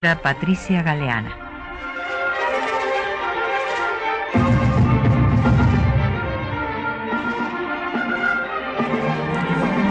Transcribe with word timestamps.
Patricia 0.00 0.80
Galeana. 0.80 1.36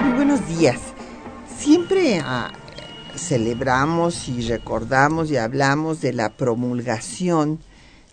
Muy 0.05 0.13
buenos 0.15 0.47
días. 0.47 0.79
Siempre 1.57 2.21
ah, 2.23 2.53
celebramos 3.17 4.29
y 4.29 4.47
recordamos 4.47 5.29
y 5.29 5.35
hablamos 5.35 5.99
de 5.99 6.13
la 6.13 6.29
promulgación 6.29 7.59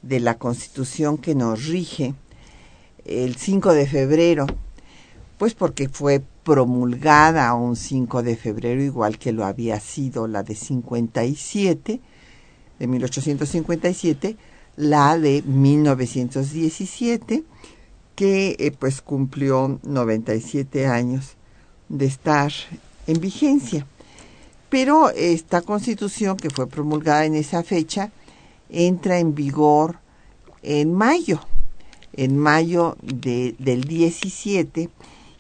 de 0.02 0.18
la 0.18 0.36
constitución 0.36 1.16
que 1.16 1.36
nos 1.36 1.68
rige 1.68 2.14
el 3.04 3.36
5 3.36 3.72
de 3.72 3.86
febrero, 3.86 4.46
pues 5.38 5.54
porque 5.54 5.88
fue 5.88 6.24
promulgada 6.44 7.54
un 7.54 7.74
5 7.74 8.22
de 8.22 8.36
febrero, 8.36 8.82
igual 8.82 9.18
que 9.18 9.32
lo 9.32 9.44
había 9.44 9.80
sido 9.80 10.28
la 10.28 10.42
de 10.42 10.54
57, 10.54 12.00
de 12.78 12.86
1857, 12.86 14.36
la 14.76 15.18
de 15.18 15.42
1917, 15.42 17.44
que 18.14 18.56
eh, 18.58 18.70
pues 18.70 19.00
cumplió 19.00 19.80
97 19.82 20.86
años 20.86 21.36
de 21.88 22.06
estar 22.06 22.52
en 23.06 23.20
vigencia. 23.20 23.86
Pero 24.68 25.10
esta 25.10 25.62
constitución 25.62 26.36
que 26.36 26.50
fue 26.50 26.66
promulgada 26.66 27.24
en 27.24 27.34
esa 27.34 27.62
fecha 27.62 28.12
entra 28.68 29.18
en 29.18 29.34
vigor 29.34 29.98
en 30.62 30.94
mayo, 30.94 31.40
en 32.12 32.38
mayo 32.38 32.96
de, 33.02 33.54
del 33.58 33.84
17 33.84 34.90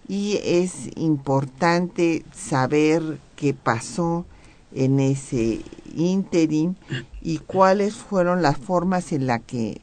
y 0.08 0.38
es 0.42 0.90
importante 0.96 2.24
saber 2.32 3.18
qué 3.36 3.54
pasó 3.54 4.26
en 4.74 5.00
ese 5.00 5.62
interim 5.94 6.74
y 7.22 7.38
cuáles 7.38 7.94
fueron 7.94 8.42
las 8.42 8.58
formas 8.58 9.12
en 9.12 9.26
las 9.26 9.40
que 9.42 9.80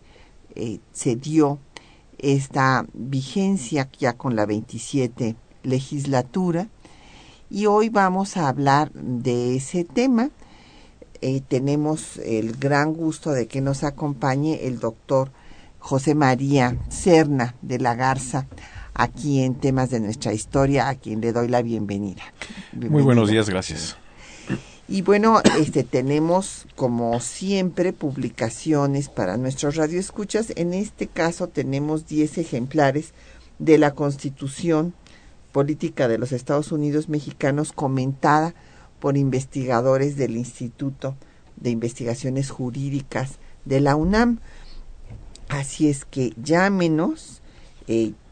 eh, 0.55 0.80
se 0.92 1.16
dio 1.16 1.59
esta 2.17 2.86
vigencia 2.94 3.89
ya 3.97 4.14
con 4.14 4.36
la 4.36 4.45
27 4.45 5.36
legislatura 5.64 6.67
y 7.49 7.66
hoy 7.66 7.89
vamos 7.89 8.38
a 8.38 8.47
hablar 8.47 8.92
de 8.94 9.55
ese 9.55 9.83
tema. 9.83 10.30
Eh, 11.22 11.42
tenemos 11.47 12.17
el 12.17 12.53
gran 12.53 12.94
gusto 12.94 13.31
de 13.31 13.47
que 13.47 13.61
nos 13.61 13.83
acompañe 13.83 14.67
el 14.67 14.80
doctor 14.80 15.31
José 15.80 16.16
María 16.16 16.77
Cerna 16.89 17.55
de 17.61 17.80
la 17.80 17.95
Garza 17.95 18.47
aquí 18.94 19.42
en 19.42 19.56
temas 19.56 19.89
de 19.89 20.00
nuestra 20.00 20.34
historia, 20.34 20.89
a 20.89 20.95
quien 20.95 21.22
le 21.22 21.34
doy 21.34 21.47
la 21.47 21.61
bienvenida. 21.61 22.23
Muy 22.73 23.03
buenos 23.03 23.30
días, 23.30 23.50
gracias. 23.50 23.98
Y 24.88 25.03
bueno, 25.03 25.42
este 25.58 25.83
tenemos 25.83 26.67
como 26.75 27.20
siempre 27.22 27.94
publicaciones 27.94 29.08
para 29.08 29.38
nuestros 29.38 29.78
radioescuchas. 29.78 30.52
En 30.58 30.73
este 30.73 31.08
caso 31.08 31.48
tenemos 31.48 32.08
10 32.08 32.39
ejemplares 32.39 33.14
de 33.58 33.78
la 33.78 33.92
Constitución 33.92 34.94
Política 35.53 36.08
de 36.08 36.17
los 36.17 36.33
Estados 36.33 36.72
Unidos 36.72 37.08
Mexicanos 37.08 37.72
comentada 37.72 38.53
por 39.00 39.17
investigadores 39.17 40.17
del 40.17 40.36
Instituto 40.36 41.16
de 41.55 41.70
Investigaciones 41.70 42.50
Jurídicas 42.50 43.39
de 43.66 43.80
la 43.80 43.95
UNAM. 43.95 44.39
Así 45.48 45.89
es 45.89 46.05
que 46.05 46.33
llámenos, 46.42 47.42
eh, 47.88 48.14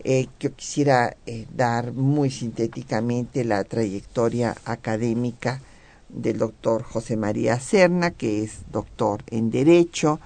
eh, 0.02 0.28
yo 0.40 0.54
quisiera 0.54 1.16
eh, 1.26 1.46
dar 1.54 1.92
muy 1.92 2.30
sintéticamente 2.30 3.44
la 3.44 3.64
trayectoria 3.64 4.54
académica 4.64 5.60
del 6.08 6.38
doctor 6.38 6.82
José 6.82 7.16
María 7.16 7.58
Serna, 7.60 8.10
que 8.10 8.42
es 8.42 8.70
doctor 8.70 9.22
en 9.30 9.50
Derecho, 9.50 10.20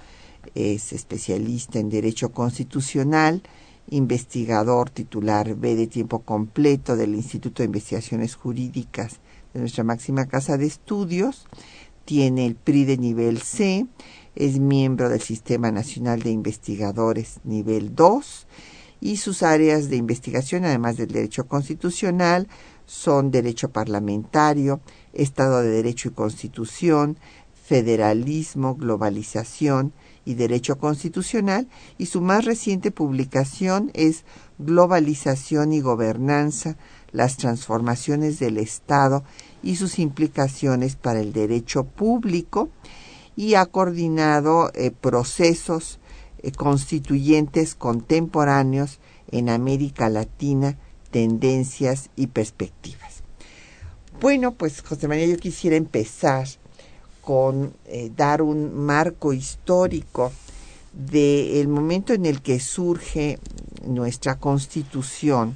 es 0.54 0.92
especialista 0.92 1.78
en 1.78 1.90
Derecho 1.90 2.32
Constitucional, 2.32 3.42
investigador 3.90 4.90
titular 4.90 5.54
B 5.54 5.76
de 5.76 5.86
tiempo 5.86 6.20
completo 6.20 6.96
del 6.96 7.14
Instituto 7.14 7.62
de 7.62 7.66
Investigaciones 7.66 8.34
Jurídicas 8.34 9.20
de 9.54 9.60
nuestra 9.60 9.84
máxima 9.84 10.26
casa 10.26 10.58
de 10.58 10.66
estudios, 10.66 11.46
tiene 12.04 12.46
el 12.46 12.54
PRI 12.54 12.84
de 12.84 12.98
nivel 12.98 13.38
C, 13.38 13.86
es 14.38 14.60
miembro 14.60 15.08
del 15.08 15.20
Sistema 15.20 15.72
Nacional 15.72 16.22
de 16.22 16.30
Investigadores 16.30 17.40
nivel 17.42 17.96
2 17.96 18.46
y 19.00 19.16
sus 19.16 19.42
áreas 19.42 19.90
de 19.90 19.96
investigación, 19.96 20.64
además 20.64 20.96
del 20.96 21.08
derecho 21.08 21.48
constitucional, 21.48 22.46
son 22.86 23.32
derecho 23.32 23.70
parlamentario, 23.70 24.80
Estado 25.12 25.60
de 25.62 25.70
Derecho 25.70 26.08
y 26.08 26.12
Constitución, 26.12 27.18
federalismo, 27.64 28.76
globalización 28.76 29.92
y 30.24 30.34
derecho 30.34 30.78
constitucional, 30.78 31.68
y 31.98 32.06
su 32.06 32.20
más 32.20 32.44
reciente 32.44 32.92
publicación 32.92 33.90
es 33.92 34.24
Globalización 34.58 35.72
y 35.72 35.80
Gobernanza, 35.80 36.76
las 37.10 37.38
transformaciones 37.38 38.38
del 38.38 38.56
Estado 38.56 39.24
y 39.64 39.76
sus 39.76 39.98
implicaciones 39.98 40.94
para 40.94 41.20
el 41.20 41.32
derecho 41.32 41.84
público, 41.84 42.70
y 43.38 43.54
ha 43.54 43.66
coordinado 43.66 44.72
eh, 44.74 44.90
procesos 44.90 46.00
eh, 46.42 46.50
constituyentes 46.50 47.76
contemporáneos 47.76 48.98
en 49.30 49.48
América 49.48 50.08
Latina, 50.08 50.76
tendencias 51.12 52.10
y 52.16 52.26
perspectivas. 52.26 53.22
Bueno, 54.20 54.54
pues 54.54 54.82
José 54.82 55.06
María, 55.06 55.26
yo 55.26 55.36
quisiera 55.36 55.76
empezar 55.76 56.48
con 57.20 57.74
eh, 57.86 58.10
dar 58.16 58.42
un 58.42 58.74
marco 58.74 59.32
histórico 59.32 60.32
del 60.92 61.68
momento 61.68 62.14
en 62.14 62.26
el 62.26 62.42
que 62.42 62.58
surge 62.58 63.38
nuestra 63.86 64.34
constitución 64.34 65.54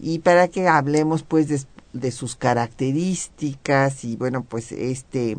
y 0.00 0.20
para 0.20 0.48
que 0.48 0.66
hablemos 0.66 1.24
pues 1.24 1.48
de, 1.48 1.60
de 1.92 2.10
sus 2.10 2.36
características 2.36 4.02
y 4.04 4.16
bueno 4.16 4.44
pues 4.44 4.72
este 4.72 5.36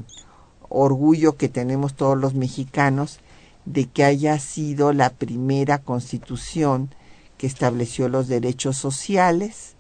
orgullo 0.70 1.38
que 1.38 1.50
tenemos 1.50 1.94
todos 1.94 2.18
los 2.18 2.34
mexicanos 2.34 3.20
de 3.66 3.86
que 3.86 4.04
haya 4.04 4.40
sido 4.40 4.94
la 4.94 5.10
primera 5.10 5.78
constitución 5.80 6.90
que 7.38 7.48
estableció 7.48 8.10
los 8.10 8.28
derechos 8.28 8.78
sociales. 8.78 9.76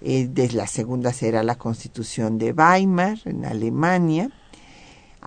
Eh, 0.00 0.28
desde 0.30 0.56
la 0.56 0.66
segunda 0.66 1.12
será 1.12 1.42
la 1.42 1.54
constitución 1.54 2.38
de 2.38 2.52
Weimar 2.52 3.18
en 3.24 3.44
Alemania. 3.44 4.30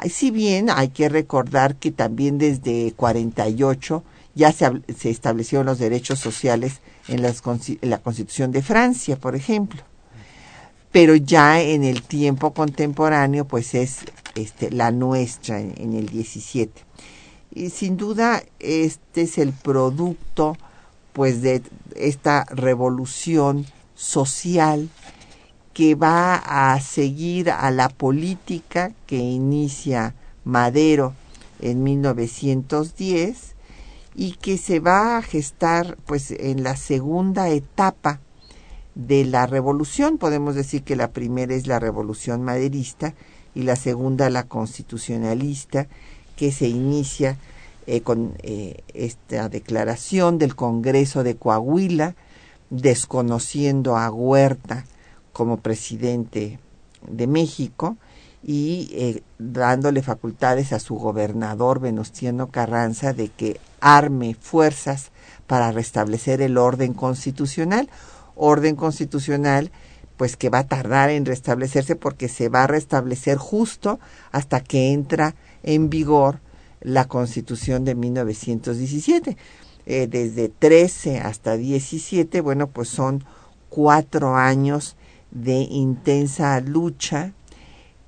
Si 0.10 0.30
bien 0.30 0.70
hay 0.70 0.90
que 0.90 1.08
recordar 1.08 1.78
que 1.78 1.92
también 1.92 2.38
desde 2.38 2.94
48 2.98 4.04
ya 4.36 4.52
se, 4.52 4.70
se 4.96 5.10
establecieron 5.10 5.66
los 5.66 5.80
derechos 5.80 6.20
sociales 6.20 6.82
en, 7.08 7.24
en 7.24 7.90
la 7.90 8.00
Constitución 8.00 8.52
de 8.52 8.62
Francia, 8.62 9.16
por 9.16 9.36
ejemplo. 9.36 9.82
Pero 10.92 11.16
ya 11.16 11.62
en 11.62 11.86
el 11.86 12.04
tiempo 12.04 12.54
contemporáneo, 12.54 13.46
pues 13.46 13.74
es 13.74 14.00
este, 14.36 14.70
la 14.70 14.92
nuestra 14.92 15.60
en, 15.60 15.94
el 15.94 16.08
17. 16.08 16.84
Y 17.54 17.70
sin 17.70 17.98
duda 17.98 18.44
este 18.60 19.22
es 19.22 19.38
el 19.38 19.54
producto 19.54 20.58
pues 21.14 21.42
de 21.42 21.64
esta 21.96 22.46
revolución 22.50 23.66
social 23.96 24.90
que 25.74 25.96
va 25.96 26.36
a 26.36 26.80
seguir 26.82 27.50
a 27.50 27.72
la 27.72 27.88
política 27.90 28.92
que 29.08 29.18
inicia 29.18 30.16
Madero 30.44 31.14
en 31.62 31.84
1910 31.84 33.56
y 34.16 34.34
que 34.34 34.58
se 34.58 34.80
va 34.80 35.18
a 35.18 35.22
gestar 35.22 35.98
pues 36.06 36.32
en 36.32 36.64
la 36.64 36.76
segunda 36.76 37.50
etapa 37.50 38.20
de 38.96 39.26
la 39.26 39.46
revolución 39.46 40.18
podemos 40.18 40.56
decir 40.56 40.84
que 40.84 40.96
la 40.96 41.12
primera 41.12 41.54
es 41.54 41.68
la 41.68 41.80
revolución 41.80 42.44
maderista 42.44 43.14
y 43.56 43.64
la 43.64 43.76
segunda 43.76 44.30
la 44.30 44.44
constitucionalista 44.44 45.88
que 46.36 46.52
se 46.52 46.68
inicia 46.68 47.38
eh, 47.88 48.02
con 48.02 48.34
eh, 48.44 48.84
esta 48.94 49.50
declaración 49.50 50.38
del 50.38 50.56
Congreso 50.56 51.24
de 51.24 51.36
Coahuila 51.36 52.16
desconociendo 52.70 53.98
a 53.98 54.12
Huerta 54.12 54.86
como 55.32 55.58
presidente 55.58 56.60
de 57.08 57.28
México 57.28 57.98
y 58.44 58.90
eh, 58.94 59.24
dándole 59.40 60.02
facultades 60.02 60.74
a 60.74 60.80
su 60.80 60.96
gobernador 60.96 61.80
Venustiano 61.80 62.50
Carranza 62.52 63.14
de 63.14 63.30
que 63.30 63.60
arme 63.80 64.36
fuerzas 64.40 65.12
para 65.48 65.72
restablecer 65.72 66.42
el 66.42 66.58
orden 66.58 66.94
constitucional, 66.94 67.90
orden 68.36 68.76
constitucional 68.76 69.72
pues 70.18 70.38
que 70.38 70.50
va 70.50 70.60
a 70.60 70.68
tardar 70.68 71.10
en 71.10 71.26
restablecerse 71.26 71.96
porque 71.96 72.28
se 72.28 72.50
va 72.50 72.64
a 72.64 72.68
restablecer 72.68 73.38
justo 73.38 74.00
hasta 74.32 74.62
que 74.62 74.92
entra 74.92 75.36
en 75.64 75.90
vigor 75.90 76.40
la 76.82 77.06
Constitución 77.08 77.86
de 77.86 77.96
1917. 77.96 79.38
Eh, 79.88 80.08
desde 80.08 80.50
13 80.50 81.20
hasta 81.20 81.58
17, 81.58 82.42
bueno, 82.42 82.68
pues 82.68 82.90
son 82.90 83.24
cuatro 83.70 84.36
años 84.36 84.96
de 85.32 85.60
intensa 85.70 86.60
lucha 86.62 87.34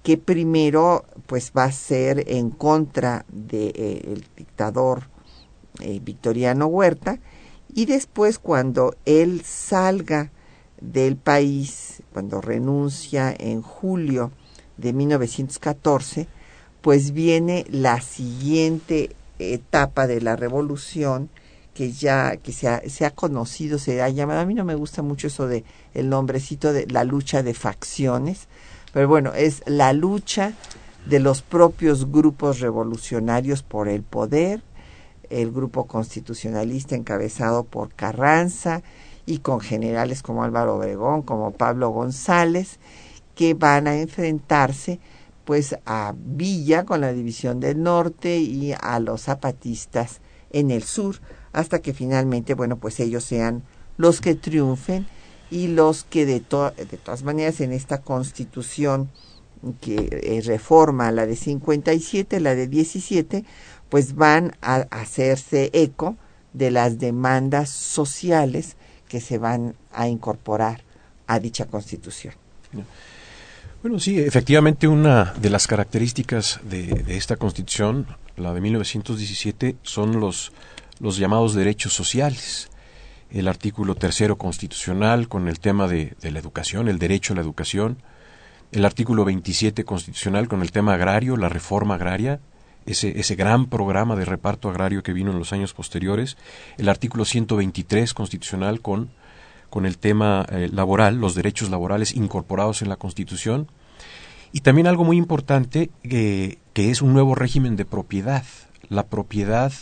que 0.02 0.18
primero 0.18 1.06
pues 1.26 1.52
va 1.56 1.66
a 1.66 1.72
ser 1.72 2.24
en 2.28 2.50
contra 2.50 3.26
del 3.28 3.48
de, 3.50 3.74
eh, 3.76 4.22
dictador 4.38 5.10
eh, 5.82 6.00
Victoriano 6.02 6.68
Huerta 6.68 7.20
y 7.74 7.86
después 7.86 8.40
cuando 8.40 8.96
él 9.06 9.42
salga 9.44 10.32
del 10.82 11.16
país 11.16 12.04
cuando 12.14 12.42
renuncia 12.42 13.34
en 13.38 13.62
julio 13.62 14.32
de 14.78 14.94
1914, 14.94 16.28
pues 16.82 17.12
viene 17.12 17.66
la 17.70 18.02
siguiente 18.02 19.16
etapa 19.40 20.08
de 20.08 20.22
la 20.22 20.36
revolución 20.36 21.30
que 21.74 21.92
ya 21.92 22.38
que 22.38 22.54
se 22.54 23.06
ha, 23.06 23.12
conocido, 23.12 23.78
se 23.78 24.02
ha 24.02 24.10
llamado, 24.10 24.40
a 24.40 24.46
mí 24.46 24.56
no 24.56 24.66
me 24.66 24.74
gusta 24.74 25.04
mucho 25.04 25.28
eso 25.28 25.48
de 25.48 25.64
el 25.94 26.10
nombrecito 26.10 26.74
de 26.74 26.88
la 26.88 27.04
lucha 27.04 27.44
de 27.44 27.54
facciones, 27.54 28.48
pero 28.94 29.08
bueno, 29.08 29.34
es 29.36 29.62
la 29.68 29.94
lucha 29.94 30.54
de 31.06 31.20
los 31.20 31.44
propios 31.44 32.12
grupos 32.12 32.62
revolucionarios 32.62 33.62
por 33.62 33.90
el 33.90 34.02
poder, 34.02 34.64
el 35.30 35.52
grupo 35.52 35.86
constitucionalista 35.86 36.96
encabezado 36.96 37.64
por 37.64 37.94
Carranza, 37.94 38.82
y 39.28 39.40
con 39.40 39.60
generales 39.60 40.24
como 40.24 40.44
Álvaro 40.44 40.78
Obregón, 40.78 41.22
como 41.22 41.52
Pablo 41.52 41.90
González, 41.90 42.80
que 43.36 43.54
van 43.54 43.86
a 43.86 44.00
enfrentarse 44.00 45.00
pues 45.46 45.78
a 45.86 46.16
Villa 46.18 46.86
con 46.86 47.02
la 47.02 47.14
división 47.14 47.60
del 47.60 47.84
norte 47.84 48.38
y 48.38 48.74
a 48.74 49.00
los 49.00 49.24
zapatistas 49.24 50.22
en 50.52 50.72
el 50.72 50.84
sur, 50.84 51.18
hasta 51.54 51.80
que 51.80 51.94
finalmente, 51.94 52.54
bueno, 52.54 52.78
pues 52.78 53.00
ellos 53.00 53.26
sean 53.26 53.64
los 53.98 54.22
que 54.22 54.34
triunfen 54.34 55.08
y 55.52 55.68
los 55.68 56.04
que 56.06 56.26
de, 56.26 56.40
todas 56.40 57.24
maneras 57.24 57.62
en 57.62 57.74
esta 57.74 58.02
constitución 58.02 59.10
que 59.82 60.10
eh, 60.12 60.42
reforma 60.46 61.12
la 61.12 61.26
de 61.26 61.36
57, 61.36 62.40
la 62.40 62.56
de 62.56 62.68
17, 62.68 63.44
pues 63.90 64.16
van 64.16 64.56
a 64.62 64.88
hacerse 64.92 65.70
eco 65.74 66.16
de 66.54 66.72
las 66.72 66.98
demandas 66.98 67.70
sociales 67.70 68.77
que 69.08 69.22
se 69.22 69.38
van 69.38 69.76
a 69.94 70.08
incorporar 70.08 70.82
a 71.28 71.40
dicha 71.40 71.66
constitución. 71.66 72.34
Bueno, 73.82 74.00
sí, 74.00 74.20
efectivamente 74.20 74.88
una 74.88 75.34
de 75.40 75.50
las 75.50 75.68
características 75.68 76.60
de, 76.64 77.06
esta 77.10 77.36
constitución, 77.36 78.08
la 78.36 78.54
de 78.54 78.62
1917, 78.62 79.76
son 79.84 80.20
los, 80.20 80.52
los 81.00 81.18
llamados 81.18 81.54
derechos 81.54 81.94
sociales. 81.94 82.70
El 83.30 83.48
artículo 83.48 83.96
tercero 83.96 84.38
constitucional 84.38 85.28
con 85.28 85.48
el 85.48 85.60
tema 85.60 85.88
de, 85.88 86.16
la 86.22 86.40
educación, 86.40 86.88
el 86.88 86.98
derecho 86.98 87.34
a 87.34 87.36
la 87.36 87.42
educación. 87.42 87.98
El 88.72 88.84
artículo 88.84 89.24
27 89.26 89.86
constitucional 89.86 90.48
con 90.48 90.62
el 90.62 90.72
tema 90.72 90.94
agrario, 90.94 91.38
la 91.38 91.50
reforma 91.50 91.96
agraria 91.96 92.40
ese, 92.88 93.20
ese 93.20 93.36
gran 93.36 93.68
programa 93.68 94.16
de 94.16 94.26
reparto 94.26 94.70
agrario 94.70 95.04
que 95.04 95.14
vino 95.14 95.32
en 95.32 95.38
los 95.38 95.54
años 95.54 95.74
posteriores, 95.74 96.38
el 96.78 96.90
artículo 96.90 97.26
123 97.26 98.14
constitucional 98.14 98.82
con, 98.82 99.10
con 99.70 99.86
el 99.86 99.98
tema 99.98 100.46
eh, 100.50 100.70
laboral, 100.72 101.18
los 101.18 101.36
derechos 101.36 101.70
laborales 101.70 102.16
incorporados 102.16 102.82
en 102.82 102.90
la 102.90 102.96
Constitución, 102.96 103.68
y 104.54 104.62
también 104.62 104.88
algo 104.88 105.04
muy 105.04 105.18
importante 105.18 105.92
que 106.04 106.58
es 106.76 107.02
un 107.02 107.14
nuevo 107.14 107.36
régimen 107.36 107.76
de 107.76 107.84
propiedad, 107.84 108.46
la 108.90 109.06
propiedad, 109.06 109.74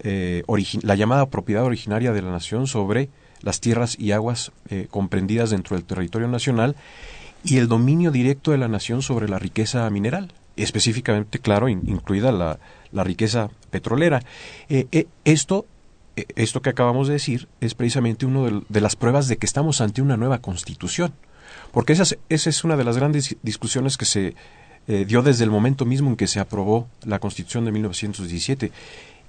eh, 0.00 0.42
la 0.82 0.96
llamada 0.96 1.26
propiedad 1.26 1.64
originaria 1.64 2.12
de 2.12 2.22
la 2.22 2.32
nación 2.32 2.66
sobre 2.66 3.08
las 3.42 3.60
tierras 3.60 3.96
y 3.98 4.12
aguas 4.12 4.52
eh, 4.68 4.88
comprendidas 4.90 5.50
dentro 5.50 5.76
del 5.76 5.84
territorio 5.84 6.28
nacional 6.28 6.76
y 7.44 7.58
el 7.58 7.68
dominio 7.68 8.10
directo 8.10 8.50
de 8.50 8.58
la 8.58 8.68
nación 8.68 9.02
sobre 9.02 9.28
la 9.28 9.38
riqueza 9.38 9.88
mineral 9.90 10.32
específicamente, 10.56 11.38
claro, 11.38 11.68
incluida 11.68 12.32
la, 12.32 12.58
la, 12.92 13.04
riqueza 13.04 13.50
petrolera. 13.70 14.22
Eh, 14.68 14.86
eh, 14.92 15.06
esto, 15.24 15.66
eh, 16.16 16.26
esto 16.36 16.62
que 16.62 16.70
acabamos 16.70 17.08
de 17.08 17.14
decir 17.14 17.48
es 17.60 17.74
precisamente 17.74 18.26
una 18.26 18.62
de, 18.68 18.80
las 18.80 18.96
pruebas 18.96 19.28
de 19.28 19.36
que 19.36 19.46
estamos 19.46 19.80
ante 19.80 20.02
una 20.02 20.16
nueva 20.16 20.38
constitución, 20.38 21.12
porque 21.72 21.94
esa 21.94 22.02
es, 22.02 22.18
esa 22.28 22.50
es 22.50 22.64
una 22.64 22.76
de 22.76 22.84
las 22.84 22.96
grandes 22.96 23.36
discusiones 23.42 23.96
que 23.96 24.04
se 24.04 24.34
dio 25.06 25.22
desde 25.22 25.44
el 25.44 25.50
momento 25.50 25.84
mismo 25.84 26.10
en 26.10 26.16
que 26.16 26.26
se 26.26 26.40
aprobó 26.40 26.88
la 27.04 27.20
constitución 27.20 27.64
de 27.64 27.70
1917. 27.70 28.72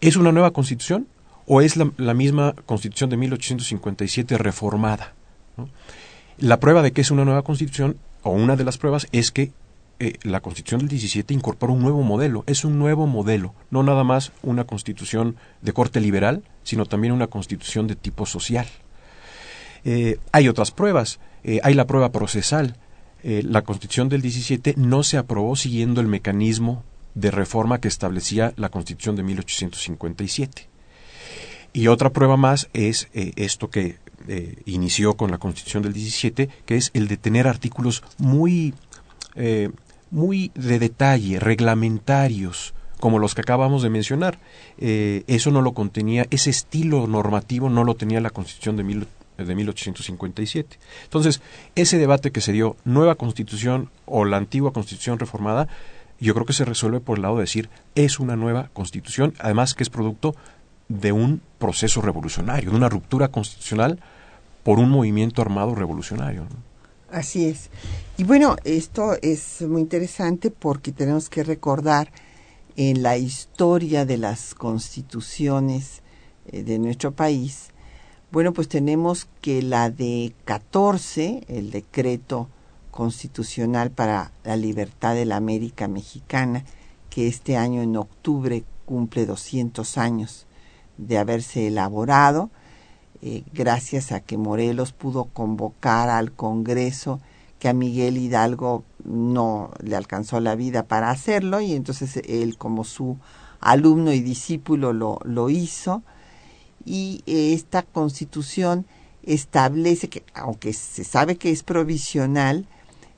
¿Es 0.02 0.16
una 0.16 0.32
nueva 0.32 0.50
constitución 0.50 1.08
o 1.46 1.62
es 1.62 1.78
la, 1.78 1.92
la 1.98 2.16
misma 2.16 2.56
constitución 2.66 3.12
de 3.12 3.18
1857 3.18 4.40
reformada? 4.40 5.14
La 6.40 6.60
prueba 6.60 6.82
de 6.82 6.92
que 6.92 7.02
es 7.02 7.12
una 7.12 7.24
nueva 7.24 7.44
constitución, 7.44 7.98
o 8.24 8.32
una 8.32 8.56
de 8.56 8.64
las 8.64 8.80
pruebas, 8.80 9.08
es 9.12 9.32
que 9.32 9.52
eh, 10.00 10.18
la 10.24 10.42
Constitución 10.42 10.80
del 10.80 10.90
17 10.90 11.34
incorpora 11.34 11.72
un 11.72 11.82
nuevo 11.82 12.02
modelo, 12.02 12.44
es 12.48 12.66
un 12.66 12.80
nuevo 12.80 13.06
modelo, 13.06 13.54
no 13.70 13.84
nada 13.84 14.04
más 14.04 14.32
una 14.42 14.66
constitución 14.66 15.36
de 15.62 15.72
corte 15.72 16.02
liberal, 16.02 16.44
sino 16.64 16.86
también 16.86 17.14
una 17.14 17.28
constitución 17.28 17.88
de 17.88 17.96
tipo 17.96 18.26
social. 18.26 18.68
Eh, 19.86 20.18
hay 20.32 20.48
otras 20.48 20.72
pruebas, 20.72 21.20
eh, 21.44 21.60
hay 21.64 21.74
la 21.74 21.88
prueba 21.88 22.12
procesal. 22.12 22.76
la 23.24 23.62
Constitución 23.62 24.10
del 24.10 24.22
17 24.22 24.74
no 24.76 25.02
se 25.02 25.16
aprobó 25.16 25.56
siguiendo 25.56 26.02
el 26.02 26.08
mecanismo 26.08 26.84
de 27.16 27.32
reforma 27.32 27.80
que 27.80 27.88
establecía 27.88 28.52
la 28.58 28.68
Constitución 28.68 29.16
de 29.16 29.24
1857. 29.24 30.68
Y 31.72 31.88
otra 31.88 32.10
prueba 32.10 32.36
más 32.36 32.68
es 32.74 33.08
esto 33.14 33.70
que 33.70 33.96
inició 34.66 35.14
con 35.14 35.32
la 35.32 35.38
Constitución 35.38 35.84
del 35.84 35.94
17, 35.94 36.50
que 36.66 36.76
es 36.76 36.92
el 36.94 37.08
de 37.08 37.16
tener 37.16 37.48
artículos 37.48 38.04
muy, 38.18 38.74
muy 40.14 40.52
de 40.54 40.80
detalle, 40.80 41.40
reglamentarios, 41.40 42.74
como 43.00 43.20
los 43.20 43.36
que 43.36 43.42
acabamos 43.42 43.82
de 43.82 43.90
mencionar. 43.90 44.40
Eh, 44.78 45.24
eso 45.28 45.52
no 45.52 45.62
lo 45.62 45.74
contenía, 45.74 46.26
ese 46.30 46.52
estilo 46.52 47.08
normativo 47.08 47.70
no 47.70 47.84
lo 47.84 47.96
tenía 47.96 48.22
la 48.22 48.30
Constitución 48.30 48.78
de, 48.78 48.84
mil, 48.84 49.08
de 49.38 49.56
1857. 49.56 50.80
Entonces, 51.04 51.42
ese 51.76 51.98
debate 51.98 52.32
que 52.32 52.42
se 52.42 52.54
dio, 52.54 52.78
nueva 52.86 53.16
Constitución 53.16 53.90
o 54.06 54.24
la 54.24 54.38
antigua 54.38 54.72
Constitución 54.72 55.20
reformada, 55.20 55.68
yo 56.20 56.34
creo 56.36 56.46
que 56.46 56.54
se 56.54 56.64
resuelve 56.64 57.00
por 57.00 57.18
el 57.18 57.24
lado 57.24 57.38
de 57.38 57.42
decir, 57.42 57.70
es 57.96 58.20
una 58.20 58.36
nueva 58.36 58.70
Constitución, 58.72 59.34
además 59.40 59.74
que 59.74 59.84
es 59.84 59.90
producto 59.90 60.36
de 60.90 61.12
un 61.12 61.42
proceso 61.58 62.02
revolucionario, 62.02 62.70
de 62.70 62.78
una 62.78 62.88
ruptura 62.88 63.30
constitucional 63.30 64.00
por 64.64 64.80
un 64.80 64.90
movimiento 64.92 65.42
armado 65.42 65.74
revolucionario. 65.74 66.46
Así 67.14 67.46
es. 67.46 67.70
Y 68.18 68.24
bueno, 68.24 68.56
esto 68.64 69.14
es 69.22 69.62
muy 69.62 69.82
interesante 69.82 70.50
porque 70.50 70.92
tenemos 70.92 71.30
que 71.30 71.44
recordar 71.44 72.12
en 72.76 73.04
la 73.04 73.18
historia 73.18 74.04
de 74.04 74.18
las 74.18 74.56
constituciones 74.56 76.02
eh, 76.48 76.64
de 76.64 76.80
nuestro 76.80 77.12
país, 77.12 77.70
bueno, 78.32 78.52
pues 78.52 78.68
tenemos 78.68 79.28
que 79.42 79.62
la 79.62 79.92
de 79.92 80.34
14, 80.46 81.44
el 81.50 81.70
decreto 81.70 82.50
constitucional 82.90 83.92
para 83.92 84.32
la 84.44 84.58
libertad 84.58 85.14
de 85.14 85.26
la 85.26 85.36
América 85.36 85.88
Mexicana, 85.88 86.66
que 87.12 87.28
este 87.28 87.58
año 87.58 87.84
en 87.84 87.96
octubre 87.96 88.64
cumple 88.86 89.28
200 89.28 90.00
años 90.00 90.48
de 90.98 91.20
haberse 91.20 91.68
elaborado, 91.68 92.50
eh, 93.26 93.46
gracias 93.54 94.12
a 94.12 94.20
que 94.20 94.38
Morelos 94.38 94.92
pudo 94.92 95.30
convocar 95.32 96.10
al 96.10 96.34
Congreso, 96.34 97.22
que 97.58 97.70
a 97.70 97.74
Miguel 97.74 98.18
Hidalgo 98.18 98.84
no 99.06 99.72
le 99.82 99.96
alcanzó 99.96 100.42
la 100.42 100.56
vida 100.56 100.84
para 100.88 101.10
hacerlo, 101.10 101.62
y 101.62 101.72
entonces 101.72 102.18
él 102.28 102.58
como 102.58 102.84
su 102.84 103.18
alumno 103.62 104.12
y 104.12 104.20
discípulo 104.20 104.92
lo, 104.92 105.20
lo 105.24 105.50
hizo, 105.50 106.04
y 106.84 107.24
esta 107.26 107.84
constitución 107.84 108.86
establece 109.24 110.10
que, 110.10 110.26
aunque 110.34 110.74
se 110.74 111.06
sabe 111.06 111.38
que 111.38 111.50
es 111.50 111.64
provisional, 111.64 112.68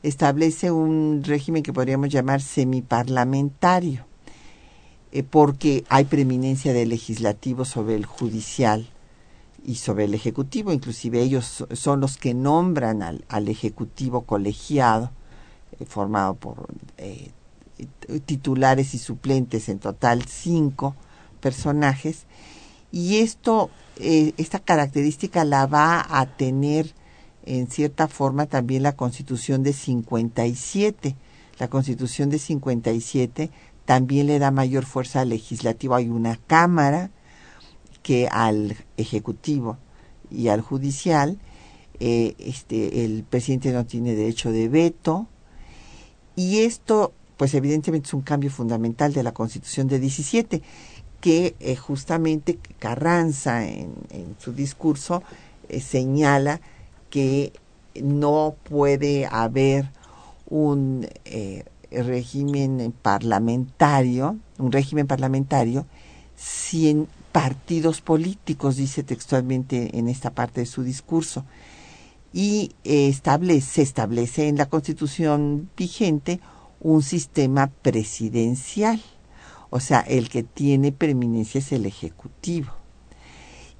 establece 0.04 0.70
un 0.70 1.24
régimen 1.26 1.64
que 1.64 1.74
podríamos 1.74 2.10
llamar 2.10 2.44
semiparlamentario, 2.44 4.06
eh, 5.12 5.24
porque 5.24 5.84
hay 5.90 6.06
preeminencia 6.06 6.74
del 6.74 6.90
legislativo 6.90 7.66
sobre 7.66 7.96
el 7.96 8.06
judicial 8.06 8.88
y 9.66 9.76
sobre 9.76 10.06
el 10.06 10.14
Ejecutivo, 10.14 10.72
inclusive 10.72 11.22
ellos 11.22 11.66
son 11.74 12.00
los 12.00 12.18
que 12.18 12.34
nombran 12.34 13.02
al, 13.02 13.26
al 13.28 13.48
Ejecutivo 13.48 14.22
colegiado, 14.22 15.12
eh, 15.80 15.86
formado 15.86 16.36
por 16.36 16.68
eh, 16.98 17.32
titulares 18.26 18.94
y 18.94 19.00
suplentes, 19.00 19.68
en 19.70 19.80
total 19.80 20.26
cinco 20.26 20.96
personajes, 21.42 22.26
y 22.92 23.18
esto, 23.18 23.70
eh, 23.98 24.34
esta 24.38 24.60
característica 24.60 25.44
la 25.44 25.66
va 25.66 26.06
a 26.08 26.26
tener 26.38 26.94
en 27.46 27.68
cierta 27.68 28.08
forma 28.08 28.46
también 28.46 28.84
la 28.84 28.96
Constitución 28.96 29.64
de 29.64 29.74
57. 29.74 31.16
La 31.60 31.68
Constitución 31.68 32.30
de 32.30 32.40
57 32.40 33.52
también 33.86 34.28
le 34.28 34.40
da 34.40 34.52
mayor 34.52 34.86
fuerza 34.86 35.26
legislativa. 35.26 35.98
Hay 35.98 36.10
una 36.10 36.38
Cámara 36.48 37.12
que 38.06 38.28
al 38.28 38.78
Ejecutivo 38.98 39.80
y 40.30 40.50
al 40.50 40.62
Judicial, 40.62 41.40
eh, 42.00 42.36
este, 42.38 43.04
el 43.04 43.24
presidente 43.24 43.72
no 43.74 43.84
tiene 43.88 44.14
derecho 44.14 44.52
de 44.52 44.70
veto. 44.70 45.26
Y 46.36 46.60
esto, 46.60 47.14
pues 47.36 47.56
evidentemente 47.56 48.10
es 48.10 48.14
un 48.14 48.22
cambio 48.22 48.52
fundamental 48.52 49.12
de 49.12 49.24
la 49.24 49.34
Constitución 49.34 49.88
de 49.88 49.98
17, 49.98 50.62
que 51.20 51.56
eh, 51.60 51.76
justamente 51.76 52.60
Carranza 52.78 53.66
en, 53.66 53.96
su 54.38 54.54
discurso 54.54 55.24
eh, 55.68 55.82
señala 55.82 56.62
que 57.10 57.54
no 58.00 58.56
puede 58.70 59.26
haber 59.26 59.90
un 60.48 61.08
régimen 61.90 62.94
parlamentario, 63.02 64.38
un 64.60 64.72
régimen 64.72 65.08
parlamentario 65.08 65.88
sin 66.36 67.08
partidos 67.36 68.00
políticos, 68.00 68.78
dice 68.78 69.04
textualmente 69.04 70.00
en 70.00 70.08
esta 70.08 70.34
parte 70.34 70.62
de 70.62 70.66
su 70.66 70.84
discurso. 70.84 71.44
Y 72.32 72.72
establece, 72.86 73.74
se 73.74 73.82
establece 73.82 74.48
en 74.48 74.56
la 74.56 74.68
constitución 74.68 75.70
vigente 75.76 76.40
un 76.80 77.04
sistema 77.04 77.68
presidencial. 77.68 79.02
O 79.70 79.82
sea, 79.82 80.00
el 80.00 80.30
que 80.30 80.44
tiene 80.44 80.94
preeminencia 80.94 81.60
es 81.60 81.74
el 81.74 81.86
Ejecutivo. 81.86 82.72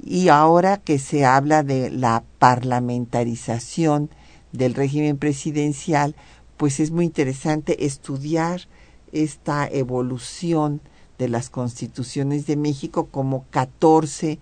Y 0.04 0.28
ahora 0.28 0.76
que 0.76 1.00
se 1.00 1.24
habla 1.24 1.64
de 1.64 1.90
la 1.92 2.26
parlamentarización 2.40 4.10
del 4.52 4.74
régimen 4.74 5.18
presidencial, 5.18 6.18
pues 6.58 6.82
es 6.82 6.92
muy 6.92 7.06
interesante 7.06 7.86
estudiar 7.86 8.68
esta 9.14 9.66
evolución 9.66 10.82
de 11.18 11.30
las 11.30 11.50
constituciones 11.50 12.46
de 12.46 12.56
México, 12.56 13.08
como 13.12 13.46
14, 13.52 14.40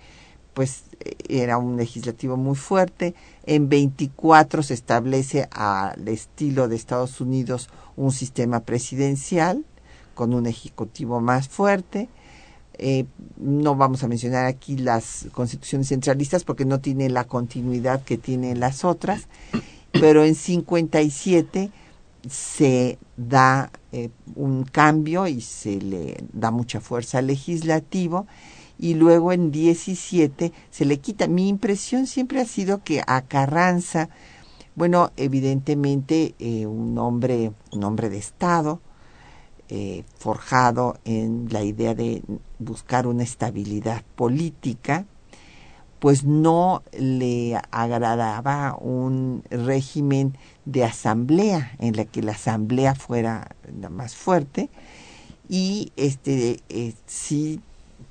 pues 0.53 0.84
era 1.27 1.58
un 1.58 1.77
legislativo 1.77 2.38
muy 2.38 2.56
fuerte, 2.56 3.15
en 3.46 3.70
24 3.70 4.63
se 4.63 4.74
establece 4.74 5.48
al 5.51 6.08
estilo 6.08 6.68
de 6.68 6.75
Estados 6.75 7.20
Unidos 7.22 7.70
un 7.96 8.12
sistema 8.12 8.62
presidencial 8.62 9.65
con 10.13 10.34
un 10.34 10.46
ejecutivo 10.46 11.20
más 11.20 11.50
fuerte. 11.50 12.08
Eh, 12.77 13.06
no 13.38 13.75
vamos 13.75 14.03
a 14.03 14.08
mencionar 14.08 14.46
aquí 14.46 14.77
las 14.77 15.27
constituciones 15.32 15.89
centralistas 15.89 16.44
porque 16.44 16.65
no 16.65 16.80
tiene 16.80 17.10
la 17.10 17.24
continuidad 17.25 18.03
que 18.03 18.18
tienen 18.18 18.60
las 18.60 18.84
otras, 18.84 19.27
pero 19.92 20.24
en 20.24 20.36
57 20.36 21.72
se 22.30 22.98
da 23.15 23.72
eh, 23.94 24.10
un 24.36 24.64
cambio 24.64 25.28
y 25.28 25.40
se 25.40 25.80
le 25.80 26.18
da 26.34 26.50
mucha 26.50 26.82
fuerza 26.82 27.20
al 27.20 27.28
legislativo 27.28 28.26
y 28.80 28.96
luego 28.96 29.32
en 29.32 29.52
17 29.52 30.52
se 30.72 30.86
le 30.86 30.98
quita. 31.00 31.28
Mi 31.28 31.48
impresión 31.48 32.08
siempre 32.08 32.42
ha 32.42 32.46
sido 32.46 32.84
que 32.84 33.04
a 33.06 33.22
Carranza, 33.22 34.10
bueno, 34.76 35.12
evidentemente 35.16 36.34
eh, 36.40 36.66
un 36.66 36.98
hombre, 36.98 37.52
un 37.72 37.84
hombre 37.84 38.10
de 38.10 38.18
Estado, 38.18 38.82
eh, 39.70 40.04
forjado 40.18 40.98
en 41.06 41.48
la 41.52 41.64
idea 41.64 41.94
de 41.94 42.24
buscar 42.58 43.06
una 43.06 43.22
estabilidad 43.22 44.04
política, 44.16 45.06
pues 46.04 46.26
no 46.26 46.84
le 46.92 47.58
agradaba 47.72 48.76
un 48.78 49.42
régimen 49.50 50.38
de 50.66 50.84
asamblea 50.84 51.78
en 51.80 51.96
la 51.96 52.04
que 52.04 52.22
la 52.22 52.34
asamblea 52.34 52.94
fuera 52.94 53.56
la 53.80 53.88
más 53.88 54.14
fuerte. 54.14 54.70
Y 55.48 55.94
este 55.96 56.60
eh, 56.68 56.94
sí 57.08 57.62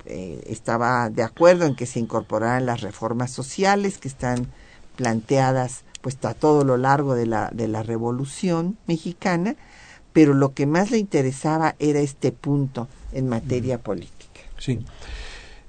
eh, 0.07 0.43
estaba 0.47 1.11
de 1.11 1.23
acuerdo 1.23 1.67
en 1.67 1.77
que 1.77 1.85
se 1.85 2.01
incorporaran 2.01 2.65
las 2.65 2.81
reformas 2.81 3.31
sociales 3.31 3.99
que 3.99 4.09
están 4.09 4.47
planteadas 4.97 5.85
pues 6.01 6.17
a 6.25 6.33
todo 6.33 6.65
lo 6.65 6.79
largo 6.79 7.15
de 7.15 7.27
la 7.27 7.51
de 7.53 7.69
la 7.69 7.83
revolución 7.83 8.79
mexicana 8.87 9.55
pero 10.15 10.33
lo 10.33 10.55
que 10.55 10.65
más 10.65 10.91
le 10.91 10.97
interesaba 10.97 11.77
era 11.79 12.01
este 12.01 12.33
punto 12.33 12.89
en 13.13 13.29
materia 13.29 13.77
política. 13.77 14.41
Sí 14.59 14.83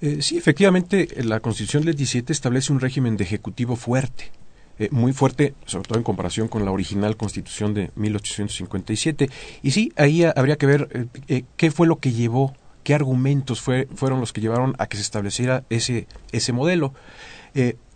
eh, 0.05 0.21
sí, 0.21 0.35
efectivamente, 0.35 1.07
la 1.23 1.39
Constitución 1.39 1.85
del 1.85 1.95
17 1.95 2.33
establece 2.33 2.73
un 2.73 2.81
régimen 2.81 3.15
de 3.15 3.23
ejecutivo 3.23 3.77
fuerte, 3.77 4.33
eh, 4.77 4.89
muy 4.91 5.13
fuerte, 5.13 5.53
sobre 5.65 5.87
todo 5.87 5.97
en 5.97 6.03
comparación 6.03 6.49
con 6.49 6.65
la 6.65 6.71
original 6.71 7.15
Constitución 7.15 7.73
de 7.73 7.89
1857. 7.95 9.29
Y 9.61 9.71
sí, 9.71 9.93
ahí 9.95 10.25
habría 10.25 10.57
que 10.57 10.65
ver 10.65 11.07
eh, 11.29 11.45
qué 11.55 11.71
fue 11.71 11.87
lo 11.87 11.99
que 11.99 12.11
llevó, 12.11 12.53
qué 12.83 12.93
argumentos 12.93 13.61
fue, 13.61 13.87
fueron 13.95 14.19
los 14.19 14.33
que 14.33 14.41
llevaron 14.41 14.75
a 14.77 14.87
que 14.87 14.97
se 14.97 15.03
estableciera 15.03 15.63
ese, 15.69 16.07
ese 16.33 16.51
modelo. 16.51 16.93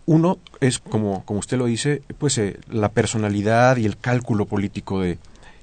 uno 0.06 0.38
es, 0.62 0.78
como, 0.78 1.26
como 1.26 1.40
usted 1.40 1.58
lo 1.58 1.66
dice, 1.66 2.00
pues 2.16 2.40
la 2.70 2.88
personalidad 2.88 3.76
y 3.76 3.84
el 3.84 3.98
cálculo 3.98 4.46
político 4.46 5.02
de, 5.02 5.18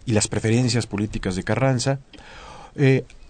y 0.06 0.12
las 0.12 0.28
preferencias 0.28 0.86
políticas 0.86 1.36
de 1.36 1.42
Carranza. 1.44 2.02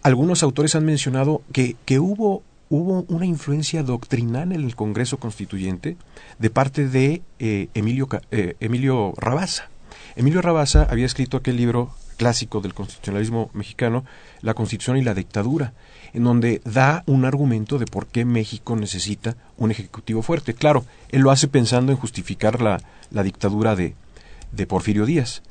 algunos 0.03 0.43
autores 0.43 0.75
han 0.75 0.83
mencionado 0.83 1.43
que, 1.53 1.77
que 1.85 1.99
hubo 1.99 2.43
hubo 2.69 3.05
una 3.07 3.25
influencia 3.25 3.83
doctrinal 3.83 4.51
en 4.51 4.63
el 4.63 4.75
Congreso 4.75 5.17
Constituyente 5.17 5.97
de 6.39 6.49
parte 6.49 6.87
de 6.87 7.21
eh, 7.39 7.69
Emilio, 7.73 8.07
eh, 8.31 8.55
Emilio 8.59 9.13
Rabasa. 9.17 9.69
Emilio 10.15 10.41
Rabasa 10.41 10.83
había 10.89 11.05
escrito 11.05 11.37
aquel 11.37 11.57
libro 11.57 11.93
clásico 12.17 12.61
del 12.61 12.73
constitucionalismo 12.73 13.49
mexicano, 13.53 14.05
la 14.41 14.53
constitución 14.53 14.97
y 14.97 15.03
la 15.03 15.13
dictadura, 15.13 15.73
en 16.13 16.23
donde 16.23 16.61
da 16.63 17.03
un 17.07 17.25
argumento 17.25 17.77
de 17.77 17.85
por 17.85 18.07
qué 18.07 18.23
México 18.23 18.75
necesita 18.75 19.35
un 19.57 19.71
ejecutivo 19.71 20.21
fuerte. 20.21 20.53
Claro, 20.53 20.85
él 21.09 21.21
lo 21.21 21.31
hace 21.31 21.47
pensando 21.47 21.91
en 21.91 21.97
justificar 21.97 22.61
la, 22.61 22.81
la 23.11 23.23
dictadura 23.23 23.75
de, 23.75 23.95
de 24.53 24.65
Porfirio 24.65 25.05
Díaz. 25.05 25.43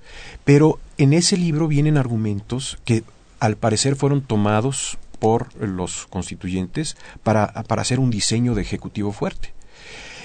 Pero 0.44 0.78
en 0.96 1.12
ese 1.12 1.36
libro 1.36 1.68
vienen 1.68 1.98
argumentos 1.98 2.78
que 2.84 3.04
al 3.40 3.56
parecer 3.56 3.94
fueron 3.94 4.22
tomados 4.22 4.96
por 5.24 5.54
los 5.56 6.06
constituyentes 6.08 6.98
para, 7.22 7.50
para 7.62 7.80
hacer 7.80 7.98
un 7.98 8.10
diseño 8.10 8.54
de 8.54 8.60
ejecutivo 8.60 9.10
fuerte. 9.10 9.54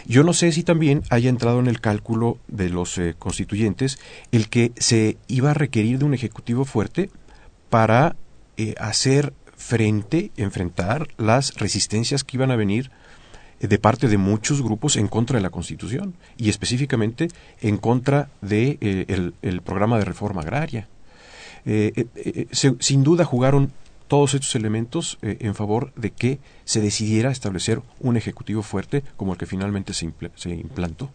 Yo 0.06 0.25
no 0.25 0.34
sé 0.34 0.51
si 0.51 0.63
también 0.63 1.03
haya 1.10 1.29
entrado 1.29 1.62
en 1.62 1.68
el 1.68 1.79
cálculo 1.79 2.38
de 2.50 2.70
los 2.70 2.98
eh, 2.98 3.15
constituyentes 3.18 3.98
el 4.34 4.50
que 4.50 4.74
se 4.75 5.15
iba 5.29 5.51
a 5.51 5.53
requerir 5.53 6.00
de 6.00 6.03
un 6.03 6.13
ejecutivo 6.13 6.65
fuerte 6.65 7.12
para 7.70 8.18
eh, 8.58 8.75
hacer 8.77 9.32
frente, 9.56 10.32
enfrentar 10.36 11.08
las 11.15 11.53
resistencias 11.53 12.25
que 12.25 12.36
iban 12.36 12.51
a 12.51 12.58
venir 12.58 12.91
eh, 13.62 13.68
de 13.70 13.79
parte 13.79 14.10
de 14.10 14.18
muchos 14.18 14.62
grupos 14.62 14.98
en 14.98 15.08
contra 15.08 15.38
de 15.38 15.44
la 15.44 15.50
Constitución 15.50 16.13
y 16.36 16.50
específicamente 16.50 17.29
en 17.62 17.77
contra 17.77 18.27
de 18.41 18.77
el, 19.41 19.62
programa 19.62 19.98
de 19.98 20.03
reforma 20.03 20.41
agraria. 20.41 20.89
sin 22.51 23.03
duda 23.03 23.24
jugaron 23.24 23.72
todos 24.10 24.34
estos 24.34 24.56
elementos 24.56 25.20
eh, 25.22 25.38
en 25.39 25.56
favor 25.56 25.94
de 25.94 26.12
que 26.12 26.39
se 26.66 26.82
decidiera 26.82 27.32
establecer 27.32 27.82
un 28.01 28.18
ejecutivo 28.18 28.63
fuerte 28.63 29.04
como 29.16 29.34
el 29.34 29.38
que 29.38 29.46
finalmente 29.46 29.94
se, 29.94 30.12
se 30.36 30.50
implantó. 30.50 31.12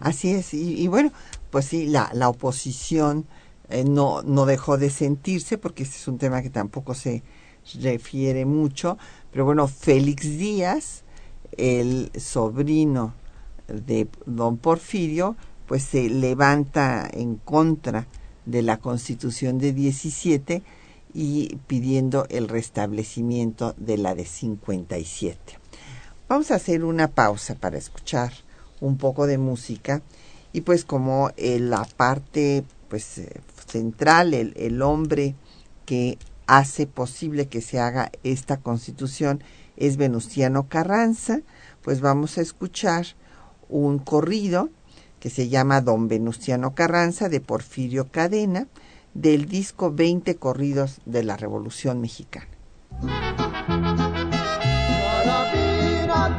Así 0.00 0.32
es, 0.32 0.52
y, 0.52 0.86
bueno, 0.88 1.10
pues 1.50 1.66
sí, 1.66 1.86
la, 1.86 2.10
la 2.12 2.28
oposición 2.28 3.24
eh, 3.70 3.84
no, 3.84 4.22
no 4.22 4.44
dejó 4.44 4.76
de 4.76 4.90
sentirse, 4.90 5.56
porque 5.56 5.84
este 5.84 5.96
es 5.96 6.08
un 6.08 6.18
tema 6.18 6.42
que 6.42 6.50
tampoco 6.50 6.92
se 6.92 7.22
refiere 7.80 8.44
mucho, 8.44 8.98
pero 9.30 9.44
bueno, 9.44 9.68
Félix 9.68 10.24
Díaz, 10.36 11.04
el 11.56 12.10
sobrino 12.18 13.14
de 13.68 14.08
don 14.26 14.58
Porfirio, 14.58 15.36
pues 15.66 15.84
se 15.84 16.10
levanta 16.10 17.08
en 17.10 17.36
contra 17.36 18.06
de 18.44 18.62
la 18.62 18.78
constitución 18.78 19.58
de 19.58 19.72
17 19.72 20.62
y 21.18 21.56
pidiendo 21.66 22.26
el 22.28 22.46
restablecimiento 22.46 23.74
de 23.78 23.96
la 23.96 24.14
de 24.14 24.26
57. 24.26 25.58
Vamos 26.28 26.50
a 26.50 26.56
hacer 26.56 26.84
una 26.84 27.08
pausa 27.08 27.54
para 27.54 27.78
escuchar 27.78 28.34
un 28.82 28.98
poco 28.98 29.26
de 29.26 29.38
música 29.38 30.02
y 30.52 30.60
pues 30.60 30.84
como 30.84 31.30
eh, 31.38 31.58
la 31.58 31.86
parte 31.96 32.64
pues 32.90 33.16
eh, 33.16 33.40
central, 33.66 34.34
el, 34.34 34.52
el 34.58 34.82
hombre 34.82 35.34
que 35.86 36.18
hace 36.46 36.86
posible 36.86 37.46
que 37.46 37.62
se 37.62 37.80
haga 37.80 38.12
esta 38.22 38.58
constitución 38.58 39.42
es 39.78 39.96
Venustiano 39.96 40.68
Carranza, 40.68 41.40
pues 41.80 42.02
vamos 42.02 42.36
a 42.36 42.42
escuchar 42.42 43.06
un 43.70 44.00
corrido 44.00 44.68
que 45.18 45.30
se 45.30 45.48
llama 45.48 45.80
Don 45.80 46.08
Venustiano 46.08 46.74
Carranza 46.74 47.30
de 47.30 47.40
Porfirio 47.40 48.08
Cadena, 48.10 48.68
del 49.20 49.46
disco 49.46 49.92
20 49.92 50.36
corridos 50.36 51.00
de 51.06 51.24
la 51.24 51.36
Revolución 51.36 52.00
Mexicana. 52.00 52.48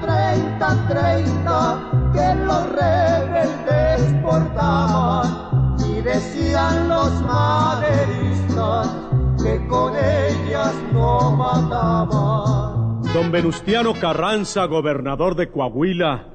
Treinta, 0.02 0.88
treinta, 0.88 2.12
que 2.14 2.36
los 2.46 2.70
rebeldes 2.70 4.22
portaban 4.22 5.76
y 5.80 6.02
decían 6.02 6.88
los 6.88 7.22
maderistas 7.22 8.96
que 9.42 9.66
con 9.68 9.94
ellas 9.96 10.74
no 10.94 11.32
mataban. 11.36 13.02
Don 13.14 13.32
Venustiano 13.32 13.94
Carranza, 13.94 14.66
gobernador 14.66 15.36
de 15.36 15.50
Coahuila, 15.50 16.28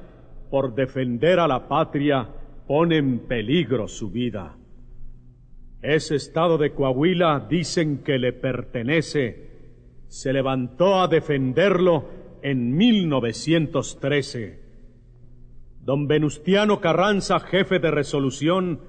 por 0.49 0.73
defender 0.73 1.39
a 1.39 1.47
la 1.47 1.67
patria, 1.67 2.27
pone 2.67 2.97
en 2.97 3.19
peligro 3.19 3.87
su 3.87 4.09
vida. 4.09 4.55
Ese 5.83 6.15
estado 6.15 6.57
de 6.57 6.71
Coahuila 6.71 7.45
dicen 7.49 8.03
que 8.03 8.17
le 8.17 8.31
pertenece. 8.31 9.51
Se 10.07 10.31
levantó 10.31 11.01
a 11.01 11.09
defenderlo 11.09 12.05
en 12.41 12.77
1913. 12.77 14.63
Don 15.81 16.07
Venustiano 16.07 16.79
Carranza, 16.79 17.41
jefe 17.41 17.79
de 17.79 17.91
resolución, 17.91 18.79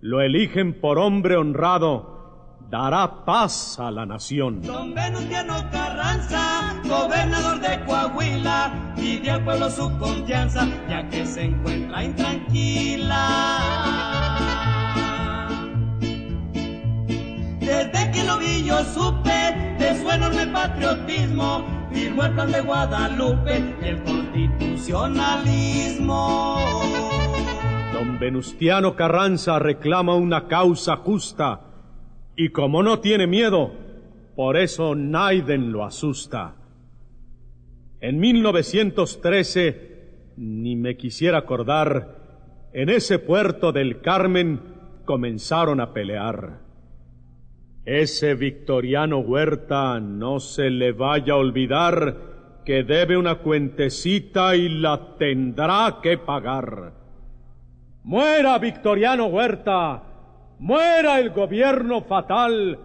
lo 0.00 0.20
eligen 0.20 0.80
por 0.80 0.98
hombre 0.98 1.36
honrado, 1.36 2.58
dará 2.68 3.24
paz 3.24 3.78
a 3.78 3.92
la 3.92 4.04
nación. 4.04 4.62
Don 4.62 4.94
Venustiano 4.94 5.54
Carranza, 5.70 6.82
gobernador 6.88 7.60
de 7.60 7.84
Coahuila, 7.84 8.94
pide 8.96 9.30
al 9.30 9.44
pueblo 9.44 9.70
su 9.70 9.96
confianza, 9.96 10.66
ya 10.88 11.08
que 11.08 11.24
se 11.24 11.42
encuentra 11.42 12.02
intranquila. 12.02 14.21
Desde 17.92 18.10
que 18.10 18.24
lo 18.24 18.38
vi 18.38 18.64
yo 18.64 18.82
supe 18.84 19.76
de 19.78 20.00
su 20.00 20.10
enorme 20.10 20.46
patriotismo, 20.46 21.66
firmó 21.92 22.24
el 22.24 22.32
plan 22.32 22.50
de 22.50 22.60
Guadalupe 22.60 23.76
y 23.82 23.86
el 23.86 24.02
constitucionalismo. 24.02 26.56
Don 27.92 28.18
Venustiano 28.18 28.96
Carranza 28.96 29.58
reclama 29.58 30.14
una 30.14 30.48
causa 30.48 30.96
justa 30.96 31.60
y 32.34 32.48
como 32.48 32.82
no 32.82 33.00
tiene 33.00 33.26
miedo, 33.26 33.72
por 34.34 34.56
eso 34.56 34.94
Naiden 34.94 35.72
lo 35.72 35.84
asusta. 35.84 36.54
En 38.00 38.18
1913, 38.18 40.32
ni 40.38 40.76
me 40.76 40.96
quisiera 40.96 41.36
acordar, 41.38 42.22
en 42.72 42.88
ese 42.88 43.18
puerto 43.18 43.70
del 43.70 44.00
Carmen 44.00 44.60
comenzaron 45.04 45.80
a 45.80 45.92
pelear. 45.92 46.71
Ese 47.84 48.34
victoriano 48.34 49.18
Huerta 49.18 49.98
no 49.98 50.38
se 50.38 50.70
le 50.70 50.92
vaya 50.92 51.32
a 51.32 51.36
olvidar 51.36 52.16
que 52.64 52.84
debe 52.84 53.16
una 53.16 53.36
cuentecita 53.36 54.54
y 54.54 54.68
la 54.68 55.16
tendrá 55.16 55.98
que 56.00 56.16
pagar. 56.16 56.92
Muera 58.04 58.58
Victoriano 58.58 59.26
Huerta, 59.26 60.02
muera 60.60 61.18
el 61.18 61.30
gobierno 61.30 62.02
fatal 62.02 62.78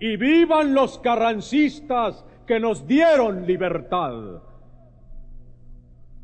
y 0.00 0.16
vivan 0.16 0.72
los 0.74 0.98
carrancistas 0.98 2.24
que 2.46 2.58
nos 2.58 2.86
dieron 2.86 3.46
libertad. 3.46 4.42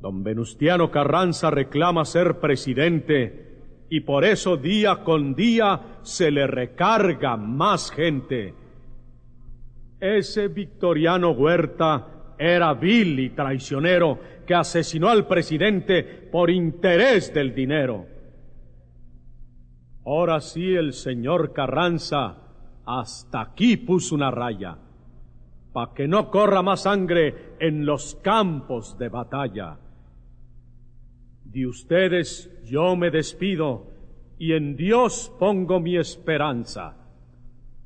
Don 0.01 0.23
Venustiano 0.23 0.91
Carranza 0.91 1.51
reclama 1.51 2.07
ser 2.07 2.41
presidente 2.41 3.54
y 3.88 4.01
por 4.01 4.25
eso 4.25 4.57
día 4.57 5.05
con 5.05 5.35
día 5.35 5.99
se 6.03 6.31
le 6.31 6.47
recarga 6.47 7.37
más 7.37 7.90
gente. 7.90 8.55
Ese 10.01 10.49
Victoriano 10.49 11.31
Huerta 11.31 12.35
era 12.38 12.75
vil 12.75 13.20
y 13.20 13.31
traicionero 13.31 14.18
que 14.47 14.55
asesinó 14.55 15.09
al 15.09 15.27
presidente 15.27 16.03
por 16.03 16.51
interés 16.51 17.33
del 17.33 17.55
dinero. 17.55 18.07
Ahora 20.05 20.40
sí 20.40 20.75
el 20.75 20.92
señor 20.92 21.53
Carranza 21.53 22.37
hasta 22.85 23.40
aquí 23.40 23.79
puso 23.79 24.14
una 24.14 24.31
raya, 24.31 24.77
para 25.73 25.94
que 25.94 26.07
no 26.07 26.31
corra 26.31 26.61
más 26.61 26.83
sangre 26.83 27.55
en 27.59 27.87
los 27.87 28.16
campos 28.16 28.99
de 28.99 29.09
batalla. 29.09 29.79
De 31.44 31.66
ustedes 31.66 32.54
yo 32.64 32.96
me 32.96 33.11
despido 33.11 33.87
y 34.38 34.53
en 34.53 34.77
Dios 34.77 35.33
pongo 35.38 35.81
mi 35.81 35.96
esperanza. 35.96 36.96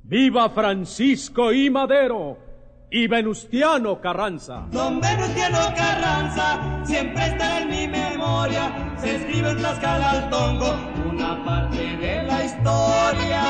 ¡Viva 0.05 0.49
Francisco 0.51 1.53
y 1.53 1.69
Madero! 1.71 2.49
y 2.91 3.07
Venustiano 3.07 4.01
Carranza. 4.01 4.67
Don 4.71 5.01
Venustiano 5.01 5.59
Carranza 5.77 6.83
siempre 6.87 7.27
está 7.27 7.61
en 7.61 7.69
mi 7.69 7.87
memoria. 7.87 8.97
Se 9.01 9.17
escribe 9.17 9.51
en 9.51 9.59
Tlaxcala 9.59 10.11
al 10.11 10.31
Tongo 10.31 10.75
una 11.11 11.45
parte 11.45 11.97
de 11.97 12.23
la 12.23 12.45
historia. 12.45 13.45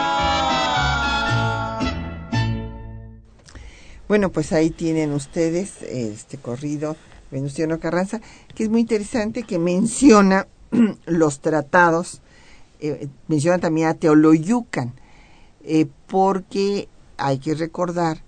Bueno, 4.09 4.33
pues 4.33 4.53
ahí 4.53 4.71
tienen 4.71 5.13
ustedes 5.13 5.83
este 5.83 6.39
corrido 6.39 6.97
Venustiano 7.31 7.79
Carranza, 7.79 8.21
que 8.55 8.65
es 8.65 8.71
muy 8.71 8.81
interesante, 8.81 9.43
que 9.43 9.59
menciona 9.59 10.47
los 11.07 11.41
tratados, 11.41 12.21
eh, 12.81 13.09
menciona 13.27 13.59
también 13.59 13.89
a 13.89 13.95
Teoloyucan, 13.95 14.95
eh, 15.65 15.87
porque 16.07 16.89
hay 17.17 17.39
que 17.39 17.55
recordar 17.55 18.23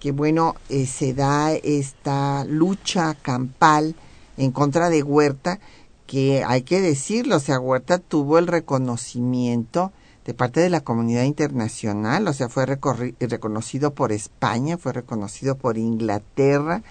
que, 0.00 0.12
bueno, 0.12 0.54
eh, 0.68 0.86
se 0.86 1.14
da 1.14 1.52
esta 1.52 2.44
lucha 2.44 3.14
campal 3.14 3.94
en 4.36 4.50
contra 4.50 4.90
de 4.90 5.02
Huerta, 5.02 5.60
que 6.06 6.44
hay 6.44 6.62
que 6.62 6.80
decirlo, 6.80 7.36
o 7.36 7.40
sea, 7.40 7.58
Huerta 7.58 7.98
tuvo 7.98 8.38
el 8.38 8.46
reconocimiento 8.46 9.92
de 10.24 10.34
parte 10.34 10.60
de 10.60 10.70
la 10.70 10.80
comunidad 10.80 11.24
internacional, 11.24 12.26
o 12.28 12.32
sea, 12.32 12.48
fue 12.48 12.66
reconocido 12.66 13.94
por 13.94 14.10
España, 14.12 14.78
fue 14.78 14.92
reconocido 14.92 15.56
por 15.56 15.76
Inglaterra. 15.76 16.82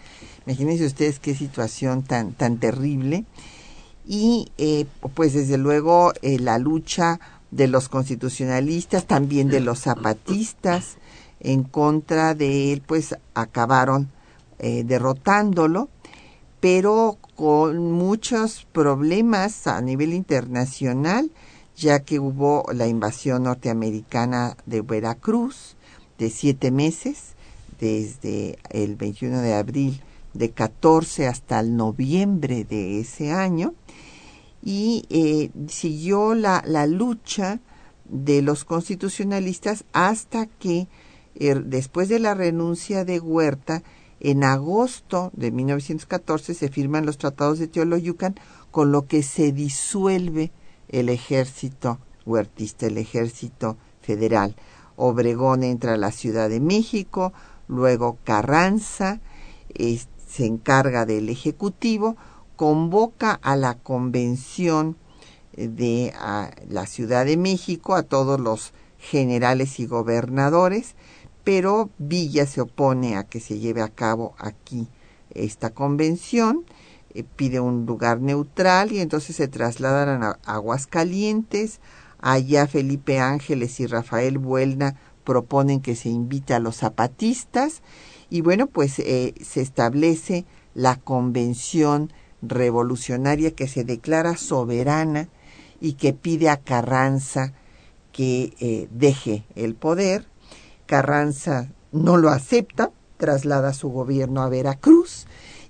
Imagínense 0.46 0.86
ustedes 0.86 1.20
qué 1.20 1.34
situación 1.34 2.04
tan, 2.04 2.34
tan 2.34 2.58
terrible. 2.58 3.26
Y 4.06 4.52
eh, 4.58 4.86
pues 5.14 5.34
desde 5.34 5.58
luego 5.58 6.14
eh, 6.22 6.40
la 6.40 6.58
lucha 6.58 7.20
de 7.52 7.68
los 7.68 7.90
constitucionalistas, 7.90 9.06
también 9.06 9.48
de 9.48 9.60
los 9.60 9.80
zapatistas, 9.80 10.98
en 11.40 11.64
contra 11.64 12.34
de 12.34 12.74
él, 12.74 12.82
pues 12.86 13.16
acabaron 13.34 14.10
eh, 14.60 14.84
derrotándolo, 14.86 15.90
pero 16.60 17.18
con 17.36 17.92
muchos 17.92 18.66
problemas 18.72 19.68
a 19.68 19.82
nivel 19.82 20.14
internacional 20.14 21.32
ya 21.76 22.04
que 22.04 22.20
hubo 22.20 22.66
la 22.74 22.88
invasión 22.88 23.44
norteamericana 23.44 24.58
de 24.66 24.82
Veracruz 24.82 25.76
de 26.18 26.30
siete 26.30 26.72
meses, 26.72 27.34
desde 27.80 28.60
el 28.70 28.96
21 28.96 29.42
de 29.42 29.56
abril 29.56 30.02
de 30.34 30.52
14 30.52 31.28
hasta 31.28 31.60
el 31.60 31.76
noviembre 31.76 32.64
de 32.64 33.00
ese 33.00 33.32
año, 33.32 33.74
y 34.64 35.06
eh, 35.10 35.52
siguió 35.68 36.36
la, 36.36 36.64
la, 36.66 36.88
lucha 36.88 37.60
de 38.06 38.42
los 38.42 38.64
constitucionalistas 38.64 39.84
hasta 39.92 40.46
que 40.46 40.88
er, 41.36 41.66
después 41.66 42.08
de 42.08 42.20
la 42.20 42.34
renuncia 42.34 43.04
de 43.04 43.20
Huerta, 43.20 43.84
en 44.22 44.46
agosto 44.46 45.32
de 45.34 45.52
1914 45.52 46.54
se 46.54 46.70
firman 46.70 47.06
los 47.06 47.18
tratados 47.18 47.60
de 47.60 47.68
Teoloyucan, 47.68 48.36
con 48.72 48.92
lo 48.92 49.06
que 49.06 49.22
se 49.22 49.52
disuelve 49.52 50.52
el 50.88 51.10
ejército 51.10 52.00
huertista, 52.26 52.88
el 52.88 52.98
ejército 52.98 53.78
federal. 54.02 54.56
Obregón 54.96 55.64
entra 55.64 55.96
a 55.96 55.98
la 55.98 56.12
Ciudad 56.12 56.50
de 56.50 56.62
México, 56.62 57.34
luego 57.68 58.18
Carranza 58.24 59.20
se 59.76 60.46
encarga 60.46 61.06
del 61.06 61.30
Ejecutivo, 61.30 62.16
convoca 62.64 63.34
a 63.44 63.58
la 63.58 63.74
convención 63.74 64.96
de 65.58 66.14
la 66.70 66.86
Ciudad 66.88 67.26
de 67.26 67.36
México 67.36 67.94
a 67.94 68.04
todos 68.04 68.40
los 68.40 68.72
generales 68.98 69.82
y 69.82 69.86
gobernadores, 69.86 70.96
pero 71.44 71.90
Villa 71.98 72.46
se 72.46 72.62
opone 72.62 73.18
a 73.18 73.26
que 73.26 73.42
se 73.42 73.60
lleve 73.60 73.82
a 73.82 73.90
cabo 73.90 74.34
aquí 74.38 74.88
esta 75.32 75.72
convención 75.72 76.64
eh, 77.14 77.26
pide 77.36 77.60
un 77.60 77.86
lugar 77.86 78.22
neutral 78.22 78.94
y 78.94 79.00
entonces 79.00 79.36
se 79.36 79.50
trasladan 79.50 80.24
a 80.24 80.40
Aguascalientes. 80.46 81.82
Allá 82.20 82.66
Felipe 82.68 83.20
Ángeles 83.20 83.82
y 83.82 83.88
Rafael 83.88 84.38
Buelna 84.38 84.96
proponen 85.26 85.82
que 85.82 85.98
se 85.98 86.08
invite 86.08 86.54
a 86.54 86.60
los 86.60 86.78
zapatistas 86.78 87.82
y 88.30 88.40
bueno, 88.40 88.68
pues 88.68 89.00
eh, 89.00 89.34
se 89.44 89.60
establece 89.60 90.46
la 90.74 90.96
convención 90.96 92.14
revolucionaria 92.44 93.52
que 93.52 93.68
se 93.68 93.84
declara 93.84 94.38
soberana 94.38 95.30
y 95.80 95.94
que 95.94 96.14
pide 96.14 96.50
a 96.50 96.58
Carranza 96.58 97.54
que 98.12 98.54
eh, 98.60 98.88
deje 98.92 99.44
el 99.56 99.76
poder. 99.76 100.28
Carranza 100.86 101.72
no 101.92 102.18
lo 102.18 102.30
acepta, 102.30 102.92
traslada 103.18 103.74
su 103.74 103.90
gobierno 103.90 104.42
a 104.42 104.50
Veracruz 104.50 105.26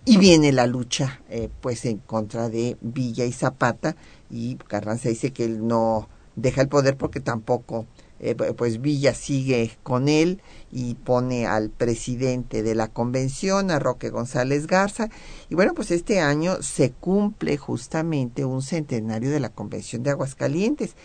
y 0.06 0.18
viene 0.18 0.52
la 0.52 0.68
lucha 0.68 1.22
eh, 1.30 1.50
pues 1.62 1.86
en 1.86 2.00
contra 2.00 2.50
de 2.50 2.78
Villa 2.82 3.26
y 3.26 3.32
Zapata 3.32 3.96
y 4.30 4.56
Carranza 4.56 5.10
dice 5.10 5.32
que 5.32 5.46
él 5.46 5.66
no 5.66 6.10
deja 6.36 6.62
el 6.62 6.68
poder 6.68 6.98
porque 6.98 7.20
tampoco 7.20 7.86
eh, 8.26 8.36
pues 8.36 8.80
Villa 8.80 9.14
sigue 9.14 9.78
con 9.84 10.08
él 10.08 10.42
y 10.72 10.94
pone 10.94 11.46
al 11.46 11.70
presidente 11.70 12.64
de 12.64 12.74
la 12.74 12.88
convención, 12.88 13.70
a 13.70 13.80
Roque 13.80 14.10
González 14.10 14.66
Garza. 14.66 15.10
Y 15.50 15.56
bueno, 15.56 15.74
pues 15.74 15.92
este 15.92 16.22
año 16.22 16.62
se 16.62 16.92
cumple 16.92 17.58
justamente 17.58 18.46
un 18.46 18.62
centenario 18.62 19.30
de 19.30 19.42
la 19.42 19.50
convención 19.50 20.04
de 20.04 20.12
Aguascalientes, 20.12 20.96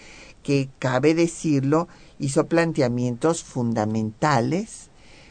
que 0.44 0.68
cabe 0.78 1.14
decirlo, 1.14 1.88
hizo 2.20 2.46
planteamientos 2.46 3.42
fundamentales. 3.42 4.90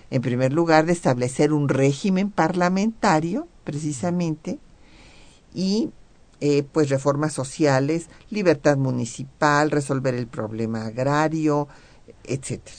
En 0.09 0.21
primer 0.21 0.51
lugar, 0.51 0.87
de 0.87 0.91
establecer 0.91 1.53
un 1.53 1.69
régimen 1.69 2.31
parlamentario 2.31 3.47
precisamente, 3.63 4.59
y 5.53 5.91
eh, 6.39 6.63
pues 6.71 6.89
reformas 6.89 7.33
sociales, 7.33 8.09
libertad 8.29 8.77
municipal, 8.77 9.71
resolver 9.71 10.13
el 10.13 10.27
problema 10.27 10.85
agrario, 10.85 11.67
etcétera. 12.23 12.77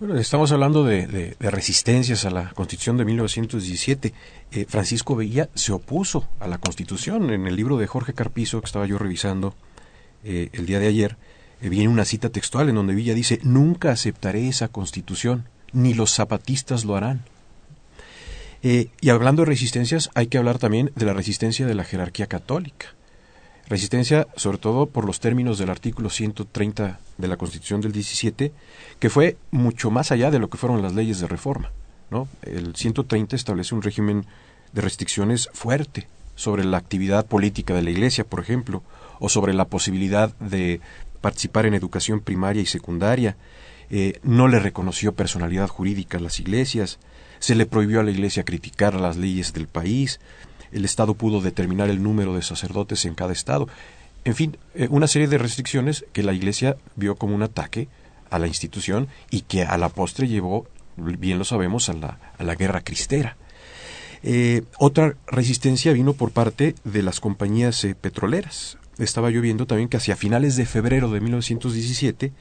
Bueno, 0.00 0.16
estamos 0.16 0.52
hablando 0.52 0.84
de, 0.84 1.36
resistencias 1.38 2.24
a 2.24 2.30
la 2.30 2.50
Constitución 2.50 2.96
de 2.96 3.04
1917. 3.04 4.12
Eh, 4.52 4.66
Francisco 4.68 5.16
Villa 5.16 5.48
se 5.54 5.72
opuso 5.72 6.28
a 6.40 6.46
la 6.46 6.58
Constitución. 6.58 7.30
En 7.30 7.46
el 7.46 7.56
libro 7.56 7.76
de 7.78 7.86
Jorge 7.86 8.12
Carpizo, 8.12 8.60
que 8.60 8.66
estaba 8.66 8.86
yo 8.86 8.98
revisando 8.98 9.54
eh, 10.24 10.50
el 10.52 10.66
día 10.66 10.80
de 10.80 10.88
ayer, 10.88 11.16
viene 11.60 11.88
una 11.88 12.04
cita 12.04 12.28
textual 12.28 12.68
en 12.68 12.74
donde 12.74 12.94
Villa 12.94 13.14
dice, 13.14 13.38
nunca 13.42 13.90
aceptaré 13.90 14.48
esa 14.48 14.68
Constitución, 14.68 15.48
ni 15.72 15.94
los 15.94 16.14
zapatistas 16.14 16.84
lo 16.84 16.96
harán. 16.96 17.24
Eh, 18.62 18.88
y 19.00 19.10
hablando 19.10 19.42
de 19.42 19.46
resistencias, 19.46 20.10
hay 20.14 20.26
que 20.26 20.38
hablar 20.38 20.58
también 20.58 20.90
de 20.96 21.06
la 21.06 21.12
resistencia 21.12 21.66
de 21.66 21.74
la 21.74 21.84
jerarquía 21.84 22.26
católica. 22.26 22.94
Resistencia, 23.68 24.28
sobre 24.36 24.58
todo 24.58 24.86
por 24.86 25.04
los 25.04 25.18
términos 25.18 25.58
del 25.58 25.70
artículo 25.70 26.08
130 26.08 27.00
de 27.18 27.28
la 27.28 27.36
Constitución 27.36 27.80
del 27.80 27.92
17, 27.92 28.52
que 29.00 29.10
fue 29.10 29.36
mucho 29.50 29.90
más 29.90 30.12
allá 30.12 30.30
de 30.30 30.38
lo 30.38 30.48
que 30.48 30.58
fueron 30.58 30.82
las 30.82 30.94
leyes 30.94 31.18
de 31.18 31.26
reforma. 31.26 31.72
¿no? 32.10 32.28
El 32.42 32.76
130 32.76 33.34
establece 33.34 33.74
un 33.74 33.82
régimen 33.82 34.24
de 34.72 34.82
restricciones 34.82 35.48
fuerte 35.52 36.06
sobre 36.36 36.64
la 36.64 36.76
actividad 36.76 37.26
política 37.26 37.74
de 37.74 37.82
la 37.82 37.90
Iglesia, 37.90 38.24
por 38.24 38.40
ejemplo, 38.40 38.82
o 39.18 39.28
sobre 39.28 39.54
la 39.54 39.64
posibilidad 39.64 40.36
de 40.38 40.80
participar 41.20 41.66
en 41.66 41.74
educación 41.74 42.20
primaria 42.20 42.62
y 42.62 42.66
secundaria. 42.66 43.36
Eh, 43.90 44.20
no 44.22 44.46
le 44.46 44.60
reconoció 44.60 45.12
personalidad 45.12 45.68
jurídica 45.68 46.18
a 46.18 46.20
las 46.20 46.38
iglesias, 46.38 46.98
se 47.38 47.54
le 47.54 47.66
prohibió 47.66 48.00
a 48.00 48.02
la 48.02 48.10
Iglesia 48.10 48.44
criticar 48.44 48.94
las 48.94 49.16
leyes 49.16 49.52
del 49.52 49.68
país, 49.68 50.20
el 50.72 50.84
Estado 50.84 51.14
pudo 51.14 51.40
determinar 51.40 51.90
el 51.90 52.02
número 52.02 52.34
de 52.34 52.42
sacerdotes 52.42 53.04
en 53.04 53.14
cada 53.14 53.32
Estado. 53.32 53.68
En 54.24 54.34
fin, 54.34 54.58
eh, 54.74 54.88
una 54.90 55.06
serie 55.06 55.28
de 55.28 55.38
restricciones 55.38 56.04
que 56.12 56.22
la 56.22 56.32
Iglesia 56.32 56.76
vio 56.96 57.16
como 57.16 57.34
un 57.34 57.42
ataque 57.42 57.88
a 58.30 58.38
la 58.38 58.46
institución 58.46 59.08
y 59.30 59.42
que 59.42 59.62
a 59.62 59.78
la 59.78 59.88
postre 59.88 60.28
llevó, 60.28 60.66
bien 60.96 61.38
lo 61.38 61.44
sabemos, 61.44 61.88
a 61.88 61.92
la, 61.92 62.18
a 62.38 62.44
la 62.44 62.54
guerra 62.54 62.80
cristera. 62.80 63.36
Eh, 64.22 64.64
otra 64.78 65.16
resistencia 65.28 65.92
vino 65.92 66.12
por 66.14 66.32
parte 66.32 66.74
de 66.84 67.02
las 67.02 67.20
compañías 67.20 67.84
eh, 67.84 67.94
petroleras. 67.94 68.78
Estaba 68.98 69.30
yo 69.30 69.40
viendo 69.40 69.66
también 69.66 69.88
que 69.88 69.98
hacia 69.98 70.16
finales 70.16 70.56
de 70.56 70.66
febrero 70.66 71.10
de 71.10 71.20
1917 71.20 72.32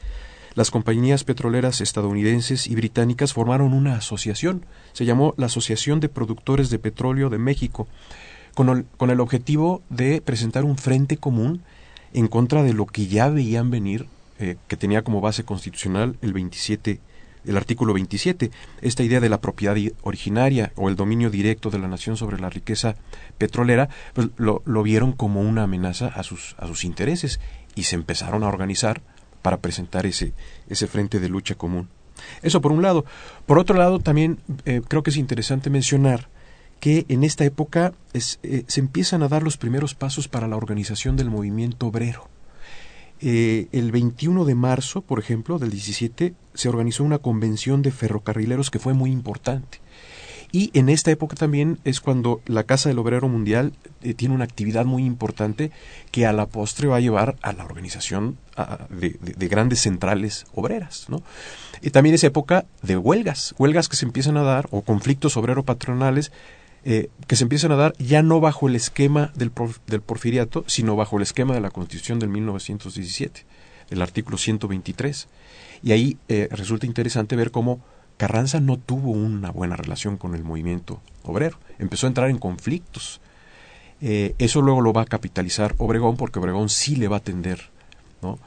las 0.55 0.71
compañías 0.71 1.23
petroleras 1.23 1.81
estadounidenses 1.81 2.67
y 2.67 2.75
británicas 2.75 3.33
formaron 3.33 3.73
una 3.73 3.95
asociación, 3.95 4.65
se 4.93 5.05
llamó 5.05 5.33
la 5.37 5.47
Asociación 5.47 5.99
de 5.99 6.09
Productores 6.09 6.69
de 6.69 6.79
Petróleo 6.79 7.29
de 7.29 7.37
México, 7.37 7.87
con 8.53 8.69
el, 8.69 8.85
con 8.97 9.09
el 9.09 9.19
objetivo 9.19 9.81
de 9.89 10.21
presentar 10.21 10.63
un 10.63 10.77
frente 10.77 11.17
común 11.17 11.61
en 12.13 12.27
contra 12.27 12.63
de 12.63 12.73
lo 12.73 12.85
que 12.85 13.07
ya 13.07 13.29
veían 13.29 13.69
venir, 13.69 14.07
eh, 14.39 14.55
que 14.67 14.77
tenía 14.77 15.03
como 15.03 15.21
base 15.21 15.43
constitucional 15.43 16.15
el 16.21 16.33
27 16.33 16.99
el 17.45 17.57
artículo 17.57 17.93
27, 17.93 18.49
esta 18.81 19.03
idea 19.03 19.19
de 19.19 19.29
la 19.29 19.39
propiedad 19.39 19.75
originaria 20.01 20.71
o 20.75 20.89
el 20.89 20.95
dominio 20.95 21.29
directo 21.29 21.69
de 21.69 21.77
la 21.77 21.87
nación 21.87 22.17
sobre 22.17 22.39
la 22.39 22.49
riqueza 22.49 22.95
petrolera, 23.37 23.89
pues 24.13 24.29
lo, 24.37 24.63
lo, 24.65 24.83
vieron 24.83 25.11
como 25.11 25.41
una 25.41 25.63
amenaza 25.63 26.07
a 26.07 26.23
sus, 26.23 26.55
a 26.57 26.65
sus 26.65 26.83
intereses 26.83 27.39
y 27.75 27.83
se 27.83 27.95
empezaron 27.95 28.43
a 28.43 28.47
organizar 28.47 29.01
para 29.45 29.57
presentar 29.57 30.07
ese, 30.07 30.33
ese 30.67 30.87
frente 30.87 31.19
de 31.19 31.29
lucha 31.29 31.53
común. 31.53 31.87
Eso 32.41 32.61
por 32.61 32.71
un 32.71 32.81
lado. 32.81 33.05
Por 33.45 33.59
otro 33.59 33.77
lado, 33.77 33.99
también 33.99 34.39
eh, 34.65 34.81
creo 34.87 35.03
que 35.03 35.11
es 35.11 35.17
interesante 35.17 35.69
mencionar 35.69 36.29
que 36.79 37.05
en 37.09 37.23
esta 37.23 37.45
época 37.45 37.93
eh, 38.13 38.63
se 38.65 38.79
empiezan 38.79 39.21
a 39.21 39.27
dar 39.27 39.43
los 39.43 39.57
primeros 39.57 39.93
pasos 39.93 40.27
para 40.27 40.47
la 40.47 40.57
organización 40.57 41.15
del 41.15 41.29
movimiento 41.29 41.85
obrero. 41.85 42.27
Eh, 43.21 43.67
el 43.71 43.91
21 43.91 44.45
de 44.45 44.55
marzo, 44.55 45.01
por 45.01 45.19
ejemplo, 45.19 45.59
del 45.59 45.69
17, 45.69 46.33
se 46.55 46.69
organizó 46.69 47.03
una 47.03 47.19
convención 47.19 47.83
de 47.83 47.91
ferrocarrileros 47.91 48.71
que 48.71 48.79
fue 48.79 48.95
muy 48.95 49.11
importante. 49.11 49.79
Y 50.51 50.71
en 50.73 50.89
esta 50.89 51.11
época 51.11 51.35
también 51.35 51.79
es 51.83 52.01
cuando 52.01 52.41
la 52.45 52.63
Casa 52.63 52.89
del 52.89 52.99
Obrero 52.99 53.27
Mundial 53.27 53.73
eh, 54.01 54.13
tiene 54.13 54.35
una 54.35 54.45
actividad 54.45 54.85
muy 54.85 55.05
importante 55.05 55.71
que 56.11 56.25
a 56.25 56.33
la 56.33 56.45
postre 56.45 56.87
va 56.87 56.97
a 56.97 57.01
llevar 57.01 57.35
a 57.41 57.53
la 57.53 57.65
organización 57.65 58.37
de, 58.89 59.47
grandes 59.47 59.81
centrales 59.81 60.45
obreras. 60.53 61.07
¿no? 61.09 61.21
Y 61.81 61.89
también 61.89 62.15
es 62.15 62.23
época 62.23 62.65
de 62.81 62.97
huelgas, 62.97 63.53
huelgas 63.57 63.89
que 63.89 63.97
se 63.97 64.05
empiezan 64.05 64.37
a 64.37 64.43
dar, 64.43 64.67
o 64.71 64.81
conflictos 64.81 65.35
obrero-patronales 65.37 66.31
eh, 66.85 67.09
que 67.27 67.35
se 67.35 67.43
empiezan 67.43 67.71
a 67.71 67.75
dar 67.75 67.93
ya 67.97 68.21
no 68.21 68.39
bajo 68.39 68.67
el 68.67 68.75
esquema 68.75 69.31
del, 69.35 69.51
del 69.87 70.01
porfiriato, 70.01 70.63
sino 70.67 70.95
bajo 70.95 71.17
el 71.17 71.23
esquema 71.23 71.53
de 71.53 71.61
la 71.61 71.71
Constitución 71.71 72.19
del 72.19 72.29
1917 72.29 73.45
el 73.89 74.01
artículo 74.01 74.37
123. 74.37 75.27
Y 75.83 75.91
ahí 75.91 76.17
eh, 76.27 76.47
resulta 76.51 76.85
interesante 76.85 77.35
ver 77.35 77.51
cómo 77.51 77.79
Carranza 78.17 78.59
no 78.59 78.77
tuvo 78.77 79.11
una 79.11 79.51
buena 79.51 79.75
relación 79.75 80.17
con 80.17 80.35
el 80.35 80.43
movimiento 80.43 81.01
obrero, 81.23 81.57
empezó 81.79 82.07
a 82.07 82.09
entrar 82.09 82.29
en 82.29 82.37
conflictos. 82.37 83.19
Eh, 84.01 84.35
eso 84.37 84.61
luego 84.61 84.81
lo 84.81 84.93
va 84.93 85.03
a 85.03 85.05
capitalizar 85.05 85.73
Obregón 85.77 86.17
porque 86.17 86.39
Obregón 86.39 86.69
sí 86.69 86.95
le 86.95 87.07
va 87.07 87.17
a 87.17 87.21
tender 87.21 87.73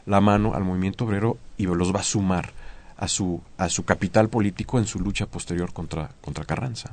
la 0.06 0.20
mano 0.20 0.54
al 0.54 0.64
movimiento 0.64 1.04
obrero 1.04 1.38
y 1.56 1.66
los 1.66 1.94
va 1.94 2.00
a 2.00 2.04
sumar 2.04 2.52
a 2.96 3.06
su, 3.06 3.40
a 3.56 3.68
su 3.68 3.84
capital 3.84 4.28
político 4.28 4.78
en 4.78 4.86
su 4.86 4.98
lucha 4.98 5.26
posterior 5.26 5.72
contra, 5.72 6.10
contra 6.20 6.44
Carranza. 6.44 6.90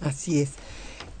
Así 0.00 0.40
es. 0.40 0.50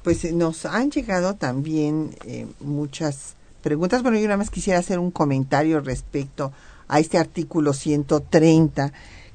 Pues 0.02 0.24
eh, 0.24 0.32
nos 0.32 0.66
han 0.66 0.90
llegado 0.90 1.34
también 1.34 2.16
eh, 2.26 2.46
muchas 2.60 3.36
preguntas. 3.62 4.02
Bueno, 4.02 4.18
yo 4.18 4.24
nada 4.24 4.36
más 4.36 4.50
quisiera 4.50 4.80
hacer 4.80 4.98
un 4.98 5.10
comentario 5.10 5.80
respecto 5.80 6.52
a 6.88 6.98
este 6.98 7.16
artículo 7.16 7.72
130 7.72 8.92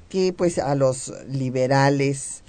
que 0.09 0.33
pues 0.33 0.57
a 0.57 0.75
los 0.75 1.13
liberales 1.27 2.43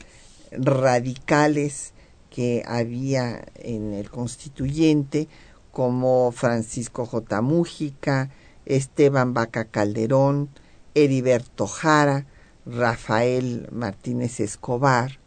radicales 0.51 1.93
que 2.31 2.63
había 2.67 3.45
en 3.57 3.93
el 3.93 4.11
constituyente 4.11 5.29
como 5.71 6.33
Francisco 6.33 7.07
J. 7.07 7.43
Mújica, 7.43 8.31
Esteban 8.67 9.35
Vaca 9.35 9.67
Calderón, 9.67 10.49
Heriberto 10.95 11.67
Jara, 11.67 12.27
Rafael 12.67 13.69
Martínez 13.73 14.41
Escobar, 14.41 15.19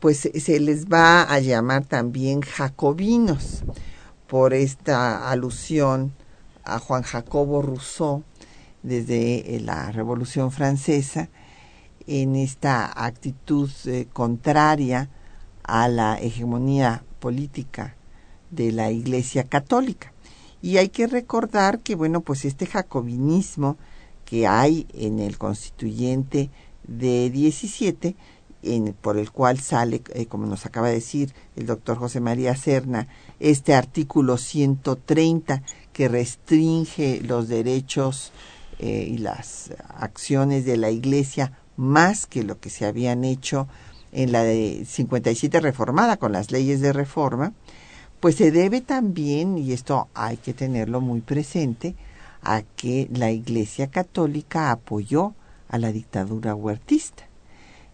pues 0.00 0.18
se 0.34 0.60
les 0.60 0.86
va 0.86 1.22
a 1.22 1.38
llamar 1.38 1.84
también 1.84 2.40
jacobinos 2.40 3.62
por 4.26 4.54
esta 4.54 5.30
alusión 5.30 6.12
a 6.64 6.78
Juan 6.78 7.02
Jacobo 7.02 7.62
Rousseau 7.62 8.24
desde 8.82 9.60
la 9.62 9.92
Revolución 9.92 10.50
Francesa 10.50 11.28
en 12.06 12.36
esta 12.36 13.04
actitud 13.04 13.70
eh, 13.86 14.06
contraria 14.12 15.08
a 15.62 15.88
la 15.88 16.18
hegemonía 16.18 17.04
política 17.20 17.96
de 18.50 18.72
la 18.72 18.90
Iglesia 18.90 19.44
Católica. 19.44 20.12
Y 20.60 20.76
hay 20.76 20.88
que 20.88 21.06
recordar 21.06 21.80
que, 21.80 21.94
bueno, 21.94 22.20
pues 22.20 22.44
este 22.44 22.66
jacobinismo 22.66 23.76
que 24.24 24.46
hay 24.46 24.86
en 24.94 25.18
el 25.18 25.38
constituyente 25.38 26.50
de 26.86 27.30
17, 27.30 28.14
en, 28.62 28.94
por 28.94 29.18
el 29.18 29.32
cual 29.32 29.58
sale, 29.58 30.02
eh, 30.14 30.26
como 30.26 30.46
nos 30.46 30.66
acaba 30.66 30.88
de 30.88 30.94
decir 30.94 31.34
el 31.56 31.66
doctor 31.66 31.98
José 31.98 32.20
María 32.20 32.54
Serna, 32.56 33.08
este 33.40 33.74
artículo 33.74 34.38
130 34.38 35.62
que 35.92 36.08
restringe 36.08 37.20
los 37.22 37.48
derechos 37.48 38.32
eh, 38.78 39.06
y 39.10 39.18
las 39.18 39.72
acciones 39.88 40.64
de 40.64 40.76
la 40.76 40.90
Iglesia 40.90 41.58
más 41.82 42.26
que 42.26 42.42
lo 42.44 42.60
que 42.60 42.70
se 42.70 42.86
habían 42.86 43.24
hecho 43.24 43.68
en 44.12 44.32
la 44.32 44.42
de 44.44 44.84
57 44.86 45.60
reformada 45.60 46.16
con 46.16 46.32
las 46.32 46.50
leyes 46.50 46.80
de 46.80 46.92
reforma, 46.92 47.52
pues 48.20 48.36
se 48.36 48.52
debe 48.52 48.80
también, 48.80 49.58
y 49.58 49.72
esto 49.72 50.08
hay 50.14 50.36
que 50.36 50.54
tenerlo 50.54 51.00
muy 51.00 51.20
presente, 51.20 51.96
a 52.42 52.62
que 52.62 53.08
la 53.12 53.30
Iglesia 53.30 53.88
Católica 53.88 54.70
apoyó 54.70 55.34
a 55.68 55.78
la 55.78 55.92
dictadura 55.92 56.54
huertista. 56.54 57.24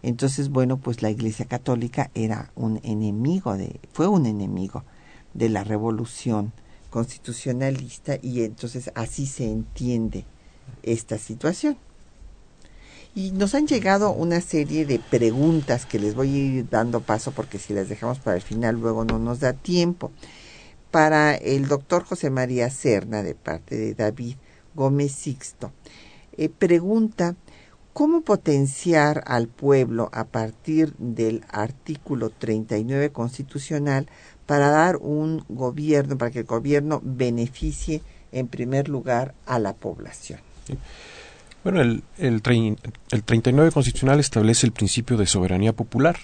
Entonces, 0.02 0.50
bueno, 0.50 0.76
pues 0.76 1.02
la 1.02 1.10
Iglesia 1.10 1.46
Católica 1.46 2.10
era 2.14 2.50
un 2.54 2.80
enemigo 2.82 3.56
de, 3.56 3.80
fue 3.92 4.06
un 4.06 4.26
enemigo 4.26 4.84
de 5.34 5.48
la 5.48 5.64
revolución 5.64 6.52
constitucionalista 6.90 8.18
y 8.22 8.42
entonces 8.42 8.90
así 8.94 9.26
se 9.26 9.50
entiende 9.50 10.24
esta 10.82 11.18
situación. 11.18 11.78
Y 13.14 13.32
nos 13.32 13.54
han 13.54 13.66
llegado 13.66 14.12
una 14.12 14.40
serie 14.40 14.86
de 14.86 14.98
preguntas 14.98 15.86
que 15.86 15.98
les 15.98 16.14
voy 16.14 16.34
a 16.34 16.38
ir 16.38 16.68
dando 16.68 17.00
paso 17.00 17.32
porque 17.32 17.58
si 17.58 17.72
las 17.72 17.88
dejamos 17.88 18.18
para 18.18 18.36
el 18.36 18.42
final 18.42 18.76
luego 18.80 19.04
no 19.04 19.18
nos 19.18 19.40
da 19.40 19.52
tiempo. 19.52 20.12
Para 20.90 21.34
el 21.34 21.68
doctor 21.68 22.04
José 22.04 22.30
María 22.30 22.70
Serna, 22.70 23.22
de 23.22 23.34
parte 23.34 23.76
de 23.76 23.94
David 23.94 24.36
Gómez 24.74 25.12
Sixto, 25.12 25.72
eh, 26.36 26.48
pregunta 26.48 27.34
cómo 27.92 28.20
potenciar 28.20 29.24
al 29.26 29.48
pueblo 29.48 30.08
a 30.12 30.24
partir 30.24 30.94
del 30.98 31.44
artículo 31.48 32.30
39 32.30 33.10
constitucional 33.10 34.06
para 34.46 34.70
dar 34.70 34.96
un 34.98 35.44
gobierno, 35.48 36.16
para 36.16 36.30
que 36.30 36.38
el 36.38 36.44
gobierno 36.44 37.00
beneficie 37.02 38.00
en 38.30 38.46
primer 38.46 38.88
lugar 38.88 39.34
a 39.46 39.58
la 39.58 39.74
población. 39.74 40.38
Bueno, 41.70 41.82
el, 41.82 42.02
el, 42.16 42.40
el 43.10 43.24
39 43.24 43.72
constitucional 43.72 44.20
establece 44.20 44.64
el 44.64 44.72
principio 44.72 45.18
de 45.18 45.26
soberanía 45.26 45.74
popular. 45.74 46.16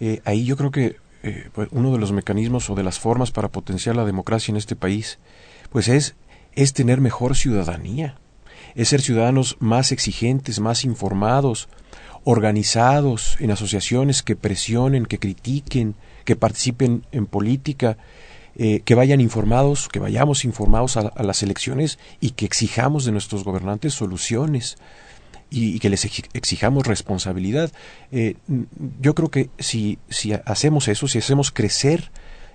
Eh, 0.00 0.20
ahí 0.24 0.44
yo 0.44 0.56
creo 0.56 0.72
que 0.72 0.96
eh, 1.22 1.50
pues, 1.52 1.68
uno 1.70 1.92
de 1.92 1.98
los 1.98 2.10
mecanismos 2.10 2.68
o 2.68 2.74
de 2.74 2.82
las 2.82 2.98
formas 2.98 3.30
para 3.30 3.46
potenciar 3.46 3.94
la 3.94 4.04
democracia 4.04 4.50
en 4.50 4.56
este 4.56 4.74
país, 4.74 5.20
pues 5.70 5.86
es, 5.86 6.16
es 6.56 6.72
tener 6.72 7.00
mejor 7.00 7.36
ciudadanía, 7.36 8.18
es 8.74 8.88
ser 8.88 9.02
ciudadanos 9.02 9.56
más 9.60 9.92
exigentes, 9.92 10.58
más 10.58 10.84
informados, 10.84 11.68
organizados 12.24 13.36
en 13.38 13.52
asociaciones 13.52 14.24
que 14.24 14.34
presionen, 14.34 15.06
que 15.06 15.20
critiquen, 15.20 15.94
que 16.24 16.34
participen 16.34 17.06
en 17.12 17.26
política, 17.26 17.98
eh, 18.58 18.80
que 18.84 18.94
vayan 18.94 19.20
informados, 19.20 19.88
que 19.88 19.98
vayamos 19.98 20.46
informados 20.46 20.96
a, 20.96 21.12
las 21.22 21.42
elecciones 21.42 21.98
y 22.20 22.30
que 22.30 22.46
exijamos 22.46 23.04
de 23.04 23.12
nuestros 23.12 23.44
gobernantes 23.44 23.92
soluciones 23.92 24.78
y, 25.50 25.78
que 25.78 25.90
les 25.90 26.04
exijamos 26.32 26.86
responsabilidad. 26.86 27.70
Eh, 28.12 28.36
yo 29.00 29.14
creo 29.14 29.30
que 29.30 29.50
si, 29.58 29.98
si 30.08 30.32
hacemos 30.32 30.88
eso, 30.88 31.06
si 31.06 31.18
hacemos 31.18 31.52
crecer 31.52 32.10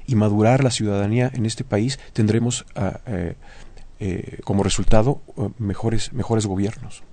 y 0.08 0.16
madurar 0.16 0.64
la 0.64 0.72
ciudadanía 0.72 1.32
en 1.34 1.46
este 1.46 1.64
país, 1.64 2.00
tendremos 2.14 2.66
ah, 2.76 3.00
eh, 4.00 4.40
como 4.44 4.64
resultado 4.64 5.22
mejores, 5.60 6.14
mejores 6.14 6.48
gobiernos. 6.48 7.04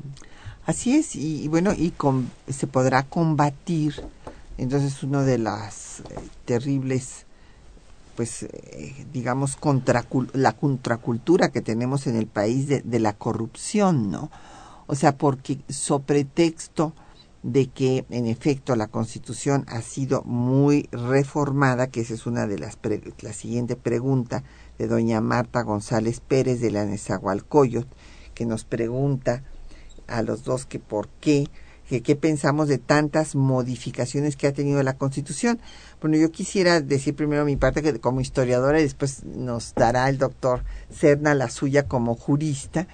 Así 0.65 0.97
es, 0.97 1.15
y, 1.15 1.47
bueno, 1.49 1.75
y 1.75 1.93
se 2.51 2.67
podrá 2.67 3.03
combatir 3.03 4.03
entonces 4.57 5.03
uno 5.03 5.25
de 5.25 5.39
las 5.39 6.03
terribles 6.47 7.27
pues 8.19 8.43
eh, 8.43 9.07
digamos 9.13 9.55
contra 9.55 10.05
la 10.33 10.53
contracultura 10.55 11.53
que 11.53 11.61
tenemos 11.61 12.09
en 12.09 12.17
el 12.17 12.27
país 12.27 12.67
de, 12.67 12.81
de, 12.81 12.99
la 12.99 13.13
corrupción 13.13 14.11
no 14.11 14.29
o 14.89 14.97
sea 14.97 15.17
porque 15.17 15.61
sobre 15.69 16.25
texto 16.25 16.95
de 17.45 17.69
que 17.69 18.07
en 18.11 18.27
efecto 18.27 18.75
la 18.75 18.89
constitución 18.89 19.65
ha 19.69 19.83
sido 19.83 20.23
muy 20.25 20.89
reformada 20.91 21.91
que 21.91 22.01
esa 22.01 22.15
es 22.15 22.27
una 22.27 22.49
de 22.49 22.59
las 22.59 22.77
la 23.21 23.33
siguiente 23.33 23.77
pregunta 23.77 24.43
de 24.79 24.89
doña 24.89 25.21
Marta 25.21 25.63
González 25.63 26.19
Pérez 26.19 26.61
de 26.61 26.73
la 26.73 26.87
Nezahualcóyotl 26.87 27.95
que 28.35 28.47
nos 28.47 28.65
pregunta 28.65 29.45
a 30.09 30.23
los 30.23 30.43
dos 30.43 30.67
que 30.67 30.81
por 30.81 31.07
qué 31.21 31.47
qué 31.89 32.17
pensamos 32.17 32.69
de 32.69 32.79
tantas 32.79 33.35
modificaciones 33.35 34.37
que 34.37 34.47
ha 34.47 34.53
tenido 34.53 34.83
la 34.83 34.97
Constitución. 34.97 35.59
Bueno, 36.01 36.17
yo 36.17 36.31
quisiera 36.31 36.81
decir 36.81 37.15
primero 37.15 37.45
mi 37.45 37.57
parte 37.57 37.83
que 37.83 37.99
como 37.99 38.21
historiadora 38.21 38.79
y 38.79 38.83
después 38.83 39.25
nos 39.25 39.75
dará 39.75 40.09
el 40.09 40.19
doctor 40.19 40.65
Cerna 40.91 41.35
la 41.35 41.49
suya 41.49 41.89
como 41.89 42.15
jurista, 42.15 42.87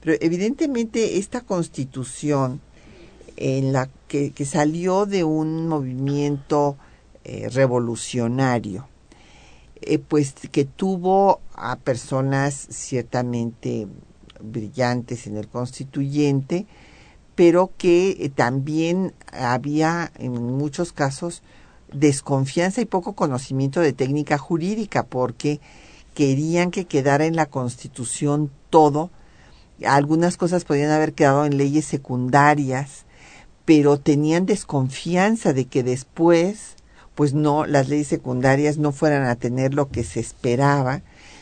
pero 0.00 0.16
evidentemente 0.20 1.18
esta 1.18 1.42
Constitución 1.42 2.60
en 3.36 3.72
la 3.72 3.88
que, 4.08 4.32
que 4.32 4.44
salió 4.44 5.06
de 5.06 5.24
un 5.24 5.68
movimiento 5.68 6.76
eh, 7.22 7.48
revolucionario, 7.50 8.88
eh, 9.80 9.98
pues 9.98 10.34
que 10.50 10.64
tuvo 10.64 11.40
a 11.54 11.76
personas 11.76 12.66
ciertamente 12.70 13.86
brillantes 14.42 15.26
en 15.26 15.36
el 15.36 15.48
constituyente, 15.48 16.66
pero 17.40 17.72
que 17.78 18.18
eh, 18.20 18.28
también 18.28 19.14
había 19.32 20.12
en 20.18 20.32
muchos 20.58 20.92
casos 20.92 21.42
desconfianza 21.90 22.82
y 22.82 22.84
poco 22.84 23.14
conocimiento 23.14 23.80
de 23.80 23.94
técnica 23.94 24.36
jurídica 24.36 25.04
porque 25.04 25.58
querían 26.12 26.70
que 26.70 26.84
quedara 26.84 27.24
en 27.24 27.36
la 27.36 27.46
Constitución 27.46 28.50
todo. 28.68 29.08
Algunas 29.86 30.36
cosas 30.36 30.66
podían 30.66 30.90
haber 30.90 31.14
quedado 31.14 31.46
en 31.46 31.56
leyes 31.56 31.86
secundarias, 31.86 33.06
pero 33.64 33.98
tenían 33.98 34.44
desconfianza 34.44 35.54
de 35.54 35.64
que 35.64 35.82
después, 35.82 36.76
pues 37.14 37.32
no, 37.32 37.64
las 37.64 37.88
leyes 37.88 38.08
secundarias 38.08 38.76
no 38.76 38.92
fueran 38.92 39.24
a 39.24 39.36
tener 39.36 39.72
lo 39.72 39.88
que 39.88 40.04
se 40.04 40.20
esperaba. 40.20 41.00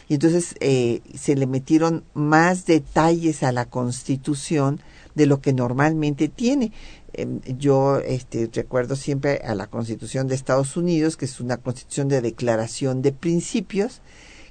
Y 0.09 0.15
entonces 0.15 0.55
eh, 0.61 1.03
se 1.19 1.35
le 1.35 1.49
metieron 1.49 2.05
más 2.15 2.67
detalles 2.67 3.43
a 3.43 3.51
la 3.51 3.65
Constitución 3.65 4.81
de 5.19 5.27
lo 5.27 5.41
que 5.43 5.53
normalmente 5.53 6.29
tiene. 6.29 6.73
Em, 7.13 7.41
yo 7.59 7.99
este, 7.99 8.49
recuerdo 8.55 8.97
siempre 8.97 9.43
a 9.45 9.55
la 9.55 9.67
Constitución 9.67 10.29
de 10.29 10.37
Estados 10.37 10.77
Unidos, 10.77 11.17
que 11.17 11.25
es 11.27 11.41
una 11.41 11.59
constitución 11.59 12.09
de 12.09 12.23
declaración 12.23 13.03
de 13.03 13.13
principios, 13.13 14.01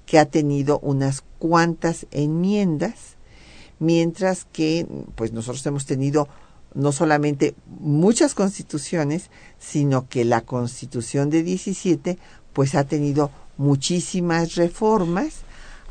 que 0.06 0.20
ha 0.20 0.26
tenido 0.26 0.80
unas 0.80 1.24
cuantas 1.40 2.06
enmiendas, 2.12 3.16
mientras 3.80 4.46
que 4.52 4.86
pues 5.16 5.32
nosotros 5.32 5.66
hemos 5.66 5.86
tenido 5.86 6.28
no 6.74 6.92
solamente 6.92 7.56
muchas 7.80 8.36
constituciones, 8.36 9.30
sino 9.58 10.08
que 10.10 10.26
la 10.26 10.42
constitución 10.42 11.30
de 11.30 11.44
17 11.44 12.18
pues 12.54 12.76
ha 12.76 12.84
tenido 12.84 13.32
muchísimas 13.58 14.56
reformas, 14.56 15.42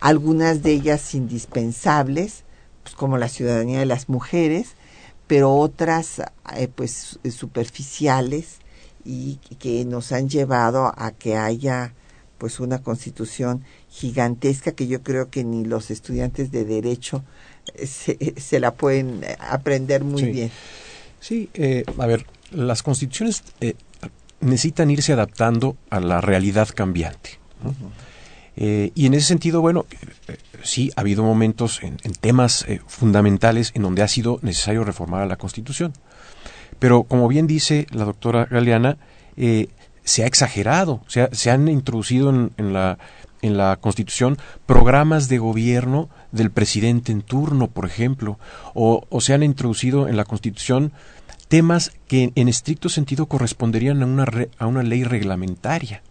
algunas 0.00 0.62
de 0.62 0.72
ellas 0.72 1.14
indispensables, 1.14 2.44
pues, 2.86 2.94
como 2.94 3.18
la 3.18 3.28
ciudadanía 3.28 3.80
de 3.80 3.86
las 3.86 4.08
mujeres, 4.08 4.76
pero 5.26 5.52
otras 5.56 6.22
eh, 6.54 6.68
pues 6.72 7.18
superficiales 7.36 8.58
y 9.04 9.40
que 9.58 9.84
nos 9.84 10.12
han 10.12 10.28
llevado 10.28 10.94
a 10.96 11.10
que 11.10 11.36
haya 11.36 11.94
pues 12.38 12.60
una 12.60 12.82
constitución 12.82 13.64
gigantesca 13.90 14.70
que 14.70 14.86
yo 14.86 15.02
creo 15.02 15.30
que 15.30 15.42
ni 15.42 15.64
los 15.64 15.90
estudiantes 15.90 16.52
de 16.52 16.64
derecho 16.64 17.24
eh, 17.74 17.86
se, 18.36 18.60
la 18.60 18.74
pueden 18.74 19.24
aprender 19.40 20.04
muy 20.04 20.22
bien. 20.30 20.52
Sí, 21.18 21.50
eh, 21.54 21.82
a 21.98 22.06
ver, 22.06 22.24
las 22.52 22.84
constituciones 22.84 23.42
necesitan 24.38 24.92
irse 24.92 25.12
adaptando 25.12 25.76
a 25.90 25.98
la 25.98 26.20
realidad 26.20 26.68
cambiante. 26.72 27.40
Y 28.56 29.06
en 29.06 29.14
ese 29.14 29.26
sentido, 29.26 29.60
bueno, 29.60 29.84
sí 30.62 30.90
ha 30.96 31.00
habido 31.00 31.22
momentos 31.22 31.80
en, 31.82 31.96
temas 32.20 32.64
eh, 32.68 32.80
fundamentales 32.86 33.72
en 33.74 33.82
donde 33.82 34.02
ha 34.02 34.08
sido 34.08 34.38
necesario 34.42 34.84
reformar 34.84 35.26
la 35.26 35.36
Constitución. 35.36 35.92
Pero 36.78 37.04
como 37.04 37.28
bien 37.28 37.46
dice 37.46 37.86
la 37.90 38.04
doctora 38.04 38.46
Galeana, 38.50 38.98
eh, 39.36 39.68
se 40.04 40.22
ha 40.22 40.26
exagerado, 40.26 41.02
se, 41.08 41.28
se 41.32 41.50
han 41.50 41.68
introducido 41.68 42.30
en, 42.30 42.72
la, 42.72 42.98
en 43.42 43.56
la 43.56 43.76
Constitución 43.76 44.36
programas 44.66 45.28
de 45.28 45.38
gobierno 45.38 46.08
del 46.32 46.50
presidente 46.50 47.12
en 47.12 47.22
turno, 47.22 47.68
por 47.68 47.86
ejemplo, 47.86 48.38
o, 48.74 49.06
se 49.20 49.34
han 49.34 49.42
introducido 49.42 50.08
en 50.08 50.16
la 50.16 50.24
Constitución 50.24 50.92
temas 51.48 51.92
que 52.08 52.32
en 52.34 52.48
estricto 52.48 52.88
sentido 52.88 53.26
corresponderían 53.26 54.02
a 54.02 54.06
una, 54.06 54.26
a 54.58 54.66
una 54.66 54.82
ley 54.82 55.04
reglamentaria. 55.04 56.02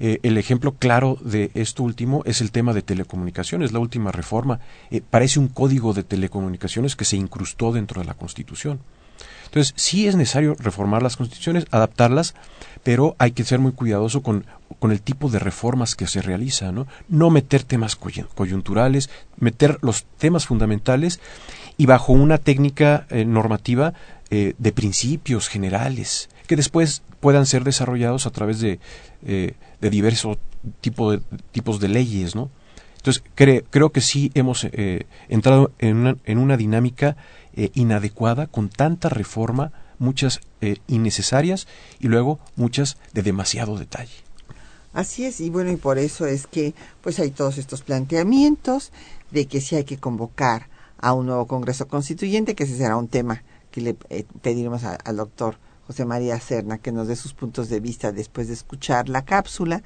Eh, 0.00 0.20
el 0.22 0.38
ejemplo 0.38 0.72
claro 0.72 1.18
de 1.20 1.50
esto 1.54 1.82
último 1.82 2.22
es 2.24 2.40
el 2.40 2.52
tema 2.52 2.72
de 2.72 2.82
telecomunicaciones, 2.82 3.72
la 3.72 3.80
última 3.80 4.12
reforma. 4.12 4.60
Eh, 4.90 5.02
parece 5.08 5.40
un 5.40 5.48
código 5.48 5.92
de 5.92 6.04
telecomunicaciones 6.04 6.94
que 6.94 7.04
se 7.04 7.16
incrustó 7.16 7.72
dentro 7.72 8.00
de 8.00 8.06
la 8.06 8.14
Constitución. 8.14 8.80
Entonces, 9.46 9.72
sí 9.76 10.06
es 10.06 10.14
necesario 10.14 10.54
reformar 10.58 11.02
las 11.02 11.16
constituciones, 11.16 11.64
adaptarlas, 11.70 12.34
pero 12.82 13.16
hay 13.18 13.32
que 13.32 13.44
ser 13.44 13.58
muy 13.58 13.72
cuidadoso 13.72 14.22
con, 14.22 14.44
el 14.82 15.00
tipo 15.00 15.30
de 15.30 15.38
reformas 15.38 15.96
que 15.96 16.06
se 16.06 16.20
realizan, 16.20 16.74
¿no? 16.74 16.86
No 17.08 17.30
meter 17.30 17.64
temas 17.64 17.96
coyunturales, 17.96 19.08
meter 19.38 19.78
los 19.80 20.04
temas 20.18 20.46
fundamentales 20.46 21.18
y 21.78 21.86
bajo 21.86 22.12
una 22.12 22.36
técnica 22.36 23.06
eh, 23.10 23.24
normativa 23.24 23.94
de 24.30 24.72
principios 24.72 25.48
generales, 25.48 26.28
que 26.46 26.54
después 26.54 27.02
puedan 27.18 27.46
ser 27.46 27.64
desarrollados 27.64 28.26
a 28.26 28.30
través 28.30 28.60
de, 28.60 28.78
de 29.80 29.90
diversos 29.90 30.38
tipo 30.80 31.12
de, 31.12 31.20
tipos 31.52 31.80
de 31.80 31.88
leyes, 31.88 32.34
¿no? 32.34 32.50
Entonces, 32.96 33.22
creo 33.34 33.90
que 33.90 34.00
sí 34.00 34.32
hemos 34.34 34.64
eh, 34.64 35.06
entrado 35.28 35.70
en 35.78 35.96
una, 35.96 36.16
en 36.24 36.38
una 36.38 36.56
dinámica 36.56 37.16
eh, 37.54 37.70
inadecuada 37.74 38.48
con 38.48 38.68
tanta 38.68 39.08
reforma, 39.08 39.72
muchas 39.98 40.40
innecesarias 40.86 41.66
y 42.00 42.08
luego 42.08 42.38
muchas 42.56 42.98
de 43.12 43.22
demasiado 43.22 43.78
detalle. 43.78 44.12
Así 44.92 45.24
es, 45.24 45.40
y 45.40 45.50
bueno, 45.50 45.70
y 45.70 45.76
por 45.76 45.98
eso 45.98 46.26
es 46.26 46.46
que 46.46 46.74
pues 47.00 47.18
hay 47.20 47.30
todos 47.30 47.58
estos 47.58 47.82
planteamientos 47.82 48.90
de 49.30 49.46
que 49.46 49.60
sí 49.60 49.76
hay 49.76 49.84
que 49.84 49.98
convocar 49.98 50.68
a 50.98 51.12
un 51.12 51.26
nuevo 51.26 51.46
Congreso 51.46 51.88
Constituyente, 51.88 52.54
que 52.54 52.64
ese 52.64 52.76
será 52.76 52.96
un 52.96 53.08
tema 53.08 53.42
que 53.70 53.80
le 53.80 53.94
pediremos 53.94 54.82
al 54.84 55.16
doctor 55.16 55.56
José 55.88 56.04
María 56.04 56.38
Serna, 56.38 56.76
que 56.76 56.92
nos 56.92 57.08
dé 57.08 57.16
sus 57.16 57.32
puntos 57.32 57.70
de 57.70 57.80
vista 57.80 58.12
después 58.12 58.48
de 58.48 58.52
escuchar 58.52 59.08
la 59.08 59.24
cápsula, 59.24 59.82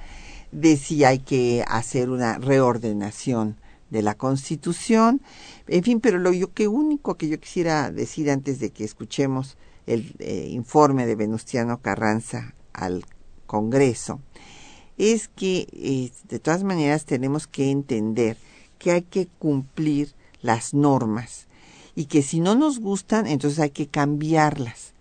de 0.50 0.76
si 0.76 1.04
hay 1.04 1.20
que 1.20 1.64
hacer 1.68 2.10
una 2.10 2.38
reordenación 2.38 3.56
de 3.88 4.02
la 4.02 4.16
Constitución, 4.16 5.22
en 5.68 5.84
fin, 5.84 6.00
pero 6.00 6.18
lo 6.18 6.32
que 6.52 6.66
único 6.66 7.14
que 7.14 7.28
yo 7.28 7.38
quisiera 7.38 7.92
decir 7.92 8.32
antes 8.32 8.58
de 8.58 8.70
que 8.70 8.82
escuchemos 8.82 9.56
el 9.86 10.16
eh, 10.18 10.48
informe 10.50 11.06
de 11.06 11.14
Venustiano 11.14 11.80
Carranza 11.80 12.52
al 12.72 13.04
Congreso, 13.46 14.18
es 14.98 15.28
que 15.28 15.68
eh, 15.72 16.10
de 16.28 16.40
todas 16.40 16.64
maneras 16.64 17.04
tenemos 17.04 17.46
que 17.46 17.70
entender 17.70 18.38
que 18.80 18.90
hay 18.90 19.02
que 19.02 19.28
cumplir 19.38 20.16
las 20.40 20.74
normas 20.74 21.46
y 21.94 22.06
que 22.06 22.22
si 22.22 22.40
no 22.40 22.56
nos 22.56 22.80
gustan, 22.80 23.28
entonces 23.28 23.60
hay 23.60 23.70
que 23.70 23.86
cambiarlas 23.86 24.91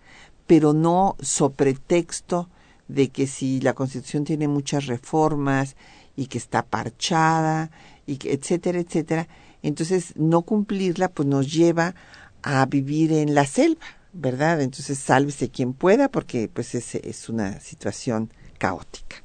pero 0.46 0.72
no 0.72 1.16
sobre 1.20 1.74
texto 1.74 2.48
de 2.88 3.08
que 3.08 3.26
si 3.26 3.60
la 3.60 3.74
Constitución 3.74 4.24
tiene 4.24 4.48
muchas 4.48 4.86
reformas 4.86 5.76
y 6.16 6.26
que 6.26 6.38
está 6.38 6.62
parchada 6.62 7.70
y 8.06 8.16
que 8.16 8.32
etcétera, 8.32 8.80
etcétera, 8.80 9.28
entonces 9.62 10.12
no 10.16 10.42
cumplirla 10.42 11.08
pues 11.08 11.26
nos 11.28 11.52
lleva 11.52 11.94
a 12.42 12.66
vivir 12.66 13.12
en 13.12 13.34
la 13.34 13.46
selva, 13.46 13.86
¿verdad? 14.12 14.60
Entonces 14.60 14.98
sálvese 14.98 15.48
quien 15.48 15.72
pueda 15.72 16.08
porque 16.08 16.50
pues 16.52 16.74
es, 16.74 16.96
es 16.96 17.28
una 17.28 17.60
situación 17.60 18.30
caótica. 18.58 19.22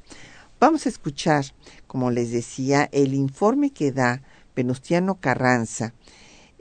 Vamos 0.59 0.85
a 0.85 0.89
escuchar, 0.89 1.45
como 1.85 2.09
les 2.09 2.31
decía, 2.31 2.89
el 2.91 3.13
informe 3.13 3.71
que 3.71 3.91
da 3.91 4.21
Venustiano 4.55 5.19
Carranza 5.19 5.93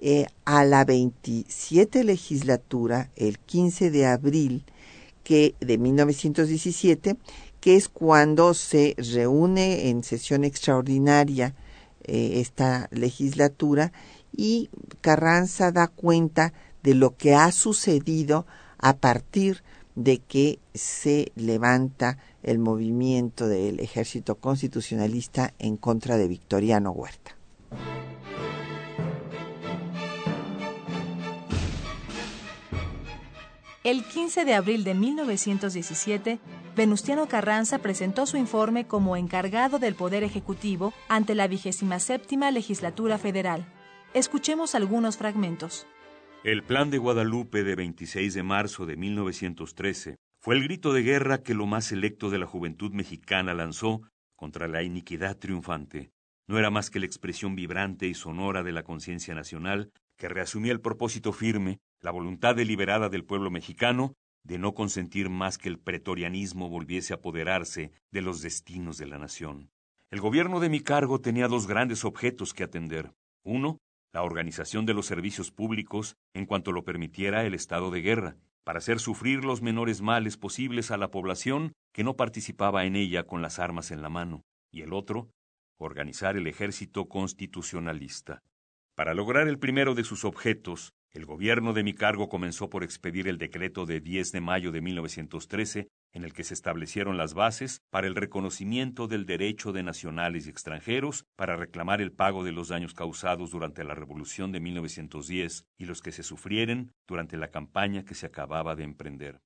eh, 0.09 0.27
a 0.45 0.65
la 0.65 0.85
27 0.85 2.05
legislatura, 2.05 3.11
el 3.17 3.41
15 3.41 3.91
de 3.91 4.07
abril 4.07 4.63
que, 5.25 5.57
de 5.59 5.79
1917, 5.79 7.17
que 7.59 7.75
es 7.75 7.89
cuando 7.89 8.55
se 8.55 8.95
reúne 8.99 9.89
en 9.89 10.05
sesión 10.05 10.45
extraordinaria 10.45 11.57
eh, 12.05 12.35
esta 12.41 12.87
legislatura 12.93 13.91
y 14.31 14.71
Carranza 15.01 15.73
da 15.73 15.89
cuenta 15.89 16.53
de 16.85 16.95
lo 16.95 17.17
que 17.17 17.35
ha 17.35 17.51
sucedido 17.51 18.47
a 18.79 18.99
partir 18.99 19.65
de 19.97 20.19
que 20.19 20.61
se 20.73 21.33
levanta 21.35 22.19
el 22.45 22.61
movimiento 22.61 23.49
del 23.49 23.81
ejército 23.81 24.37
constitucionalista 24.37 25.53
en 25.59 25.77
contra 25.77 26.17
de 26.17 26.29
Victoriano 26.29 26.93
Huerta. 26.93 27.36
El 33.87 34.03
15 34.03 34.45
de 34.45 34.55
abril 34.55 34.83
de 34.83 34.95
1917, 34.95 36.41
Venustiano 36.75 37.29
Carranza 37.29 37.79
presentó 37.79 38.27
su 38.27 38.37
informe 38.37 38.89
como 38.89 39.17
encargado 39.17 39.79
del 39.79 39.95
Poder 39.95 40.25
Ejecutivo 40.25 40.93
ante 41.09 41.37
la 41.37 41.47
vigésima 41.47 42.01
séptima 42.01 42.51
legislatura 42.51 43.17
federal. 43.17 43.65
Escuchemos 44.13 44.75
algunos 44.75 45.19
fragmentos. 45.19 45.87
El 46.43 46.65
Plan 46.65 46.91
de 46.91 46.99
Guadalupe 46.99 47.63
de 47.63 47.77
26 47.77 48.35
de 48.35 48.43
marzo 48.43 48.87
de 48.87 48.97
1913 48.97 50.17
fue 50.41 50.57
el 50.57 50.65
grito 50.65 50.93
de 50.93 51.03
guerra 51.03 51.45
que 51.45 51.55
lo 51.55 51.67
más 51.67 51.85
selecto 51.85 52.29
de 52.29 52.39
la 52.39 52.47
juventud 52.47 52.91
mexicana 52.91 53.55
lanzó 53.55 54.03
contra 54.35 54.67
la 54.67 54.83
iniquidad 54.83 55.37
triunfante. 55.37 56.11
No 56.49 56.59
era 56.59 56.71
más 56.71 56.91
que 56.91 56.99
la 56.99 57.07
expresión 57.07 57.55
vibrante 57.55 58.09
y 58.09 58.15
sonora 58.15 58.65
de 58.65 58.73
la 58.73 58.83
conciencia 58.83 59.33
nacional 59.37 59.93
que 60.17 60.29
reasumía 60.29 60.73
el 60.73 60.81
propósito 60.81 61.33
firme 61.33 61.79
la 62.01 62.11
voluntad 62.11 62.55
deliberada 62.55 63.09
del 63.09 63.25
pueblo 63.25 63.51
mexicano 63.51 64.15
de 64.45 64.59
no 64.59 64.75
consentir 64.75 65.29
más 65.29 65.59
que 65.59 65.69
el 65.69 65.79
pretorianismo 65.79 66.69
volviese 66.69 67.13
a 67.13 67.17
apoderarse 67.17 67.91
de 68.13 68.23
los 68.23 68.43
destinos 68.43 68.97
de 68.97 69.07
la 69.07 69.19
nación. 69.19 69.71
El 70.11 70.21
gobierno 70.21 70.61
de 70.61 70.69
mi 70.69 70.81
cargo 70.81 71.21
tenía 71.21 71.49
dos 71.49 71.67
grandes 71.67 72.05
objetos 72.05 72.55
que 72.55 72.63
atender. 72.63 73.13
Uno, 73.43 73.79
la 74.13 74.23
organización 74.23 74.87
de 74.87 74.95
los 74.95 75.07
servicios 75.07 75.51
públicos 75.51 76.17
en 76.33 76.47
cuanto 76.47 76.71
lo 76.71 76.85
permitiera 76.85 77.45
el 77.45 77.55
estado 77.55 77.91
de 77.91 78.03
guerra, 78.03 78.37
para 78.65 78.79
hacer 78.79 79.01
sufrir 79.01 79.45
los 79.45 79.63
menores 79.63 80.01
males 80.01 80.37
posibles 80.37 80.91
a 80.91 80.97
la 80.97 81.11
población 81.11 81.73
que 81.93 82.05
no 82.05 82.17
participaba 82.17 82.85
en 82.85 82.97
ella 82.97 83.25
con 83.25 83.43
las 83.43 83.59
armas 83.59 83.91
en 83.91 84.01
la 84.01 84.09
mano. 84.09 84.43
Y 84.73 84.83
el 84.83 84.93
otro, 84.93 85.31
organizar 85.79 86.37
el 86.37 86.47
ejército 86.47 87.09
constitucionalista. 87.09 88.43
Para 88.95 89.13
lograr 89.13 89.49
el 89.49 89.59
primero 89.59 89.95
de 89.95 90.05
sus 90.05 90.25
objetos, 90.25 90.95
el 91.17 91.25
gobierno 91.25 91.73
de 91.73 91.83
mi 91.83 91.95
cargo 91.95 92.29
comenzó 92.29 92.69
por 92.69 92.85
expedir 92.85 93.27
el 93.27 93.39
decreto 93.39 93.87
de 93.87 94.01
10 94.01 94.33
de 94.33 94.41
mayo 94.43 94.71
de 94.71 94.83
1913, 94.83 95.89
en 96.13 96.25
el 96.25 96.35
que 96.35 96.45
se 96.45 96.53
establecieron 96.53 97.17
las 97.17 97.33
bases 97.33 97.81
para 97.91 98.07
el 98.07 98.15
reconocimiento 98.15 99.09
del 99.09 99.25
derecho 99.25 99.73
de 99.73 99.83
nacionales 99.83 100.47
y 100.47 100.51
extranjeros 100.51 101.25
para 101.35 101.57
reclamar 101.57 102.03
el 102.03 102.13
pago 102.13 102.45
de 102.45 102.53
los 102.53 102.69
daños 102.69 102.93
causados 102.93 103.51
durante 103.51 103.83
la 103.83 103.95
Revolución 103.95 104.53
de 104.53 104.61
1910 104.61 105.65
y 105.79 105.87
los 105.87 106.03
que 106.03 106.13
se 106.13 106.23
sufrieren 106.23 106.93
durante 107.09 107.39
la 107.39 107.49
campaña 107.49 108.05
que 108.05 108.15
se 108.15 108.27
acababa 108.27 108.77
de 108.77 108.85
emprender. 108.85 109.41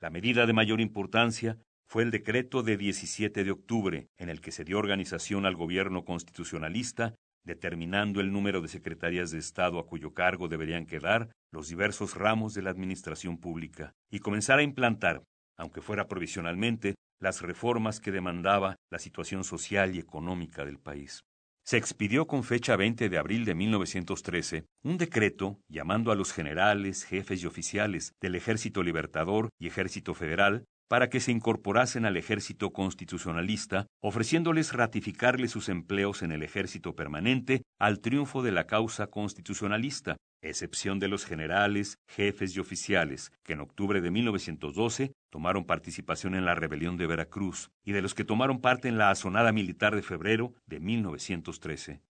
La 0.00 0.10
medida 0.10 0.46
de 0.46 0.52
mayor 0.52 0.80
importancia 0.80 1.58
fue 1.88 2.04
el 2.04 2.12
decreto 2.12 2.62
de 2.62 2.76
17 2.76 3.42
de 3.42 3.50
octubre, 3.50 4.08
en 4.16 4.28
el 4.28 4.40
que 4.40 4.52
se 4.52 4.62
dio 4.62 4.78
organización 4.78 5.44
al 5.44 5.56
gobierno 5.56 6.04
constitucionalista 6.04 7.16
determinando 7.46 8.20
el 8.20 8.32
número 8.32 8.60
de 8.60 8.68
secretarías 8.68 9.30
de 9.30 9.38
Estado 9.38 9.78
a 9.78 9.86
cuyo 9.86 10.12
cargo 10.12 10.48
deberían 10.48 10.84
quedar 10.84 11.30
los 11.52 11.68
diversos 11.68 12.14
ramos 12.14 12.52
de 12.52 12.62
la 12.62 12.70
administración 12.70 13.38
pública, 13.38 13.94
y 14.10 14.18
comenzar 14.18 14.58
a 14.58 14.62
implantar, 14.62 15.22
aunque 15.56 15.80
fuera 15.80 16.08
provisionalmente, 16.08 16.96
las 17.20 17.40
reformas 17.40 18.00
que 18.00 18.12
demandaba 18.12 18.76
la 18.90 18.98
situación 18.98 19.44
social 19.44 19.94
y 19.94 19.98
económica 19.98 20.64
del 20.64 20.78
país. 20.78 21.22
Se 21.64 21.78
expidió 21.78 22.26
con 22.26 22.44
fecha 22.44 22.76
20 22.76 23.08
de 23.08 23.18
abril 23.18 23.44
de 23.44 23.54
1913 23.54 24.66
un 24.84 24.98
decreto 24.98 25.58
llamando 25.68 26.12
a 26.12 26.14
los 26.14 26.32
generales, 26.32 27.04
jefes 27.04 27.42
y 27.42 27.46
oficiales 27.46 28.12
del 28.20 28.34
Ejército 28.34 28.82
Libertador 28.82 29.48
y 29.58 29.66
Ejército 29.66 30.14
Federal 30.14 30.64
para 30.88 31.10
que 31.10 31.20
se 31.20 31.32
incorporasen 31.32 32.04
al 32.04 32.16
ejército 32.16 32.72
constitucionalista, 32.72 33.86
ofreciéndoles 34.00 34.72
ratificarle 34.72 35.48
sus 35.48 35.68
empleos 35.68 36.22
en 36.22 36.32
el 36.32 36.42
ejército 36.42 36.94
permanente 36.94 37.62
al 37.78 38.00
triunfo 38.00 38.42
de 38.42 38.52
la 38.52 38.66
causa 38.66 39.08
constitucionalista, 39.08 40.16
excepción 40.42 40.98
de 40.98 41.08
los 41.08 41.24
generales, 41.24 41.98
jefes 42.06 42.56
y 42.56 42.60
oficiales, 42.60 43.32
que 43.42 43.54
en 43.54 43.60
octubre 43.60 44.00
de 44.00 44.10
1912 44.10 45.12
tomaron 45.30 45.64
participación 45.64 46.34
en 46.34 46.44
la 46.44 46.54
rebelión 46.54 46.96
de 46.96 47.06
Veracruz, 47.06 47.70
y 47.84 47.92
de 47.92 48.02
los 48.02 48.14
que 48.14 48.24
tomaron 48.24 48.60
parte 48.60 48.88
en 48.88 48.98
la 48.98 49.10
asonada 49.10 49.52
militar 49.52 49.94
de 49.94 50.02
febrero 50.02 50.54
de 50.66 50.80
1913. 50.80 52.00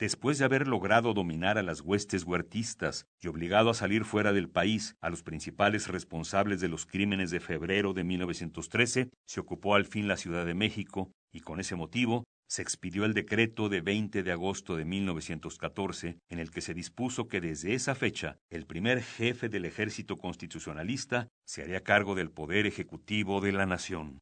Después 0.00 0.38
de 0.38 0.46
haber 0.46 0.66
logrado 0.66 1.12
dominar 1.12 1.58
a 1.58 1.62
las 1.62 1.82
huestes 1.82 2.24
huertistas 2.24 3.06
y 3.20 3.28
obligado 3.28 3.68
a 3.68 3.74
salir 3.74 4.06
fuera 4.06 4.32
del 4.32 4.48
país 4.48 4.96
a 5.02 5.10
los 5.10 5.22
principales 5.22 5.88
responsables 5.88 6.62
de 6.62 6.68
los 6.68 6.86
crímenes 6.86 7.30
de 7.30 7.38
febrero 7.38 7.92
de 7.92 8.02
1913, 8.02 9.10
se 9.26 9.40
ocupó 9.40 9.74
al 9.74 9.84
fin 9.84 10.08
la 10.08 10.16
Ciudad 10.16 10.46
de 10.46 10.54
México 10.54 11.12
y 11.30 11.40
con 11.40 11.60
ese 11.60 11.76
motivo 11.76 12.24
se 12.48 12.62
expidió 12.62 13.04
el 13.04 13.12
decreto 13.12 13.68
de 13.68 13.82
20 13.82 14.22
de 14.22 14.32
agosto 14.32 14.74
de 14.74 14.86
1914, 14.86 16.18
en 16.30 16.38
el 16.38 16.50
que 16.50 16.62
se 16.62 16.72
dispuso 16.72 17.28
que 17.28 17.42
desde 17.42 17.74
esa 17.74 17.94
fecha 17.94 18.38
el 18.48 18.64
primer 18.64 19.02
jefe 19.02 19.50
del 19.50 19.66
ejército 19.66 20.16
constitucionalista 20.16 21.28
se 21.44 21.62
haría 21.62 21.82
cargo 21.82 22.14
del 22.14 22.30
poder 22.30 22.66
ejecutivo 22.66 23.42
de 23.42 23.52
la 23.52 23.66
nación. 23.66 24.18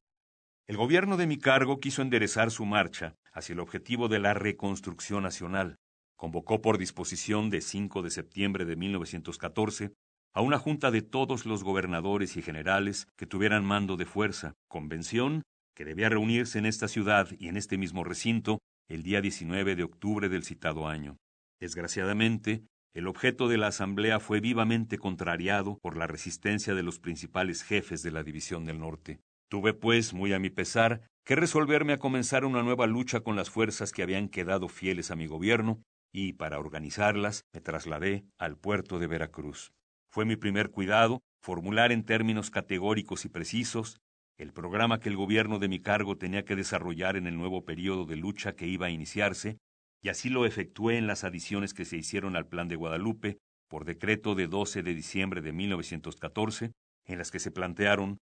El 0.66 0.76
gobierno 0.76 1.16
de 1.16 1.26
mi 1.26 1.38
cargo 1.38 1.80
quiso 1.80 2.02
enderezar 2.02 2.50
su 2.50 2.66
marcha 2.66 3.14
hacia 3.38 3.54
el 3.54 3.60
objetivo 3.60 4.08
de 4.08 4.18
la 4.18 4.34
reconstrucción 4.34 5.22
nacional. 5.22 5.76
Convocó 6.16 6.60
por 6.60 6.78
disposición 6.78 7.48
de 7.48 7.60
5 7.60 8.02
de 8.02 8.10
septiembre 8.10 8.64
de 8.64 8.76
1914 8.76 9.92
a 10.34 10.42
una 10.42 10.58
junta 10.58 10.90
de 10.90 11.02
todos 11.02 11.46
los 11.46 11.64
gobernadores 11.64 12.36
y 12.36 12.42
generales 12.42 13.06
que 13.16 13.26
tuvieran 13.26 13.64
mando 13.64 13.96
de 13.96 14.04
fuerza, 14.04 14.54
convención 14.68 15.42
que 15.74 15.84
debía 15.84 16.08
reunirse 16.08 16.58
en 16.58 16.66
esta 16.66 16.88
ciudad 16.88 17.28
y 17.38 17.48
en 17.48 17.56
este 17.56 17.78
mismo 17.78 18.02
recinto 18.02 18.58
el 18.88 19.04
día 19.04 19.20
19 19.20 19.76
de 19.76 19.84
octubre 19.84 20.28
del 20.28 20.44
citado 20.44 20.88
año. 20.88 21.16
Desgraciadamente, 21.60 22.64
el 22.94 23.06
objeto 23.06 23.46
de 23.48 23.58
la 23.58 23.68
asamblea 23.68 24.18
fue 24.18 24.40
vivamente 24.40 24.98
contrariado 24.98 25.78
por 25.80 25.96
la 25.96 26.08
resistencia 26.08 26.74
de 26.74 26.82
los 26.82 26.98
principales 26.98 27.62
jefes 27.62 28.02
de 28.02 28.10
la 28.10 28.24
División 28.24 28.64
del 28.64 28.80
Norte. 28.80 29.20
Tuve, 29.48 29.72
pues, 29.72 30.14
muy 30.14 30.32
a 30.32 30.40
mi 30.40 30.50
pesar, 30.50 31.02
que 31.28 31.36
resolverme 31.36 31.92
a 31.92 31.98
comenzar 31.98 32.46
una 32.46 32.62
nueva 32.62 32.86
lucha 32.86 33.20
con 33.20 33.36
las 33.36 33.50
fuerzas 33.50 33.92
que 33.92 34.02
habían 34.02 34.30
quedado 34.30 34.66
fieles 34.66 35.10
a 35.10 35.14
mi 35.14 35.26
gobierno, 35.26 35.82
y 36.10 36.32
para 36.32 36.58
organizarlas 36.58 37.42
me 37.52 37.60
trasladé 37.60 38.24
al 38.38 38.56
puerto 38.56 38.98
de 38.98 39.08
Veracruz. 39.08 39.70
Fue 40.10 40.24
mi 40.24 40.36
primer 40.36 40.70
cuidado 40.70 41.20
formular 41.42 41.92
en 41.92 42.06
términos 42.06 42.50
categóricos 42.50 43.26
y 43.26 43.28
precisos 43.28 43.98
el 44.38 44.54
programa 44.54 45.00
que 45.00 45.10
el 45.10 45.16
gobierno 45.16 45.58
de 45.58 45.68
mi 45.68 45.80
cargo 45.80 46.16
tenía 46.16 46.46
que 46.46 46.56
desarrollar 46.56 47.14
en 47.14 47.26
el 47.26 47.36
nuevo 47.36 47.66
periodo 47.66 48.06
de 48.06 48.16
lucha 48.16 48.54
que 48.54 48.66
iba 48.66 48.86
a 48.86 48.90
iniciarse, 48.90 49.58
y 50.02 50.08
así 50.08 50.30
lo 50.30 50.46
efectué 50.46 50.96
en 50.96 51.06
las 51.06 51.24
adiciones 51.24 51.74
que 51.74 51.84
se 51.84 51.98
hicieron 51.98 52.36
al 52.36 52.46
Plan 52.46 52.68
de 52.68 52.76
Guadalupe 52.76 53.36
por 53.68 53.84
decreto 53.84 54.34
de 54.34 54.46
12 54.46 54.82
de 54.82 54.94
diciembre 54.94 55.42
de 55.42 55.52
1914, 55.52 56.72
en 57.04 57.18
las 57.18 57.30
que 57.30 57.38
se 57.38 57.50
plantearon 57.50 58.16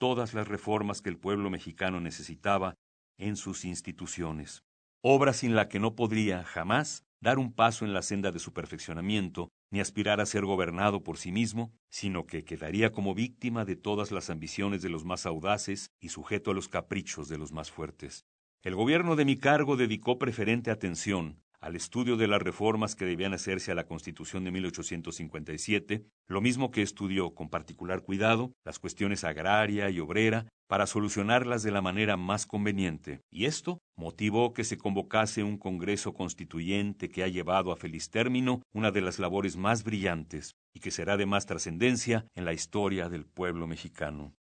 todas 0.00 0.32
las 0.32 0.48
reformas 0.48 1.02
que 1.02 1.10
el 1.10 1.18
pueblo 1.18 1.50
mexicano 1.50 2.00
necesitaba 2.00 2.74
en 3.18 3.36
sus 3.36 3.66
instituciones, 3.66 4.64
obra 5.02 5.34
sin 5.34 5.54
la 5.54 5.68
que 5.68 5.78
no 5.78 5.94
podría 5.94 6.42
jamás 6.42 7.04
dar 7.20 7.38
un 7.38 7.52
paso 7.52 7.84
en 7.84 7.92
la 7.92 8.00
senda 8.00 8.32
de 8.32 8.38
su 8.38 8.54
perfeccionamiento, 8.54 9.50
ni 9.70 9.78
aspirar 9.78 10.22
a 10.22 10.26
ser 10.26 10.46
gobernado 10.46 11.04
por 11.04 11.18
sí 11.18 11.32
mismo, 11.32 11.70
sino 11.90 12.24
que 12.24 12.44
quedaría 12.44 12.92
como 12.92 13.14
víctima 13.14 13.66
de 13.66 13.76
todas 13.76 14.10
las 14.10 14.30
ambiciones 14.30 14.80
de 14.80 14.88
los 14.88 15.04
más 15.04 15.26
audaces 15.26 15.90
y 16.00 16.08
sujeto 16.08 16.52
a 16.52 16.54
los 16.54 16.68
caprichos 16.68 17.28
de 17.28 17.36
los 17.36 17.52
más 17.52 17.70
fuertes. 17.70 18.24
El 18.62 18.74
gobierno 18.76 19.16
de 19.16 19.26
mi 19.26 19.36
cargo 19.36 19.76
dedicó 19.76 20.18
preferente 20.18 20.70
atención 20.70 21.42
al 21.60 21.76
estudio 21.76 22.16
de 22.16 22.26
las 22.26 22.40
reformas 22.40 22.96
que 22.96 23.04
debían 23.04 23.34
hacerse 23.34 23.70
a 23.70 23.74
la 23.74 23.86
Constitución 23.86 24.44
de 24.44 24.50
1857, 24.50 26.04
lo 26.26 26.40
mismo 26.40 26.70
que 26.70 26.82
estudió 26.82 27.34
con 27.34 27.50
particular 27.50 28.02
cuidado 28.02 28.52
las 28.64 28.78
cuestiones 28.78 29.24
agraria 29.24 29.90
y 29.90 30.00
obrera 30.00 30.46
para 30.68 30.86
solucionarlas 30.86 31.62
de 31.62 31.72
la 31.72 31.82
manera 31.82 32.16
más 32.16 32.46
conveniente, 32.46 33.22
y 33.30 33.46
esto 33.46 33.80
motivó 33.96 34.54
que 34.54 34.64
se 34.64 34.78
convocase 34.78 35.42
un 35.42 35.58
Congreso 35.58 36.14
Constituyente 36.14 37.10
que 37.10 37.24
ha 37.24 37.28
llevado 37.28 37.72
a 37.72 37.76
feliz 37.76 38.08
término 38.08 38.62
una 38.72 38.90
de 38.90 39.00
las 39.00 39.18
labores 39.18 39.56
más 39.56 39.84
brillantes 39.84 40.54
y 40.72 40.80
que 40.80 40.90
será 40.90 41.16
de 41.16 41.26
más 41.26 41.46
trascendencia 41.46 42.26
en 42.34 42.44
la 42.44 42.52
historia 42.52 43.08
del 43.08 43.26
pueblo 43.26 43.66
mexicano. 43.66 44.32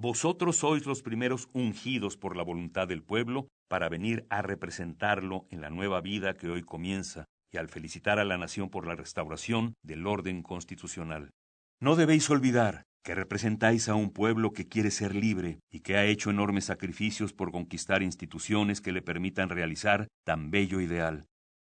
Vosotros 0.00 0.58
sois 0.58 0.86
los 0.86 1.02
primeros 1.02 1.48
ungidos 1.54 2.16
por 2.16 2.36
la 2.36 2.44
voluntad 2.44 2.86
del 2.86 3.02
pueblo 3.02 3.48
para 3.68 3.88
venir 3.88 4.28
a 4.30 4.42
representarlo 4.42 5.48
en 5.50 5.60
la 5.60 5.70
nueva 5.70 6.00
vida 6.00 6.34
que 6.34 6.48
hoy 6.48 6.62
comienza 6.62 7.24
y 7.52 7.56
al 7.56 7.68
felicitar 7.68 8.20
a 8.20 8.24
la 8.24 8.38
nación 8.38 8.70
por 8.70 8.86
la 8.86 8.94
restauración 8.94 9.74
del 9.82 10.06
orden 10.06 10.44
constitucional. 10.44 11.30
No 11.80 11.96
debéis 11.96 12.30
olvidar 12.30 12.84
que 13.02 13.16
representáis 13.16 13.88
a 13.88 13.96
un 13.96 14.10
pueblo 14.10 14.52
que 14.52 14.68
quiere 14.68 14.92
ser 14.92 15.16
libre 15.16 15.58
y 15.68 15.80
que 15.80 15.96
ha 15.96 16.04
hecho 16.04 16.30
enormes 16.30 16.66
sacrificios 16.66 17.32
por 17.32 17.50
conquistar 17.50 18.04
instituciones 18.04 18.80
que 18.80 18.92
le 18.92 19.02
permitan 19.02 19.48
realizar 19.48 20.06
tan 20.24 20.52
bello 20.52 20.80
ideal. 20.80 21.26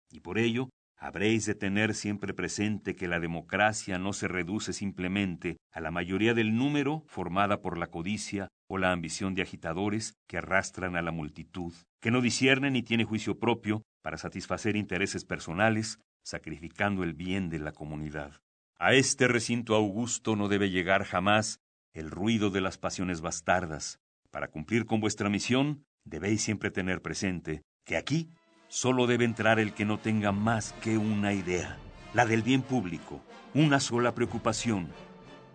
Y 0.09 0.21
por 0.21 0.38
ello 0.38 0.69
Habréis 1.03 1.47
de 1.47 1.55
tener 1.55 1.95
siempre 1.95 2.31
presente 2.31 2.95
que 2.95 3.07
la 3.07 3.19
democracia 3.19 3.97
no 3.97 4.13
se 4.13 4.27
reduce 4.27 4.71
simplemente 4.71 5.57
a 5.71 5.81
la 5.81 5.89
mayoría 5.89 6.35
del 6.35 6.55
número 6.55 7.03
formada 7.07 7.59
por 7.59 7.79
la 7.79 7.87
codicia 7.87 8.49
o 8.67 8.77
la 8.77 8.91
ambición 8.91 9.33
de 9.33 9.41
agitadores 9.41 10.13
que 10.27 10.37
arrastran 10.37 10.95
a 10.95 11.01
la 11.01 11.11
multitud, 11.11 11.73
que 12.01 12.11
no 12.11 12.21
discierne 12.21 12.69
ni 12.69 12.83
tiene 12.83 13.03
juicio 13.03 13.39
propio 13.39 13.81
para 14.03 14.19
satisfacer 14.19 14.75
intereses 14.75 15.25
personales, 15.25 15.97
sacrificando 16.23 17.03
el 17.03 17.15
bien 17.15 17.49
de 17.49 17.57
la 17.57 17.71
comunidad. 17.71 18.39
A 18.77 18.93
este 18.93 19.27
recinto 19.27 19.73
augusto 19.73 20.35
no 20.35 20.49
debe 20.49 20.69
llegar 20.69 21.03
jamás 21.03 21.61
el 21.93 22.11
ruido 22.11 22.51
de 22.51 22.61
las 22.61 22.77
pasiones 22.77 23.21
bastardas. 23.21 23.99
Para 24.29 24.49
cumplir 24.49 24.85
con 24.85 25.01
vuestra 25.01 25.29
misión, 25.29 25.83
debéis 26.05 26.43
siempre 26.43 26.69
tener 26.69 27.01
presente 27.01 27.63
que 27.85 27.97
aquí 27.97 28.29
Solo 28.74 29.05
debe 29.05 29.26
entrar 29.26 29.59
el 29.59 29.74
que 29.74 29.84
no 29.84 29.99
tenga 29.99 30.32
más 30.32 30.74
que 30.82 30.97
una 30.97 31.34
idea, 31.34 31.78
la 32.13 32.26
del 32.26 32.41
bien 32.41 32.61
público, 32.61 33.19
una 33.53 33.82
sola 33.82 34.15
preocupación, 34.15 34.88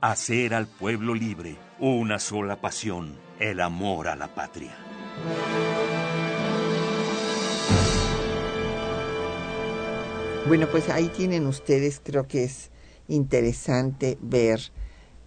hacer 0.03 0.53
al 0.53 0.67
pueblo 0.67 1.15
libre, 1.15 1.57
una 1.79 2.19
sola 2.19 2.61
pasión, 2.61 3.17
el 3.41 3.61
amor 3.61 4.09
a 4.09 4.17
la 4.17 4.35
patria. 4.35 4.77
Bueno, 10.47 10.67
pues 10.71 10.91
ahí 10.91 11.09
tienen 11.09 11.47
ustedes, 11.47 12.03
creo 12.05 12.29
que 12.29 12.45
es 12.45 12.71
interesante 13.09 14.19
ver 14.21 14.61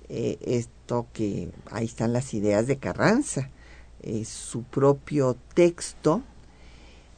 eh, 0.10 0.38
esto 0.42 1.08
que 1.12 1.50
ahí 1.72 1.86
están 1.86 2.14
las 2.14 2.36
ideas 2.36 2.68
de 2.68 2.78
Carranza, 2.78 3.50
eh, 4.04 4.26
su 4.26 4.62
propio 4.62 5.36
texto 5.56 6.22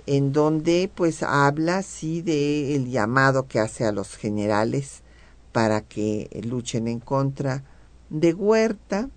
en 0.06 0.34
donde 0.34 0.90
pues 0.94 1.24
habla 1.24 1.84
sí 1.84 2.22
de 2.22 2.76
el 2.76 2.90
llamado 2.90 3.48
que 3.48 3.60
hace 3.60 3.86
a 3.86 3.92
los 3.92 4.16
generales 4.16 5.02
para 5.52 5.82
que 5.82 6.30
luchen 6.44 6.88
en 6.88 7.00
contra 7.00 7.64
de 8.10 8.34
Huerta, 8.34 9.10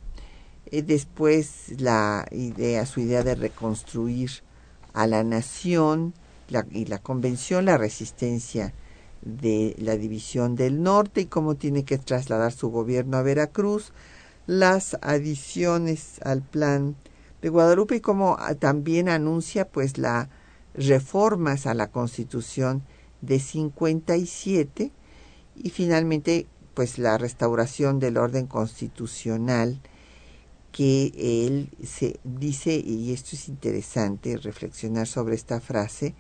eh, 0.67 0.83
después 0.83 1.81
la 1.81 2.27
idea, 2.31 2.87
su 2.87 3.01
idea 3.01 3.23
de 3.23 3.35
reconstruir 3.35 4.31
a 4.93 5.07
la 5.07 5.25
nación 5.25 6.15
y 6.71 6.85
la 6.87 6.99
convención, 6.99 7.65
la 7.65 7.79
resistencia 7.79 8.73
de 9.23 9.75
la 9.79 9.97
división 9.97 10.55
del 10.55 10.83
norte 10.83 11.23
y 11.23 11.27
cómo 11.27 11.55
tiene 11.57 11.85
que 11.85 11.99
trasladar 11.99 12.53
su 12.53 12.71
gobierno 12.71 13.17
a 13.17 13.23
Veracruz, 13.23 13.93
las 14.47 14.97
adiciones 15.01 16.21
al 16.23 16.43
plan 16.43 16.97
de 17.41 17.49
Guadalupe 17.49 17.97
y 17.97 18.01
cómo 18.01 18.37
ah, 18.39 18.55
también 18.55 19.09
anuncia 19.09 19.67
pues 19.67 19.99
la 19.99 20.29
reformas 20.75 21.67
a 21.67 21.75
la 21.75 21.91
Constitución 21.91 22.83
de 23.21 23.39
57 23.39 24.93
y 25.57 25.71
finalmente 25.71 26.47
pues 26.75 26.99
la 26.99 27.17
restauración 27.17 28.01
del 28.01 28.17
orden 28.17 28.47
constitucional 28.47 29.81
que 30.73 31.13
él 31.17 31.71
se 31.85 32.19
dice 32.25 32.75
y 32.75 33.13
esto 33.13 33.37
es 33.37 33.49
interesante 33.49 34.37
reflexionar 34.37 35.07
sobre 35.07 35.37
esta 35.37 35.61
frase 35.61 36.15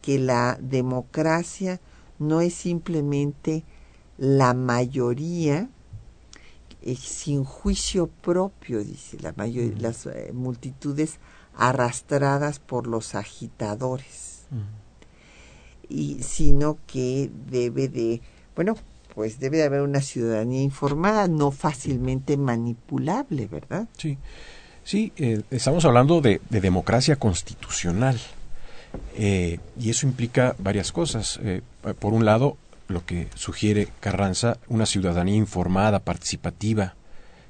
que 0.00 0.18
la 0.20 0.56
democracia 0.60 1.80
no 2.20 2.40
es 2.40 2.54
simplemente 2.54 3.64
la 4.16 4.54
mayoría 4.54 5.68
eh, 6.82 6.96
sin 6.96 7.44
juicio 7.44 8.06
propio, 8.06 8.82
dice, 8.82 9.18
la 9.20 9.34
mayoría, 9.36 9.76
las 9.78 10.06
eh, 10.06 10.30
multitudes 10.32 11.18
arrastradas 11.60 12.58
por 12.58 12.86
los 12.86 13.14
agitadores, 13.14 14.46
y 15.88 16.22
sino 16.22 16.78
que 16.86 17.30
debe 17.50 17.88
de, 17.88 18.22
bueno, 18.56 18.76
pues 19.14 19.38
debe 19.38 19.58
de 19.58 19.64
haber 19.64 19.82
una 19.82 20.00
ciudadanía 20.00 20.62
informada, 20.62 21.28
no 21.28 21.50
fácilmente 21.50 22.36
manipulable, 22.36 23.46
¿verdad? 23.46 23.86
Sí, 23.98 24.16
sí, 24.84 25.12
eh, 25.16 25.42
estamos 25.50 25.84
hablando 25.84 26.20
de, 26.20 26.40
democracia 26.48 27.16
constitucional. 27.16 28.18
y 29.16 29.90
eso 29.90 30.06
implica 30.06 30.56
varias 30.58 30.90
cosas. 30.92 31.38
por 31.98 32.12
un 32.12 32.24
lado, 32.24 32.56
lo 32.88 33.04
que 33.04 33.28
sugiere 33.34 33.88
Carranza, 34.00 34.58
una 34.68 34.86
ciudadanía 34.86 35.36
informada, 35.36 36.00
participativa, 36.00 36.94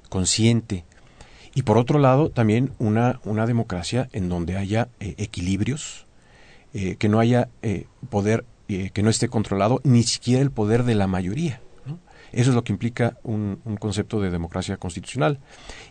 consciente, 0.08 0.84
y 1.60 1.62
por 1.62 1.76
otro 1.76 1.98
lado 1.98 2.30
también 2.30 2.72
una, 2.78 3.20
una 3.22 3.44
democracia 3.44 4.08
en 4.12 4.30
donde 4.30 4.56
haya 4.56 4.88
eh, 4.98 5.14
equilibrios, 5.18 6.06
eh, 6.72 6.96
que 6.96 7.10
no 7.10 7.20
haya 7.20 7.50
eh, 7.60 7.84
poder 8.08 8.46
que 8.66 9.02
no 9.02 9.10
esté 9.10 9.28
controlado 9.28 9.80
ni 9.84 10.04
siquiera 10.04 10.40
el 10.40 10.50
poder 10.52 10.84
de 10.84 10.94
la 10.94 11.06
mayoría. 11.06 11.60
Eso 12.32 12.50
es 12.50 12.54
lo 12.54 12.64
que 12.64 12.72
implica 12.72 13.18
un, 13.24 13.60
un, 13.64 13.76
concepto 13.76 14.20
de 14.20 14.30
democracia 14.30 14.76
constitucional. 14.76 15.40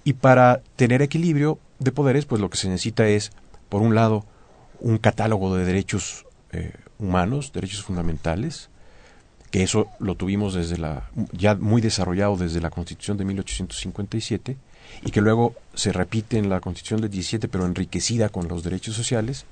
Y 0.06 0.14
para 0.14 0.62
tener 0.78 1.02
equilibrio 1.02 1.60
de 1.78 1.92
poderes, 1.92 2.26
pues 2.26 2.42
lo 2.42 2.50
que 2.50 2.58
se 2.58 2.70
necesita 2.70 3.06
es, 3.06 3.32
por 3.68 3.82
un 3.82 3.94
lado, 3.96 4.26
un 4.80 4.98
catálogo 4.98 5.56
de 5.56 5.66
derechos 5.66 6.26
humanos, 6.98 7.52
derechos 7.52 7.84
fundamentales, 7.84 8.70
que 9.52 9.62
eso 9.62 9.88
lo 10.00 10.16
tuvimos 10.16 10.54
desde 10.54 10.78
la 10.78 11.10
ya 11.34 11.56
muy 11.56 11.82
desarrollado 11.82 12.38
desde 12.38 12.62
la 12.62 12.70
Constitución 12.70 13.18
de 13.18 13.26
1857 13.26 14.58
y 15.04 15.12
que 15.12 15.22
luego 15.22 15.56
se 15.74 15.92
repite 15.92 16.38
en 16.38 16.50
la 16.50 16.60
Constitución 16.60 17.02
del 17.02 17.10
17 17.10 17.48
pero 17.48 17.66
enriquecida 17.66 18.30
con 18.30 18.48
los 18.48 18.64
derechos 18.64 18.96
sociales 18.96 19.46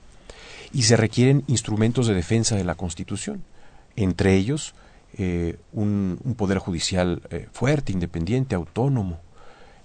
y 0.74 0.84
se 0.84 0.98
requieren 0.98 1.44
instrumentos 1.48 2.08
de 2.08 2.14
defensa 2.14 2.56
de 2.56 2.64
la 2.64 2.76
Constitución, 2.76 3.44
entre 3.96 4.36
ellos 4.36 4.74
eh, 5.18 5.58
un, 5.74 6.20
poder 6.38 6.58
judicial 6.60 7.22
eh, 7.30 7.48
fuerte, 7.52 7.92
independiente, 7.92 8.56
autónomo, 8.56 9.20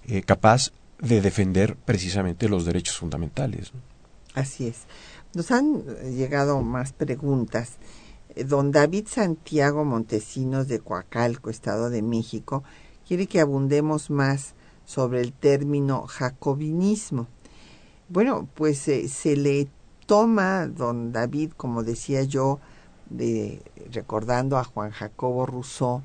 eh, 0.05 0.21
capaz 0.21 0.71
de 0.99 1.21
defender 1.21 1.75
precisamente 1.75 2.49
los 2.49 2.65
derechos 2.65 2.97
fundamentales. 2.97 3.71
Así 4.33 4.67
es. 4.67 4.83
Nos 5.33 5.51
han 5.51 5.83
llegado 6.15 6.61
más 6.61 6.93
preguntas 6.93 7.77
don 8.35 8.71
David 8.71 9.07
Santiago 9.07 9.85
Montesinos 9.85 10.67
de 10.67 10.79
Coacalco, 10.79 11.49
Estado 11.49 11.89
de 11.89 12.01
México, 12.01 12.63
quiere 13.07 13.27
que 13.27 13.39
abundemos 13.39 14.09
más 14.09 14.55
sobre 14.85 15.21
el 15.21 15.33
término 15.33 16.05
jacobinismo. 16.07 17.27
Bueno, 18.09 18.47
pues 18.53 18.87
eh, 18.87 19.07
se 19.07 19.35
le 19.35 19.67
toma, 20.05 20.67
don 20.67 21.11
David, 21.11 21.51
como 21.55 21.83
decía 21.83 22.23
yo, 22.23 22.59
de, 23.09 23.61
recordando 23.91 24.57
a 24.57 24.63
Juan 24.63 24.91
Jacobo 24.91 25.45
Rousseau, 25.45 26.01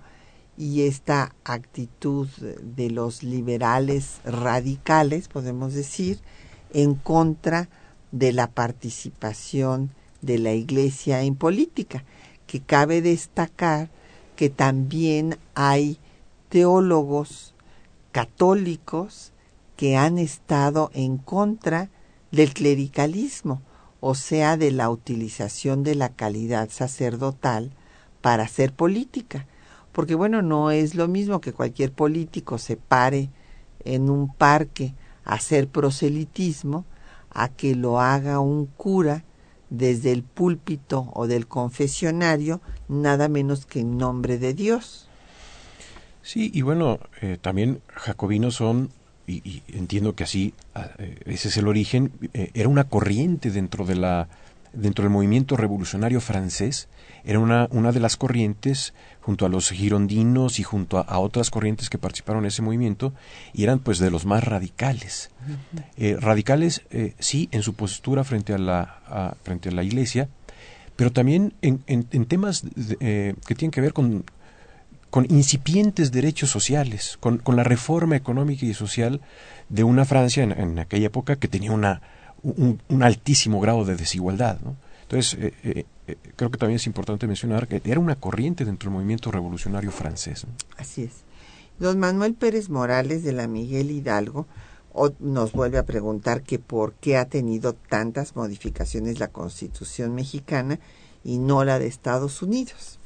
y 0.57 0.83
esta 0.83 1.35
actitud 1.45 2.29
de 2.29 2.91
los 2.91 3.22
liberales 3.22 4.20
radicales, 4.24 5.29
podemos 5.29 5.72
decir, 5.72 6.18
en 6.72 6.95
contra 6.95 7.68
de 8.11 8.33
la 8.33 8.49
participación 8.49 9.91
de 10.20 10.39
la 10.39 10.53
Iglesia 10.53 11.22
en 11.22 11.37
política 11.37 12.05
que 12.47 12.61
cabe 12.61 13.03
destacar 13.03 13.91
que 14.35 14.51
también 14.51 15.39
hay 15.55 15.99
teólogos 16.49 17.55
católicos 18.18 19.32
que 19.76 19.96
han 19.96 20.18
estado 20.18 20.90
en 20.92 21.18
contra 21.18 21.88
del 22.32 22.52
clericalismo, 22.52 23.62
o 24.00 24.16
sea, 24.16 24.56
de 24.56 24.72
la 24.72 24.90
utilización 24.90 25.84
de 25.84 25.94
la 25.94 26.08
calidad 26.08 26.68
sacerdotal 26.68 27.70
para 28.20 28.42
hacer 28.42 28.72
política. 28.72 29.46
Porque 29.92 30.16
bueno, 30.16 30.42
no 30.42 30.72
es 30.72 30.96
lo 30.96 31.06
mismo 31.06 31.40
que 31.40 31.52
cualquier 31.52 31.92
político 31.92 32.58
se 32.58 32.76
pare 32.76 33.30
en 33.84 34.10
un 34.10 34.34
parque 34.34 34.96
a 35.24 35.34
hacer 35.34 35.68
proselitismo 35.68 36.86
a 37.30 37.50
que 37.50 37.76
lo 37.76 38.00
haga 38.00 38.40
un 38.40 38.66
cura 38.66 39.22
desde 39.70 40.10
el 40.10 40.24
púlpito 40.24 41.08
o 41.14 41.28
del 41.28 41.46
confesionario, 41.46 42.60
nada 42.88 43.28
menos 43.28 43.64
que 43.64 43.78
en 43.78 43.96
nombre 43.96 44.38
de 44.38 44.54
Dios. 44.54 45.07
Sí, 46.29 46.51
y 46.53 46.61
bueno, 46.61 47.01
eh, 47.22 47.39
también 47.41 47.81
jacobinos 47.89 48.57
son, 48.57 48.91
y, 49.26 49.62
entiendo 49.68 50.14
que 50.14 50.24
así, 50.24 50.53
ah, 50.74 50.91
eh, 50.99 51.16
ese 51.24 51.49
es 51.49 51.57
el 51.57 51.66
origen, 51.66 52.12
eh, 52.35 52.51
era 52.53 52.68
una 52.68 52.85
corriente 52.85 53.51
dentro 53.51 53.87
de 53.87 53.95
la 53.95 54.29
dentro 54.74 55.05
del 55.05 55.11
movimiento 55.11 55.57
revolucionario 55.57 56.20
francés, 56.20 56.89
era 57.24 57.39
una, 57.39 57.66
una 57.70 57.93
de 57.93 58.01
las 58.01 58.18
corrientes 58.18 58.93
junto 59.22 59.47
a 59.47 59.49
los 59.49 59.70
girondinos 59.70 60.59
y 60.61 60.64
junto 60.64 60.99
a, 60.99 61.18
otras 61.18 61.51
corrientes 61.51 61.89
que 61.89 61.97
participaron 61.97 62.45
en 62.45 62.49
ese 62.49 62.61
movimiento 62.61 63.14
y 63.55 63.64
eran 63.64 63.79
pues 63.79 63.99
de 63.99 64.11
los 64.11 64.26
más 64.26 64.45
radicales. 64.45 65.31
Eh, 65.97 66.18
radicales 66.20 66.83
eh, 66.91 67.14
sí 67.18 67.49
en 67.53 67.62
su 67.62 67.72
postura 67.72 68.22
frente 68.22 68.53
a 68.53 68.59
la, 68.59 69.37
frente 69.45 69.70
a 69.70 69.72
la 69.72 69.83
iglesia, 69.83 70.29
pero 70.99 71.12
también 71.12 71.55
en, 71.62 71.83
en, 71.87 72.26
temas 72.26 72.64
eh, 73.01 73.35
que 73.47 73.55
tienen 73.55 73.70
que 73.70 73.81
ver 73.81 73.93
con, 73.93 74.24
con 75.11 75.26
incipientes 75.30 76.12
derechos 76.12 76.50
sociales, 76.50 77.16
con, 77.20 77.38
con, 77.38 77.56
la 77.56 77.64
reforma 77.64 78.16
económica 78.16 78.66
y 78.66 78.74
social 78.74 79.20
de 79.68 79.84
una 79.84 80.04
Francia 80.04 80.42
en 80.42 80.78
aquella 80.78 81.06
época 81.06 81.36
que 81.36 81.48
tenía 81.48 81.72
una, 81.72 82.02
un, 82.42 83.02
altísimo 83.02 83.61
grado 83.61 83.84
de 83.84 83.96
desigualdad. 83.96 84.59
¿no? 84.61 84.76
Entonces, 85.02 85.38
eh, 85.40 85.54
eh, 85.62 85.84
eh, 86.06 86.16
creo 86.36 86.50
que 86.50 86.59
también 86.59 86.76
es 86.76 86.86
importante 86.86 87.26
mencionar 87.26 87.68
que 87.68 87.80
era 87.84 88.00
una 88.00 88.16
corriente 88.16 88.64
dentro 88.64 88.88
del 88.88 88.96
movimiento 88.96 89.30
revolucionario 89.30 89.90
francés. 89.90 90.46
Así 90.76 91.04
es. 91.04 91.12
Don 91.78 91.98
Manuel 91.98 92.34
Pérez 92.34 92.68
Morales 92.68 93.22
de 93.22 93.32
la 93.32 93.46
Miguel 93.46 93.90
Hidalgo 93.90 94.46
nos 95.20 95.52
vuelve 95.52 95.78
a 95.78 95.86
preguntar 95.86 96.42
que 96.42 96.59
por 96.59 96.94
qué 96.94 97.16
ha 97.16 97.26
tenido 97.26 97.74
tantas 97.74 98.34
modificaciones 98.34 99.20
la 99.20 99.28
Constitución 99.28 100.14
mexicana 100.14 100.80
y 101.22 101.38
no 101.38 101.64
la 101.64 101.78
de 101.78 101.86
Estados 101.86 102.42
Unidos. 102.42 102.98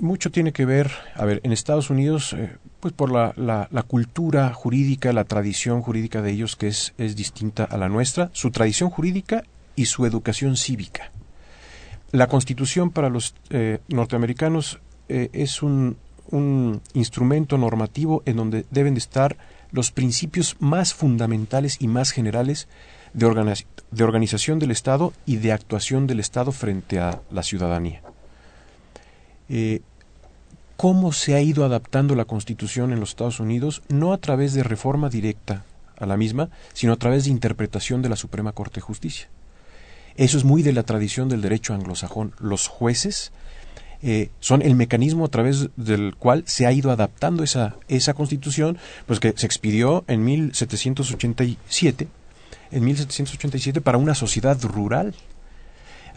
Mucho 0.00 0.30
tiene 0.30 0.52
que 0.52 0.64
ver, 0.64 0.90
a 1.14 1.24
ver, 1.24 1.40
en 1.44 1.52
Estados 1.52 1.90
Unidos 1.90 2.36
pues 2.80 2.92
por 2.92 3.10
la, 3.10 3.84
cultura 3.86 4.52
jurídica, 4.52 5.12
la 5.12 5.24
tradición 5.24 5.82
jurídica 5.82 6.22
de 6.22 6.32
ellos 6.32 6.56
que 6.56 6.68
es, 6.68 6.94
es 6.98 7.16
distinta 7.16 7.64
a 7.64 7.76
la 7.76 7.88
nuestra, 7.88 8.30
su 8.32 8.50
tradición 8.50 8.90
jurídica 8.90 9.44
y 9.74 9.86
su 9.86 10.06
educación 10.06 10.56
cívica. 10.56 11.10
La 12.12 12.28
constitución 12.28 12.90
para 12.90 13.10
los 13.10 13.34
eh, 13.50 13.78
norteamericanos 13.88 14.80
eh, 15.08 15.30
es 15.32 15.62
un, 15.62 15.98
instrumento 16.94 17.56
normativo 17.56 18.22
en 18.26 18.36
donde 18.36 18.66
deben 18.72 18.94
de 18.94 18.98
estar 18.98 19.36
los 19.70 19.92
principios 19.92 20.56
más 20.58 20.92
fundamentales 20.92 21.76
y 21.78 21.86
más 21.86 22.10
generales 22.10 22.66
de 23.12 24.04
organización 24.04 24.58
del 24.58 24.72
Estado 24.72 25.12
y 25.24 25.36
de 25.36 25.52
actuación 25.52 26.08
del 26.08 26.18
Estado 26.18 26.50
frente 26.50 26.98
a 26.98 27.20
la 27.30 27.44
ciudadanía. 27.44 28.02
Eh, 29.48 29.80
cómo 30.76 31.12
se 31.12 31.34
ha 31.34 31.40
ido 31.40 31.64
adaptando 31.64 32.14
la 32.14 32.24
Constitución 32.24 32.92
en 32.92 33.00
los 33.00 33.10
Estados 33.10 33.40
Unidos, 33.40 33.82
no 33.88 34.12
a 34.12 34.18
través 34.18 34.52
de 34.52 34.62
reforma 34.62 35.08
directa 35.08 35.64
a 35.98 36.06
la 36.06 36.16
misma, 36.16 36.50
sino 36.74 36.92
a 36.92 36.96
través 36.96 37.24
de 37.24 37.30
interpretación 37.30 38.02
de 38.02 38.08
la 38.08 38.16
Suprema 38.16 38.52
Corte 38.52 38.76
de 38.76 38.82
Justicia. 38.82 39.28
Eso 40.16 40.38
es 40.38 40.44
muy 40.44 40.62
de 40.62 40.72
la 40.72 40.82
tradición 40.82 41.28
del 41.28 41.42
derecho 41.42 41.74
anglosajón. 41.74 42.34
Los 42.38 42.68
jueces 42.68 43.32
eh, 44.02 44.30
son 44.40 44.62
el 44.62 44.74
mecanismo 44.74 45.24
a 45.24 45.28
través 45.28 45.68
del 45.76 46.14
cual 46.16 46.42
se 46.46 46.66
ha 46.66 46.72
ido 46.72 46.90
adaptando 46.90 47.42
esa, 47.42 47.76
esa 47.88 48.14
constitución, 48.14 48.78
pues 49.06 49.20
que 49.20 49.34
se 49.36 49.46
expidió 49.46 50.04
en 50.08 50.24
1787, 50.24 52.08
en 52.70 52.84
1787 52.84 53.80
para 53.80 53.98
una 53.98 54.14
sociedad 54.14 54.60
rural 54.62 55.14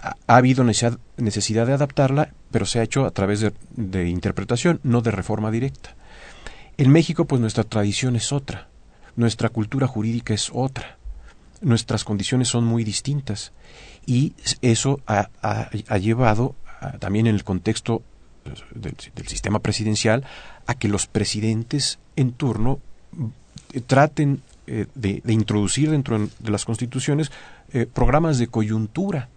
ha, 0.02 0.16
habido 0.28 0.64
necesidad, 0.64 1.68
de 1.68 1.74
adaptarla, 1.74 2.34
pero 2.52 2.66
se 2.66 2.80
ha 2.80 2.84
hecho 2.84 3.06
a 3.06 3.12
través 3.12 3.46
de, 3.76 4.10
interpretación, 4.10 4.80
no 4.84 5.02
de 5.02 5.12
reforma 5.12 5.52
directa. 5.52 5.96
En 6.78 6.92
México, 6.92 7.26
pues 7.26 7.42
nuestra 7.42 7.64
tradición 7.64 8.16
es 8.16 8.32
otra, 8.32 8.70
nuestra 9.16 9.50
cultura 9.50 9.88
jurídica 9.88 10.34
es 10.34 10.50
otra, 10.54 10.98
nuestras 11.62 12.06
condiciones 12.06 12.48
son 12.48 12.64
muy 12.64 12.84
distintas 12.84 13.52
y 14.06 14.34
eso 14.62 15.02
ha, 15.06 15.30
llevado 15.98 16.56
también 17.00 17.28
en 17.28 17.36
el 17.36 17.44
contexto 17.44 18.02
pues, 18.44 18.64
del, 18.74 19.28
sistema 19.28 19.60
presidencial 19.60 20.24
a 20.66 20.76
que 20.76 20.88
los 20.88 21.08
presidentes 21.08 22.00
en 22.16 22.32
turno 22.32 22.80
eh, 23.74 23.82
traten 23.82 24.42
eh, 24.68 24.86
de, 24.96 25.22
introducir 25.28 25.92
dentro 25.92 26.18
de 26.18 26.52
las 26.52 26.66
constituciones 26.66 27.32
eh, 27.74 27.86
programas 27.92 28.38
de 28.38 28.48
coyuntura. 28.48 29.30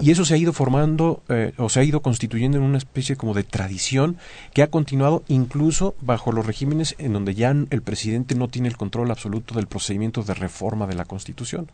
Y 0.00 0.10
eso 0.10 0.24
se 0.24 0.34
ha 0.34 0.36
ido 0.36 0.52
formando 0.52 1.22
o 1.58 1.68
se 1.68 1.80
ha 1.80 1.84
ido 1.84 2.00
constituyendo 2.00 2.58
en 2.58 2.64
una 2.64 2.78
especie 2.78 3.16
como 3.16 3.34
de 3.34 3.42
tradición 3.42 4.18
que 4.52 4.62
ha 4.62 4.70
continuado 4.70 5.22
incluso 5.28 5.94
bajo 6.00 6.32
los 6.32 6.46
regímenes 6.46 6.94
en 6.98 7.12
donde 7.12 7.34
ya 7.34 7.50
el 7.50 7.82
presidente 7.82 8.34
no 8.34 8.48
tiene 8.48 8.68
el 8.68 8.76
control 8.76 9.10
absoluto 9.10 9.54
del 9.54 9.66
procedimiento 9.66 10.22
de 10.22 10.34
reforma 10.34 10.86
de 10.86 10.94
la 10.94 11.04
Constitución. 11.04 11.70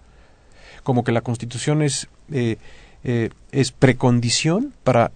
Como 0.82 1.05
que 1.05 1.12
la 1.12 1.20
Constitución 1.20 1.82
es, 1.82 2.09
es 2.32 3.72
precondición 3.72 4.72
para 4.84 5.12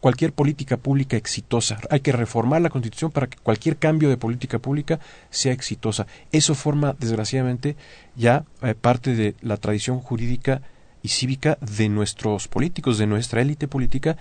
cualquier 0.00 0.32
política 0.32 0.76
pública 0.76 1.16
exitosa. 1.16 1.78
Hay 1.90 2.00
que 2.00 2.12
reformar 2.12 2.62
la 2.62 2.70
Constitución 2.70 3.10
para 3.10 3.26
que 3.26 3.38
cualquier 3.38 3.76
cambio 3.76 4.08
de 4.08 4.16
política 4.16 4.58
pública 4.58 5.00
sea 5.30 5.52
exitosa. 5.52 6.06
Eso 6.32 6.54
forma, 6.54 6.94
desgraciadamente, 6.98 7.76
ya 8.14 8.44
eh, 8.62 8.74
parte 8.74 9.14
de 9.14 9.34
la 9.42 9.56
tradición 9.56 10.00
jurídica 10.00 10.62
cívica 11.08 11.58
de 11.60 11.88
nuestros 11.88 12.48
políticos, 12.48 12.98
de 12.98 13.06
nuestra 13.06 13.40
élite 13.40 13.68
política, 13.68 14.16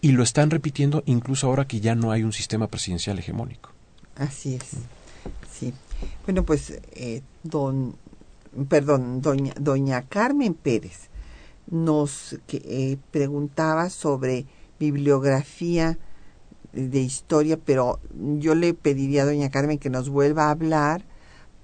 y 0.00 0.12
lo 0.12 0.22
están 0.22 0.50
repitiendo 0.50 1.02
incluso 1.06 1.46
ahora 1.46 1.66
que 1.66 1.80
ya 1.80 1.94
no 1.94 2.10
hay 2.10 2.22
un 2.22 2.32
sistema 2.32 2.68
presidencial 2.68 3.18
hegemónico. 3.18 3.72
Así 4.16 4.54
es. 4.54 4.64
Sí. 5.50 5.72
Bueno, 6.24 6.44
pues, 6.44 6.80
eh, 6.92 7.22
don, 7.42 7.96
perdón, 8.68 9.20
doña, 9.20 9.54
doña 9.58 10.02
Carmen 10.02 10.54
Pérez 10.54 11.10
nos 11.70 12.36
eh, 12.48 12.96
preguntaba 13.10 13.90
sobre 13.90 14.46
bibliografía 14.78 15.98
de 16.72 17.00
historia, 17.00 17.58
pero 17.58 18.00
yo 18.38 18.54
le 18.54 18.74
pediría 18.74 19.22
a 19.22 19.26
doña 19.26 19.50
Carmen 19.50 19.78
que 19.78 19.90
nos 19.90 20.08
vuelva 20.08 20.46
a 20.46 20.50
hablar 20.50 21.04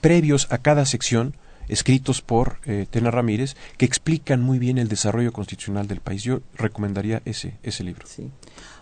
previos 0.01 0.49
a 0.51 0.59
cada 0.59 0.85
sección, 0.85 1.37
escritos 1.69 2.23
por 2.23 2.59
Tena 2.91 3.13
Ramírez, 3.13 3.55
que 3.77 3.85
explican 3.85 4.41
muy 4.43 4.59
bien 4.59 4.79
el 4.79 4.89
desarrollo 4.89 5.33
constitucional 5.33 5.87
del 5.87 6.01
país. 6.01 6.25
Yo 6.25 6.41
recomendaría 6.57 7.23
ese, 7.25 7.55
ese 7.63 7.85
libro. 7.85 8.09
Sí. 8.09 8.31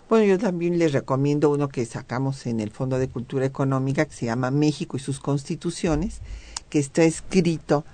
Bueno, 0.09 0.25
yo 0.25 0.39
también 0.39 0.79
les 0.79 0.93
recomiendo 0.93 1.51
uno 1.51 1.69
que 1.69 1.85
sacamos 1.85 2.47
en 2.47 2.61
el 2.61 2.71
Fondo 2.71 2.99
de 2.99 3.11
Cultura 3.11 3.45
Económica, 3.45 4.07
que 4.07 4.15
se 4.15 4.25
llama 4.25 4.51
México 4.51 4.97
y 4.97 5.01
sus 5.01 5.21
constituciones, 5.21 6.23
que 6.71 6.79
está 6.79 7.05
escrito 7.05 7.85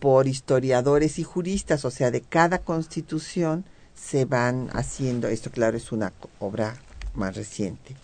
por 0.00 0.26
historiadores 0.26 1.20
y 1.20 1.22
juristas, 1.22 1.84
o 1.84 1.92
sea, 1.92 2.10
de 2.10 2.22
cada 2.22 2.58
constitución 2.58 3.64
se 3.94 4.24
van 4.24 4.68
haciendo, 4.72 5.28
esto 5.28 5.52
claro 5.52 5.76
es 5.76 5.92
una 5.92 6.12
obra 6.40 6.74
más 7.14 7.36
reciente. 7.36 7.94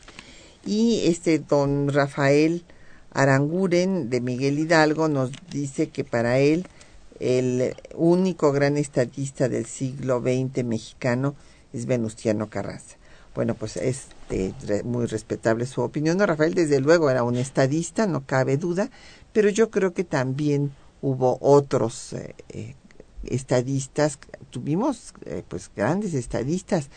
Y 0.64 1.00
este 1.06 1.40
don 1.40 1.88
Rafael 1.92 2.64
Aranguren 3.10 4.10
de 4.10 4.20
Miguel 4.20 4.60
Hidalgo 4.60 5.08
nos 5.08 5.32
dice 5.50 5.88
que 5.88 6.04
para 6.04 6.38
él 6.38 6.68
el 7.18 7.74
único 7.96 8.52
gran 8.52 8.76
estadista 8.76 9.48
del 9.48 9.66
siglo 9.66 10.20
XX 10.20 10.64
mexicano 10.64 11.34
es 11.72 11.86
Venustiano 11.86 12.48
Carranza. 12.48 12.95
Bueno, 13.36 13.54
pues 13.54 13.76
es 13.76 14.06
muy 14.84 15.04
respetable 15.04 15.66
su 15.66 15.82
opinión. 15.82 16.16
No, 16.16 16.24
Rafael, 16.24 16.54
desde 16.54 16.80
luego, 16.80 17.10
era 17.10 17.22
un 17.22 17.36
estadista, 17.36 18.06
no 18.06 18.24
cabe 18.24 18.56
duda, 18.56 18.88
pero 19.34 19.50
yo 19.50 19.70
creo 19.70 19.92
que 19.92 20.04
también 20.04 20.72
hubo 21.02 21.36
otros 21.42 22.14
eh, 22.14 22.34
eh, 22.48 22.74
estadistas, 23.24 24.18
tuvimos 24.48 25.12
eh, 25.26 25.42
pues 25.46 25.70
grandes 25.76 26.14
estadistas. 26.14 26.88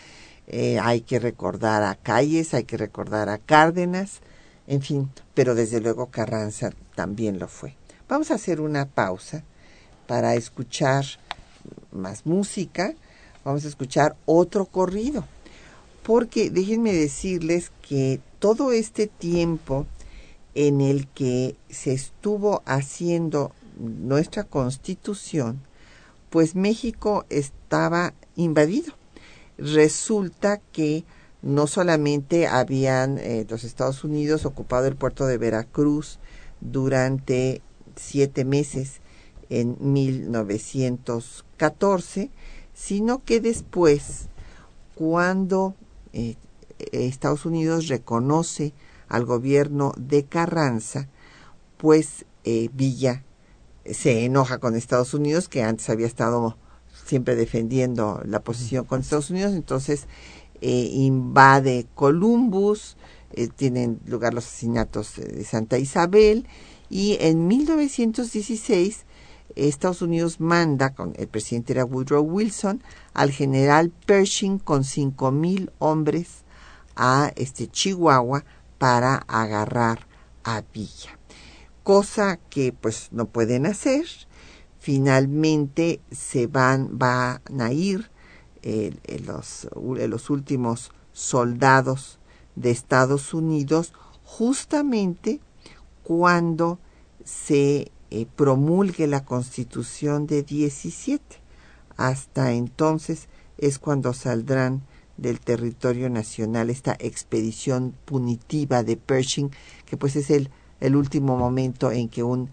hay 0.81 1.01
que 1.01 1.19
recordar 1.19 1.83
a 1.83 1.95
Calles, 1.95 2.53
hay 2.53 2.63
que 2.63 2.77
recordar 2.77 3.27
a 3.27 3.37
Cárdenas, 3.37 4.21
en 4.65 4.81
fin, 4.81 5.11
pero 5.33 5.55
desde 5.55 5.81
luego 5.81 6.09
Carranza 6.09 6.71
también 6.95 7.37
lo 7.37 7.49
fue. 7.49 7.75
Vamos 8.07 8.31
a 8.31 8.35
hacer 8.35 8.61
una 8.61 8.85
pausa 8.85 9.43
para 10.07 10.35
escuchar 10.35 11.03
más 11.91 12.25
música. 12.25 12.95
Vamos 13.43 13.65
a 13.65 13.67
escuchar 13.67 14.15
otro 14.25 14.65
corrido. 14.65 15.25
Porque 16.09 16.49
déjenme 16.49 16.91
decirles 16.91 17.71
que 17.87 18.19
todo 18.39 18.71
este 18.71 19.05
tiempo 19.05 19.85
en 20.55 20.81
el 20.81 21.05
que 21.05 21.55
se 21.69 21.93
estuvo 21.93 22.63
haciendo 22.65 23.51
nuestra 23.77 24.43
constitución, 24.43 25.61
pues 26.31 26.55
México 26.55 27.27
estaba 27.29 28.15
invadido. 28.35 28.95
Resulta 29.59 30.59
que 30.71 31.03
no 31.43 31.67
solamente 31.67 32.47
habían 32.47 33.19
eh, 33.19 33.45
los 33.47 33.63
Estados 33.63 34.03
Unidos 34.03 34.45
ocupado 34.45 34.87
el 34.87 34.95
puerto 34.95 35.27
de 35.27 35.37
Veracruz 35.37 36.17
durante 36.59 37.61
siete 37.95 38.45
meses 38.45 39.01
en 39.51 39.77
1914, 39.79 42.31
sino 42.73 43.23
que 43.23 43.39
después, 43.39 44.29
cuando 44.95 45.75
eh, 46.13 46.35
Estados 46.91 47.45
Unidos 47.45 47.87
reconoce 47.87 48.73
al 49.07 49.25
gobierno 49.25 49.93
de 49.97 50.25
Carranza, 50.25 51.09
pues 51.77 52.25
eh, 52.43 52.69
Villa 52.73 53.23
se 53.85 54.25
enoja 54.25 54.59
con 54.59 54.75
Estados 54.75 55.13
Unidos, 55.13 55.49
que 55.49 55.63
antes 55.63 55.89
había 55.89 56.07
estado 56.07 56.57
siempre 57.05 57.35
defendiendo 57.35 58.21
la 58.25 58.41
posición 58.41 58.85
con 58.85 59.01
Estados 59.01 59.29
Unidos, 59.29 59.53
entonces 59.53 60.07
eh, 60.61 60.89
invade 60.93 61.87
Columbus, 61.95 62.97
eh, 63.33 63.47
tienen 63.47 63.99
lugar 64.05 64.33
los 64.33 64.45
asesinatos 64.45 65.15
de 65.15 65.43
Santa 65.43 65.77
Isabel 65.77 66.45
y 66.89 67.17
en 67.19 67.47
1916 67.47 69.05
Estados 69.67 70.01
Unidos 70.01 70.39
manda, 70.39 70.93
con 70.93 71.13
el 71.17 71.27
presidente 71.27 71.73
era 71.73 71.85
Woodrow 71.85 72.23
Wilson, 72.23 72.81
al 73.13 73.31
general 73.31 73.91
Pershing 74.05 74.59
con 74.59 74.83
cinco 74.83 75.31
mil 75.31 75.71
hombres 75.79 76.43
a 76.95 77.31
este 77.35 77.67
Chihuahua 77.67 78.45
para 78.77 79.15
agarrar 79.27 80.07
a 80.43 80.63
Villa. 80.73 81.17
Cosa 81.83 82.37
que 82.49 82.73
pues 82.73 83.09
no 83.11 83.25
pueden 83.25 83.65
hacer. 83.65 84.05
Finalmente 84.79 86.01
se 86.11 86.47
van, 86.47 86.97
van 86.97 87.41
a 87.59 87.71
ir 87.71 88.09
los, 89.25 89.67
los 89.75 90.29
últimos 90.29 90.91
soldados 91.11 92.19
de 92.55 92.71
Estados 92.71 93.33
Unidos 93.33 93.93
justamente 94.23 95.39
cuando 96.03 96.79
se 97.23 97.91
eh, 98.11 98.25
promulgue 98.35 99.07
la 99.07 99.23
constitución 99.23 100.27
de 100.27 100.43
17. 100.43 101.23
Hasta 101.97 102.53
entonces 102.53 103.27
es 103.57 103.77
cuando 103.79 104.13
saldrán 104.13 104.83
del 105.17 105.39
territorio 105.39 106.09
nacional 106.09 106.69
esta 106.69 106.95
expedición 106.99 107.93
punitiva 108.05 108.83
de 108.83 108.97
Pershing, 108.97 109.51
que 109.85 109.97
pues 109.97 110.15
es 110.15 110.29
el, 110.29 110.49
el 110.79 110.95
último 110.95 111.37
momento 111.37 111.91
en 111.91 112.09
que 112.09 112.23
un 112.23 112.49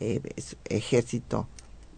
eh, 0.00 0.20
ejército 0.64 1.48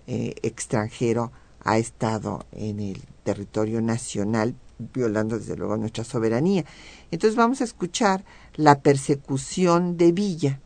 eh, 0.07 0.35
extranjero 0.43 1.33
ha 1.65 1.79
estado 1.79 2.47
en 2.53 2.81
el 2.81 3.03
territorio 3.25 3.81
nacional, 3.81 4.55
violando 4.79 5.39
desde 5.39 5.57
luego 5.57 5.77
nuestra 5.77 6.05
soberanía. 6.05 6.65
Entonces 7.11 7.37
vamos 7.37 7.61
a 7.61 7.65
escuchar 7.65 8.25
La 8.55 8.81
persecución 8.81 9.97
de 9.97 10.13
Villa. 10.13 10.61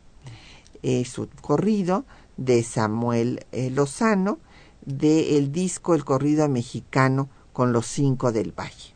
Es 0.81 1.17
un 1.17 1.29
corrido 1.41 2.05
de 2.37 2.63
Samuel 2.63 3.45
eh, 3.51 3.69
Lozano 3.69 4.39
del 4.85 5.51
disco 5.51 5.95
El 5.95 6.03
corrido 6.03 6.47
mexicano 6.49 7.29
con 7.53 7.71
los 7.73 7.85
cinco 7.85 8.31
del 8.31 8.51
valle. 8.51 8.92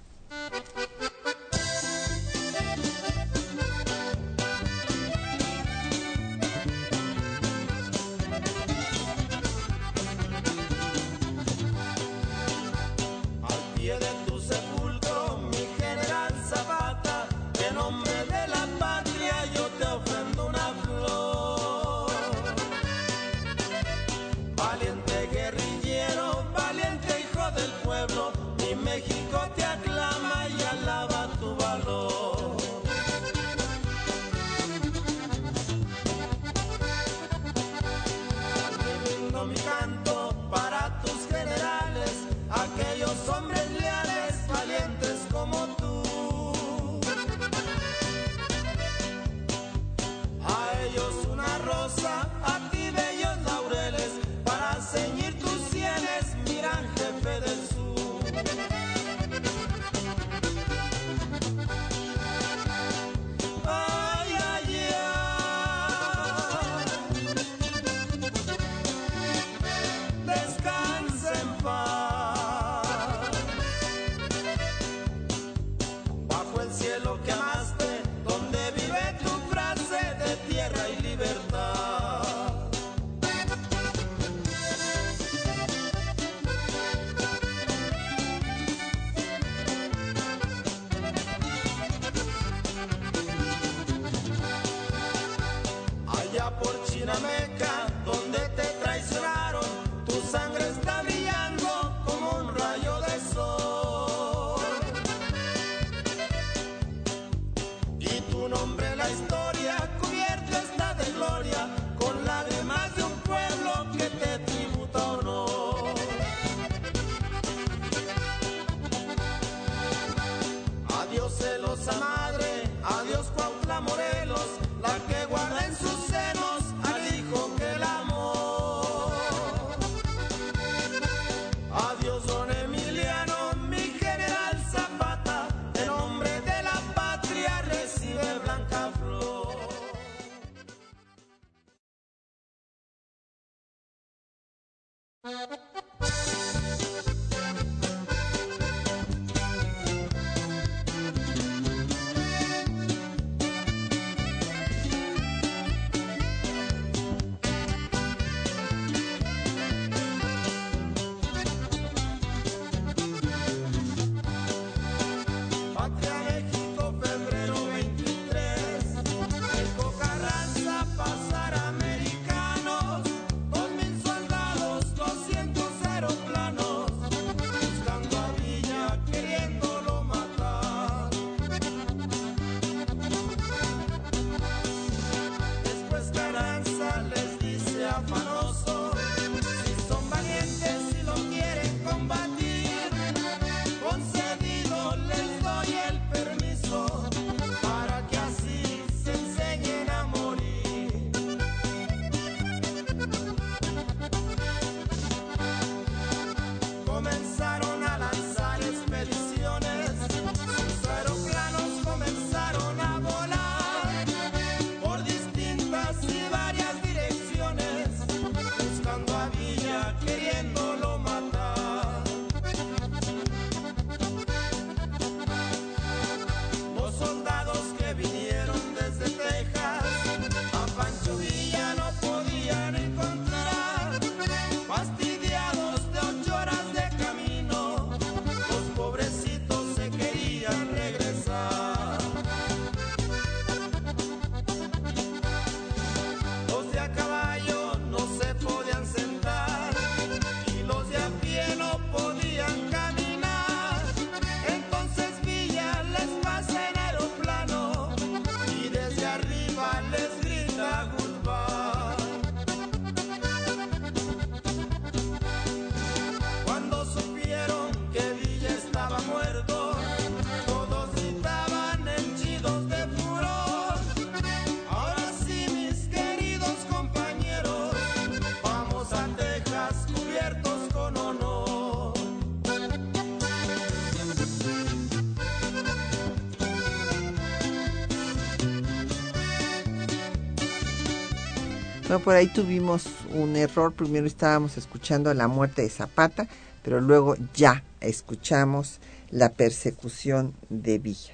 Por 292.00 292.16
ahí 292.16 292.28
tuvimos 292.28 292.88
un 293.14 293.36
error. 293.36 293.74
Primero 293.74 294.08
estábamos 294.08 294.58
escuchando 294.58 295.14
la 295.14 295.28
muerte 295.28 295.62
de 295.62 295.70
Zapata, 295.70 296.28
pero 296.64 296.82
luego 296.82 297.16
ya 297.34 297.64
escuchamos 297.82 298.80
la 299.10 299.34
persecución 299.34 300.34
de 300.50 300.80
Villa. 300.80 301.14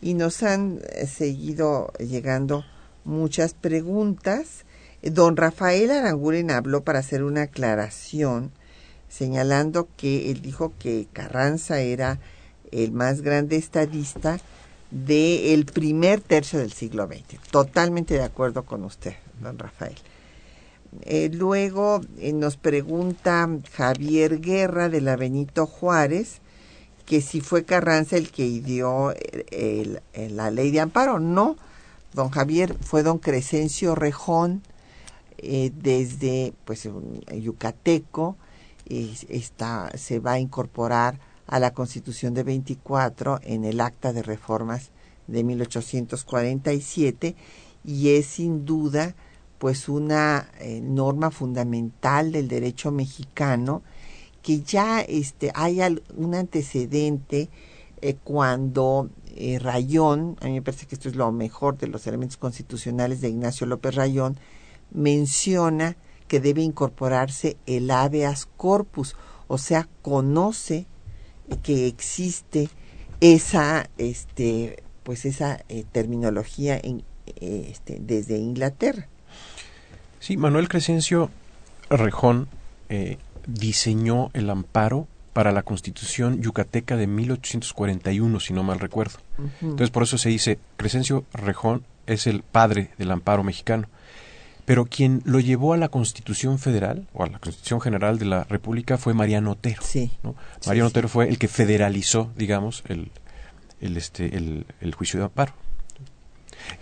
Y 0.00 0.14
nos 0.14 0.42
han 0.42 0.80
eh, 0.90 1.06
seguido 1.06 1.92
llegando 1.98 2.64
muchas 3.04 3.54
preguntas. 3.54 4.64
Don 5.02 5.36
Rafael 5.36 5.90
Aranguren 5.90 6.50
habló 6.50 6.82
para 6.82 7.00
hacer 7.00 7.24
una 7.24 7.42
aclaración, 7.42 8.52
señalando 9.08 9.88
que 9.96 10.30
él 10.30 10.42
dijo 10.42 10.72
que 10.78 11.08
Carranza 11.12 11.80
era 11.80 12.20
el 12.70 12.92
más 12.92 13.22
grande 13.22 13.56
estadista 13.56 14.40
del 14.90 15.64
primer 15.66 16.20
tercio 16.20 16.58
del 16.58 16.72
siglo 16.72 17.06
XX. 17.06 17.40
Totalmente 17.50 18.14
de 18.14 18.22
acuerdo 18.22 18.64
con 18.64 18.84
usted, 18.84 19.14
don 19.40 19.58
Rafael. 19.58 19.96
Eh, 21.00 21.30
luego 21.32 22.02
eh, 22.18 22.32
nos 22.32 22.56
pregunta 22.56 23.48
Javier 23.72 24.40
Guerra 24.40 24.88
de 24.90 25.00
la 25.00 25.16
Benito 25.16 25.66
Juárez 25.66 26.40
que 27.06 27.20
si 27.20 27.40
fue 27.40 27.64
Carranza 27.64 28.16
el 28.16 28.30
que 28.30 28.44
dio 28.60 29.12
la 30.14 30.50
ley 30.50 30.70
de 30.70 30.80
amparo. 30.80 31.18
No, 31.18 31.56
don 32.12 32.30
Javier 32.30 32.76
fue 32.80 33.02
don 33.02 33.18
Crescencio 33.18 33.94
Rejón 33.94 34.62
eh, 35.38 35.72
desde 35.74 36.52
pues 36.64 36.88
yucateco 37.34 38.36
está, 38.86 39.90
se 39.96 40.20
va 40.20 40.32
a 40.32 40.38
incorporar 40.38 41.18
a 41.46 41.58
la 41.58 41.72
Constitución 41.72 42.34
de 42.34 42.44
24 42.44 43.40
en 43.42 43.64
el 43.64 43.80
Acta 43.80 44.12
de 44.12 44.22
Reformas 44.22 44.90
de 45.26 45.42
1847 45.42 47.34
y 47.84 48.10
es 48.10 48.26
sin 48.26 48.64
duda 48.64 49.14
pues 49.62 49.88
una 49.88 50.50
eh, 50.58 50.80
norma 50.82 51.30
fundamental 51.30 52.32
del 52.32 52.48
derecho 52.48 52.90
mexicano 52.90 53.84
que 54.42 54.62
ya 54.62 55.02
este 55.02 55.52
hay 55.54 55.78
un 56.16 56.34
antecedente 56.34 57.48
eh, 58.00 58.16
cuando 58.24 59.08
eh, 59.36 59.60
Rayón, 59.60 60.36
a 60.40 60.46
mí 60.46 60.54
me 60.54 60.62
parece 60.62 60.86
que 60.86 60.96
esto 60.96 61.08
es 61.08 61.14
lo 61.14 61.30
mejor 61.30 61.78
de 61.78 61.86
los 61.86 62.08
elementos 62.08 62.38
constitucionales 62.38 63.20
de 63.20 63.28
Ignacio 63.28 63.68
López 63.68 63.94
Rayón, 63.94 64.36
menciona 64.90 65.96
que 66.26 66.40
debe 66.40 66.62
incorporarse 66.62 67.56
el 67.66 67.88
habeas 67.92 68.46
corpus, 68.56 69.14
o 69.46 69.58
sea, 69.58 69.88
conoce 70.02 70.88
que 71.62 71.86
existe 71.86 72.68
esa 73.20 73.88
este 73.96 74.82
pues 75.04 75.24
esa 75.24 75.58
terminología 75.92 76.80
en, 76.82 77.04
este, 77.36 77.98
desde 78.00 78.38
Inglaterra. 78.38 79.08
Sí, 80.22 80.36
Manuel 80.36 80.68
Crescencio 80.68 81.30
Rejón 81.90 82.46
eh, 82.88 83.18
diseñó 83.48 84.30
el 84.34 84.50
amparo 84.50 85.08
para 85.32 85.50
la 85.50 85.64
Constitución 85.64 86.40
yucateca 86.40 86.96
de 86.96 87.08
1841, 87.08 88.38
si 88.38 88.52
no 88.52 88.62
mal 88.62 88.78
recuerdo. 88.78 89.18
Entonces, 89.60 89.90
por 89.90 90.04
eso 90.04 90.18
se 90.18 90.28
dice, 90.28 90.60
Crescencio 90.76 91.24
Rejón 91.32 91.82
es 92.06 92.28
el 92.28 92.44
padre 92.44 92.90
del 92.98 93.10
amparo 93.10 93.42
mexicano. 93.42 93.88
pero 94.64 94.84
quien 94.84 95.22
lo 95.24 95.40
llevó 95.40 95.72
a 95.72 95.76
la 95.76 95.88
Constitución 95.88 96.60
Federal 96.60 97.08
o 97.12 97.24
a 97.24 97.26
la 97.26 97.40
Constitución 97.40 97.80
General 97.80 98.16
de 98.20 98.26
la 98.26 98.44
República 98.44 98.98
fue 98.98 99.14
Mariano 99.14 99.50
Otero. 99.50 99.82
Sí. 99.82 100.12
¿no? 100.22 100.36
Mariano 100.68 100.86
Otero 100.86 101.08
fue 101.08 101.28
el 101.28 101.36
que 101.36 101.48
federalizó, 101.48 102.30
digamos, 102.36 102.84
el, 102.86 103.10
el, 103.80 103.96
este, 103.96 104.36
el, 104.36 104.66
el 104.80 104.94
juicio 104.94 105.18
de 105.18 105.24
amparo. 105.24 105.52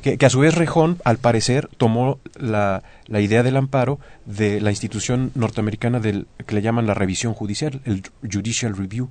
Que, 0.02 0.18
que, 0.18 0.26
a 0.26 0.30
su 0.30 0.40
vez 0.40 0.54
Rejón, 0.54 0.98
al 1.04 1.18
parecer, 1.18 1.68
tomó 1.76 2.18
la, 2.38 2.82
la, 3.06 3.20
idea 3.20 3.42
del 3.42 3.56
amparo 3.56 3.98
de 4.26 4.60
la 4.60 4.70
institución 4.70 5.30
norteamericana 5.34 6.00
del 6.00 6.26
que 6.46 6.54
le 6.54 6.62
llaman 6.62 6.86
la 6.86 6.94
revisión 6.94 7.34
judicial, 7.34 7.80
el 7.84 8.02
Judicial 8.22 8.76
Review, 8.76 9.08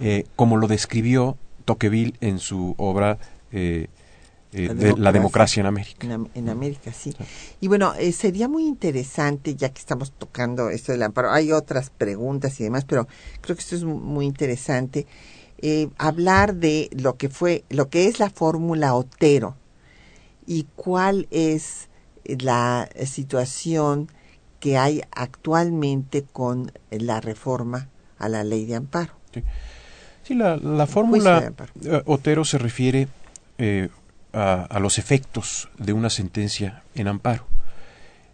eh, 0.00 0.24
como 0.36 0.56
lo 0.56 0.66
describió 0.66 1.36
Tocqueville 1.64 2.14
en 2.20 2.38
su 2.38 2.74
obra 2.78 3.18
eh, 3.52 3.88
eh, 4.52 4.66
La 4.68 4.74
de 4.74 4.82
la 4.98 5.12
democracia. 5.12 5.12
democracia 5.12 5.60
en 5.60 5.66
América. 5.66 6.06
En, 6.06 6.12
Am- 6.12 6.28
en 6.34 6.48
América, 6.48 6.92
sí. 6.92 7.14
Y 7.60 7.68
bueno, 7.68 7.94
eh, 7.98 8.12
sería 8.12 8.48
muy 8.48 8.66
interesante, 8.66 9.54
ya 9.56 9.68
que 9.70 9.78
estamos 9.80 10.12
tocando 10.12 10.70
esto 10.70 10.92
del 10.92 11.02
amparo, 11.02 11.30
hay 11.32 11.50
otras 11.52 11.90
preguntas 11.90 12.60
y 12.60 12.64
demás, 12.64 12.84
pero 12.84 13.08
creo 13.40 13.56
que 13.56 13.62
esto 13.62 13.74
es 13.76 13.84
mu- 13.84 13.98
muy 13.98 14.26
interesante, 14.26 15.06
hablar 15.96 16.54
de 16.56 16.90
lo 16.92 17.16
que 17.16 17.28
fue, 17.30 17.64
lo 17.70 17.88
que 17.88 18.06
es 18.06 18.18
la 18.18 18.28
fórmula 18.30 18.94
Otero 18.94 19.56
y 20.46 20.66
cuál 20.76 21.26
es 21.30 21.88
la 22.24 22.88
situación 23.04 24.08
que 24.60 24.78
hay 24.78 25.02
actualmente 25.12 26.22
con 26.24 26.72
la 26.90 27.20
reforma 27.20 27.88
a 28.18 28.28
la 28.28 28.44
ley 28.44 28.64
de 28.64 28.76
amparo. 28.76 29.12
Sí, 30.22 30.34
la, 30.34 30.86
fórmula 30.86 31.52
eh, 31.84 32.02
Otero 32.06 32.44
se 32.46 32.56
refiere 32.56 33.08
eh, 33.58 33.88
a, 34.32 34.62
a 34.62 34.80
los 34.80 34.98
efectos 34.98 35.68
de 35.78 35.92
una 35.92 36.08
sentencia 36.08 36.82
en 36.94 37.08
amparo. 37.08 37.44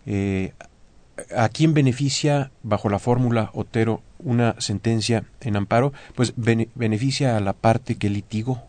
Eh, 0.06 0.52
¿A 1.36 1.48
quién 1.50 1.74
beneficia 1.74 2.50
bajo 2.62 2.88
la 2.88 2.98
fórmula 2.98 3.50
Otero 3.52 4.02
una 4.20 4.54
sentencia 4.58 5.24
en 5.40 5.56
amparo? 5.56 5.92
Pues 6.14 6.32
bene- 6.36 6.68
beneficia 6.74 7.36
a 7.36 7.40
la 7.40 7.52
parte 7.52 7.96
que 7.96 8.08
litigó 8.08 8.62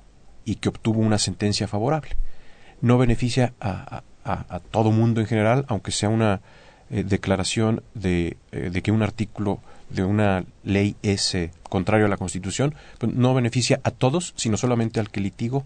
y 0.44 0.56
que 0.56 0.70
obtuvo 0.70 1.00
una 1.00 1.20
sentencia 1.20 1.68
favorable. 1.68 2.18
No 2.82 2.98
beneficia 2.98 3.54
a, 3.60 4.04
todo 4.72 4.92
mundo 4.92 5.20
en 5.20 5.28
general, 5.28 5.66
aunque 5.68 5.92
sea 5.92 6.10
una 6.10 6.42
eh, 6.90 7.04
declaración 7.04 7.84
de, 7.96 8.38
eh, 8.52 8.70
de 8.72 8.82
que 8.82 8.92
un 8.92 9.02
artículo 9.02 9.60
de 9.90 10.04
una 10.04 10.46
ley 10.64 10.96
es 11.02 11.36
eh, 11.36 11.52
contrario 11.70 12.06
a 12.06 12.10
la 12.10 12.18
Constitución, 12.18 12.76
pues 12.98 13.14
no 13.14 13.34
beneficia 13.34 13.80
a 13.84 13.92
todos, 13.92 14.34
sino 14.36 14.58
solamente 14.58 15.00
al 15.00 15.10
que 15.10 15.22
litigó. 15.22 15.66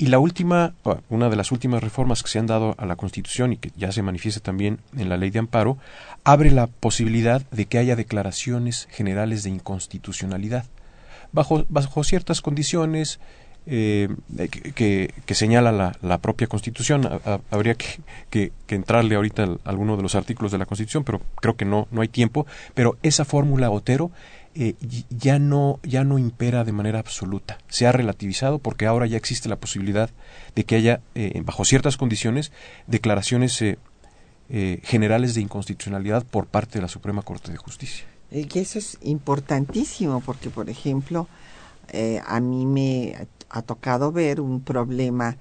Y 0.00 0.06
la 0.06 0.20
última, 0.20 0.74
una 1.08 1.28
de 1.28 1.34
las 1.34 1.50
últimas 1.50 1.82
reformas 1.82 2.22
que 2.22 2.28
se 2.28 2.38
han 2.38 2.46
dado 2.46 2.76
a 2.78 2.86
la 2.86 2.94
Constitución 2.94 3.52
y 3.52 3.56
que 3.56 3.72
ya 3.76 3.90
se 3.90 4.02
manifiesta 4.02 4.40
también 4.40 4.78
en 4.96 5.08
la 5.08 5.16
ley 5.16 5.30
de 5.30 5.40
amparo, 5.40 5.76
abre 6.22 6.52
la 6.52 6.68
posibilidad 6.68 7.42
de 7.50 7.66
que 7.66 7.78
haya 7.78 7.96
declaraciones 7.96 8.86
generales 8.92 9.42
de 9.42 9.50
inconstitucionalidad. 9.50 10.66
Bajo 11.32 12.04
ciertas 12.04 12.40
condiciones 12.40 13.18
eh, 13.70 14.08
que, 14.74 15.34
señala 15.34 15.94
la, 16.00 16.18
propia 16.18 16.46
Constitución, 16.46 17.06
Ha- 17.06 17.20
ha- 17.24 17.40
habría 17.50 17.74
que, 17.74 18.52
entrarle 18.68 19.14
ahorita 19.14 19.44
a 19.44 19.56
alguno 19.68 19.96
de 19.96 20.02
los 20.02 20.14
artículos 20.14 20.50
de 20.52 20.58
la 20.58 20.64
Constitución, 20.66 21.04
pero 21.04 21.20
creo 21.36 21.54
que 21.56 21.64
no, 21.66 21.86
no 21.90 22.00
hay 22.00 22.08
tiempo. 22.08 22.46
Pero 22.74 22.96
esa 23.02 23.24
fórmula 23.26 23.70
Otero 23.70 24.10
eh, 24.54 24.74
ya 25.10 25.38
no 25.38 25.78
ya 25.82 26.02
no 26.02 26.18
impera 26.18 26.64
de 26.64 26.72
manera 26.72 26.98
absoluta. 26.98 27.58
Se 27.68 27.86
ha 27.86 27.92
relativizado 27.92 28.58
porque 28.58 28.86
ahora 28.86 29.06
ya 29.06 29.18
existe 29.18 29.48
la 29.50 29.56
posibilidad 29.56 30.08
de 30.56 30.64
que 30.64 30.76
haya, 30.76 31.00
eh, 31.14 31.40
bajo 31.44 31.64
ciertas 31.66 31.96
condiciones, 31.98 32.50
declaraciones 32.86 33.60
eh, 33.62 33.78
eh, 34.48 34.80
generales 34.82 35.34
de 35.34 35.42
inconstitucionalidad 35.42 36.24
por 36.24 36.46
parte 36.46 36.78
de 36.78 36.82
la 36.82 36.88
Suprema 36.88 37.20
Corte 37.22 37.52
de 37.52 37.58
Justicia. 37.58 38.06
Y 38.32 38.48
eso 38.58 38.78
es 38.78 38.96
importantísimo 39.02 40.20
porque, 40.20 40.48
por 40.50 40.68
ejemplo, 40.70 41.28
a 42.26 42.40
mí 42.40 42.66
me 42.66 43.14
ha 43.50 43.62
tocado 43.62 44.12
ver 44.12 44.40
un 44.40 44.60
problema 44.60 45.36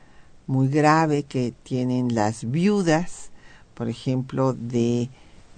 muy 0.47 0.67
grave 0.69 1.23
que 1.23 1.53
tienen 1.63 2.15
las 2.15 2.49
viudas, 2.49 3.31
por 3.73 3.89
ejemplo, 3.89 4.53
de 4.53 5.09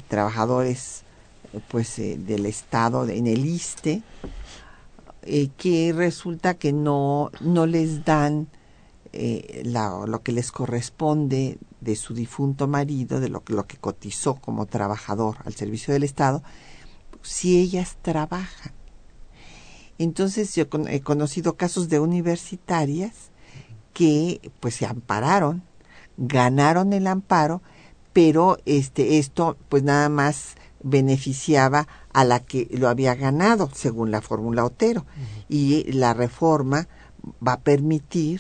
trabajadores 0.08 1.04
pues 1.68 1.98
eh, 2.00 2.18
del 2.18 2.46
Estado 2.46 3.08
en 3.08 3.28
el 3.28 3.46
ISTE, 3.46 4.02
eh, 5.24 5.50
que 5.58 5.94
resulta 5.96 6.56
que 6.56 6.74
no, 6.74 7.32
no 7.42 7.66
les 7.66 8.04
dan 8.06 8.48
eh, 9.12 9.64
la- 9.66 10.06
lo 10.06 10.22
que 10.22 10.32
les 10.32 10.52
corresponde 10.52 11.58
de 11.82 11.96
su 11.96 12.14
difunto 12.14 12.68
marido, 12.68 13.20
de 13.20 13.30
lo, 13.30 13.44
lo 13.48 13.66
que 13.66 13.78
cotizó 13.78 14.36
como 14.36 14.66
trabajador 14.68 15.38
al 15.46 15.54
servicio 15.56 15.94
del 15.94 16.04
Estado, 16.04 16.44
si 17.24 17.60
ellas 17.60 17.98
trabajan. 18.02 18.74
Entonces 20.00 20.56
yo 20.56 20.70
con- 20.70 20.88
he 20.88 21.02
conocido 21.02 21.56
casos 21.56 21.90
de 21.90 22.00
universitarias 22.00 23.30
que 23.94 24.52
pues 24.60 24.76
se 24.76 24.86
ampararon, 24.86 25.62
ganaron 26.18 26.94
el 26.94 27.06
amparo, 27.06 27.62
pero 28.14 28.58
este 28.66 29.20
esto 29.20 29.58
pues 29.70 29.84
nada 29.84 30.10
más 30.10 30.56
beneficiaba 30.82 31.88
a 32.14 32.24
la 32.24 32.40
que 32.40 32.68
lo 32.72 32.88
había 32.88 33.14
ganado 33.16 33.70
según 33.74 34.10
la 34.12 34.22
fórmula 34.22 34.64
Otero. 34.66 35.06
Y 35.50 35.92
la 35.92 36.14
reforma 36.14 36.88
va 37.46 37.54
a 37.54 37.60
permitir 37.60 38.40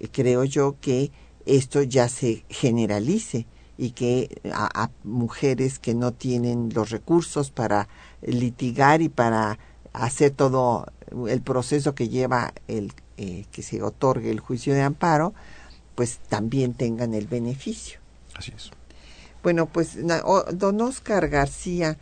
eh, 0.00 0.08
creo 0.10 0.44
yo 0.44 0.76
que 0.80 1.12
esto 1.44 1.82
ya 1.82 2.08
se 2.08 2.44
generalice 2.48 3.46
y 3.76 3.90
que 3.90 4.40
a, 4.54 4.84
a 4.84 4.90
mujeres 5.04 5.78
que 5.78 5.94
no 5.94 6.12
tienen 6.12 6.70
los 6.74 6.90
recursos 6.90 7.50
para 7.50 7.88
litigar 8.22 9.02
y 9.02 9.08
para 9.10 9.58
hacer 9.92 10.30
todo 10.30 10.86
el 11.28 11.42
proceso 11.42 11.94
que 11.94 12.08
lleva 12.08 12.52
el 12.68 12.92
eh, 13.18 13.44
que 13.52 13.62
se 13.62 13.82
otorgue 13.82 14.30
el 14.30 14.40
juicio 14.40 14.72
de 14.74 14.82
amparo, 14.82 15.34
pues 15.94 16.18
también 16.28 16.74
tengan 16.74 17.12
el 17.14 17.26
beneficio. 17.26 18.00
Así 18.34 18.52
es. 18.56 18.70
Bueno, 19.42 19.66
pues 19.66 19.96
na- 19.96 20.22
o- 20.24 20.44
don 20.52 20.80
Oscar 20.80 21.28
García 21.28 21.98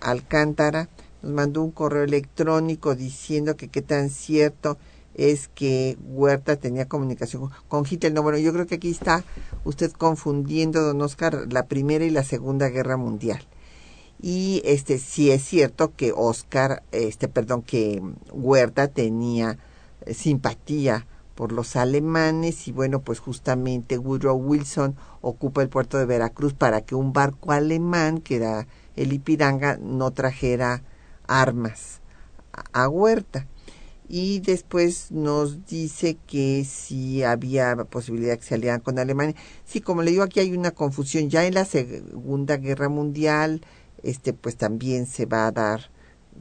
Alcántara 0.00 0.88
nos 1.22 1.32
mandó 1.32 1.62
un 1.62 1.70
correo 1.70 2.02
electrónico 2.04 2.94
diciendo 2.94 3.56
que 3.56 3.68
qué 3.68 3.82
tan 3.82 4.10
cierto 4.10 4.76
es 5.14 5.48
que 5.48 5.96
Huerta 6.04 6.56
tenía 6.56 6.86
comunicación 6.88 7.50
con 7.68 7.84
Hitler. 7.88 8.12
No, 8.12 8.22
bueno, 8.22 8.38
yo 8.38 8.52
creo 8.52 8.66
que 8.66 8.74
aquí 8.76 8.90
está 8.90 9.24
usted 9.64 9.92
confundiendo, 9.92 10.82
don 10.82 11.00
Oscar, 11.00 11.46
la 11.50 11.66
Primera 11.66 12.04
y 12.04 12.10
la 12.10 12.24
Segunda 12.24 12.68
Guerra 12.68 12.96
Mundial. 12.96 13.46
Y 14.26 14.62
este 14.64 14.96
sí 14.96 15.30
es 15.30 15.44
cierto 15.44 15.94
que 15.94 16.14
Oscar, 16.16 16.82
este, 16.92 17.28
perdón, 17.28 17.60
que 17.60 18.00
Huerta 18.32 18.88
tenía 18.88 19.58
eh, 20.06 20.14
simpatía 20.14 21.06
por 21.34 21.52
los 21.52 21.76
alemanes 21.76 22.66
y 22.66 22.72
bueno, 22.72 23.02
pues 23.02 23.18
justamente 23.18 23.98
Woodrow 23.98 24.38
Wilson 24.38 24.96
ocupa 25.20 25.60
el 25.60 25.68
puerto 25.68 25.98
de 25.98 26.06
Veracruz 26.06 26.54
para 26.54 26.80
que 26.80 26.94
un 26.94 27.12
barco 27.12 27.52
alemán, 27.52 28.16
que 28.16 28.36
era 28.36 28.66
el 28.96 29.12
Ipiranga, 29.12 29.76
no 29.76 30.10
trajera 30.12 30.82
armas 31.26 32.00
a, 32.72 32.88
Huerta. 32.88 33.46
Y 34.08 34.40
después 34.40 35.12
nos 35.12 35.66
dice 35.66 36.16
que 36.26 36.64
si 36.64 37.22
había 37.24 37.76
posibilidad 37.76 38.38
que 38.38 38.44
se 38.44 38.54
aliaran 38.54 38.80
con 38.80 38.98
Alemania. 38.98 39.34
Sí, 39.66 39.82
como 39.82 40.00
le 40.00 40.12
digo, 40.12 40.22
aquí 40.22 40.40
hay 40.40 40.56
una 40.56 40.70
confusión. 40.70 41.28
Ya 41.28 41.44
en 41.44 41.52
la 41.52 41.66
Segunda 41.66 42.56
Guerra 42.56 42.88
Mundial, 42.88 43.60
este, 44.04 44.32
pues 44.32 44.56
también 44.56 45.06
se 45.06 45.26
va 45.26 45.46
a 45.46 45.52
dar 45.52 45.90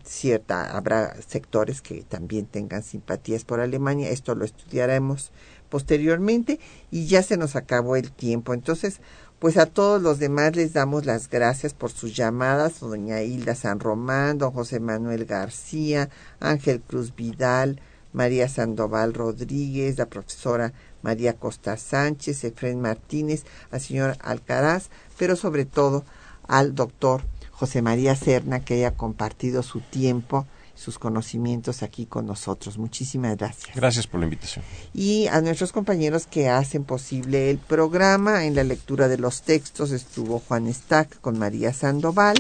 cierta, 0.04 0.76
habrá 0.76 1.16
sectores 1.22 1.82
que 1.82 2.04
también 2.04 2.46
tengan 2.46 2.84
simpatías 2.84 3.46
por 3.46 3.60
Alemania, 3.60 4.10
esto 4.10 4.36
lo 4.36 4.46
estudiaremos 4.46 5.32
posteriormente 5.70 6.60
y 6.92 7.08
ya 7.08 7.24
se 7.24 7.38
nos 7.38 7.56
acabó 7.56 7.96
el 7.96 8.12
tiempo. 8.12 8.54
Entonces, 8.54 9.00
pues 9.40 9.58
a 9.58 9.66
todos 9.66 10.02
los 10.02 10.20
demás 10.20 10.56
les 10.56 10.74
damos 10.74 11.06
las 11.06 11.30
gracias 11.30 11.74
por 11.74 11.92
sus 11.92 12.16
llamadas, 12.16 12.80
doña 12.80 13.22
Hilda 13.22 13.56
San 13.56 13.80
Román, 13.80 14.38
don 14.38 14.52
José 14.52 14.80
Manuel 14.80 15.26
García, 15.26 16.10
Ángel 16.40 16.82
Cruz 16.82 17.16
Vidal, 17.16 17.82
María 18.14 18.48
Sandoval 18.48 19.14
Rodríguez, 19.14 19.98
la 19.98 20.06
profesora 20.06 20.74
María 21.02 21.34
Costa 21.34 21.76
Sánchez, 21.78 22.44
Efren 22.44 22.80
Martínez, 22.80 23.44
al 23.72 23.82
señor 23.82 24.16
Alcaraz, 24.22 24.90
pero 25.18 25.36
sobre 25.36 25.66
todo 25.66 26.06
al 26.48 26.76
doctor 26.76 27.24
José 27.64 27.82
María 27.82 28.14
Serna 28.18 28.60
que 28.60 28.74
haya 28.74 28.92
compartido 28.92 29.64
su 29.64 29.80
tiempo, 29.80 30.46
sus 30.76 31.00
conocimientos 31.00 31.82
aquí 31.82 32.06
con 32.06 32.26
nosotros. 32.26 32.78
Muchísimas 32.78 33.38
gracias. 33.38 33.74
Gracias 33.74 34.06
por 34.06 34.20
la 34.20 34.26
invitación. 34.26 34.66
Y 34.94 35.28
a 35.28 35.40
nuestros 35.40 35.72
compañeros 35.72 36.28
que 36.28 36.50
hacen 36.50 36.84
posible 36.84 37.50
el 37.50 37.60
programa, 37.60 38.44
en 38.44 38.56
la 38.56 38.66
lectura 38.66 39.08
de 39.08 39.18
los 39.18 39.44
textos 39.44 39.92
estuvo 39.92 40.40
Juan 40.40 40.74
Stack 40.74 41.22
con 41.22 41.40
María 41.40 41.72
Sandoval, 41.72 42.36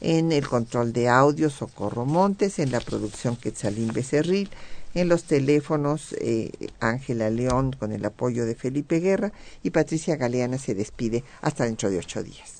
en 0.00 0.30
el 0.30 0.46
control 0.46 0.92
de 0.92 1.08
audio 1.08 1.50
Socorro 1.50 2.06
Montes, 2.06 2.60
en 2.60 2.70
la 2.70 2.78
producción 2.78 3.34
Quetzalín 3.34 3.92
Becerril, 3.92 4.50
En 4.94 5.08
los 5.08 5.24
teléfonos, 5.24 6.14
eh, 6.20 6.52
Ángela 6.78 7.28
León 7.28 7.72
con 7.76 7.90
el 7.90 8.04
apoyo 8.04 8.46
de 8.46 8.54
Felipe 8.54 9.00
Guerra 9.00 9.32
y 9.64 9.70
Patricia 9.70 10.14
Galeana 10.14 10.58
se 10.58 10.76
despide 10.76 11.24
hasta 11.42 11.64
dentro 11.64 11.90
de 11.90 11.98
ocho 11.98 12.22
días. 12.22 12.59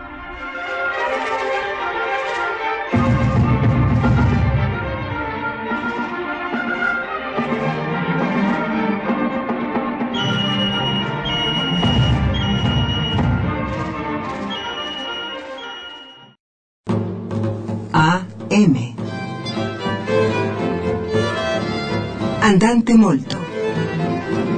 Andante 22.51 22.93
molto. 22.95 23.50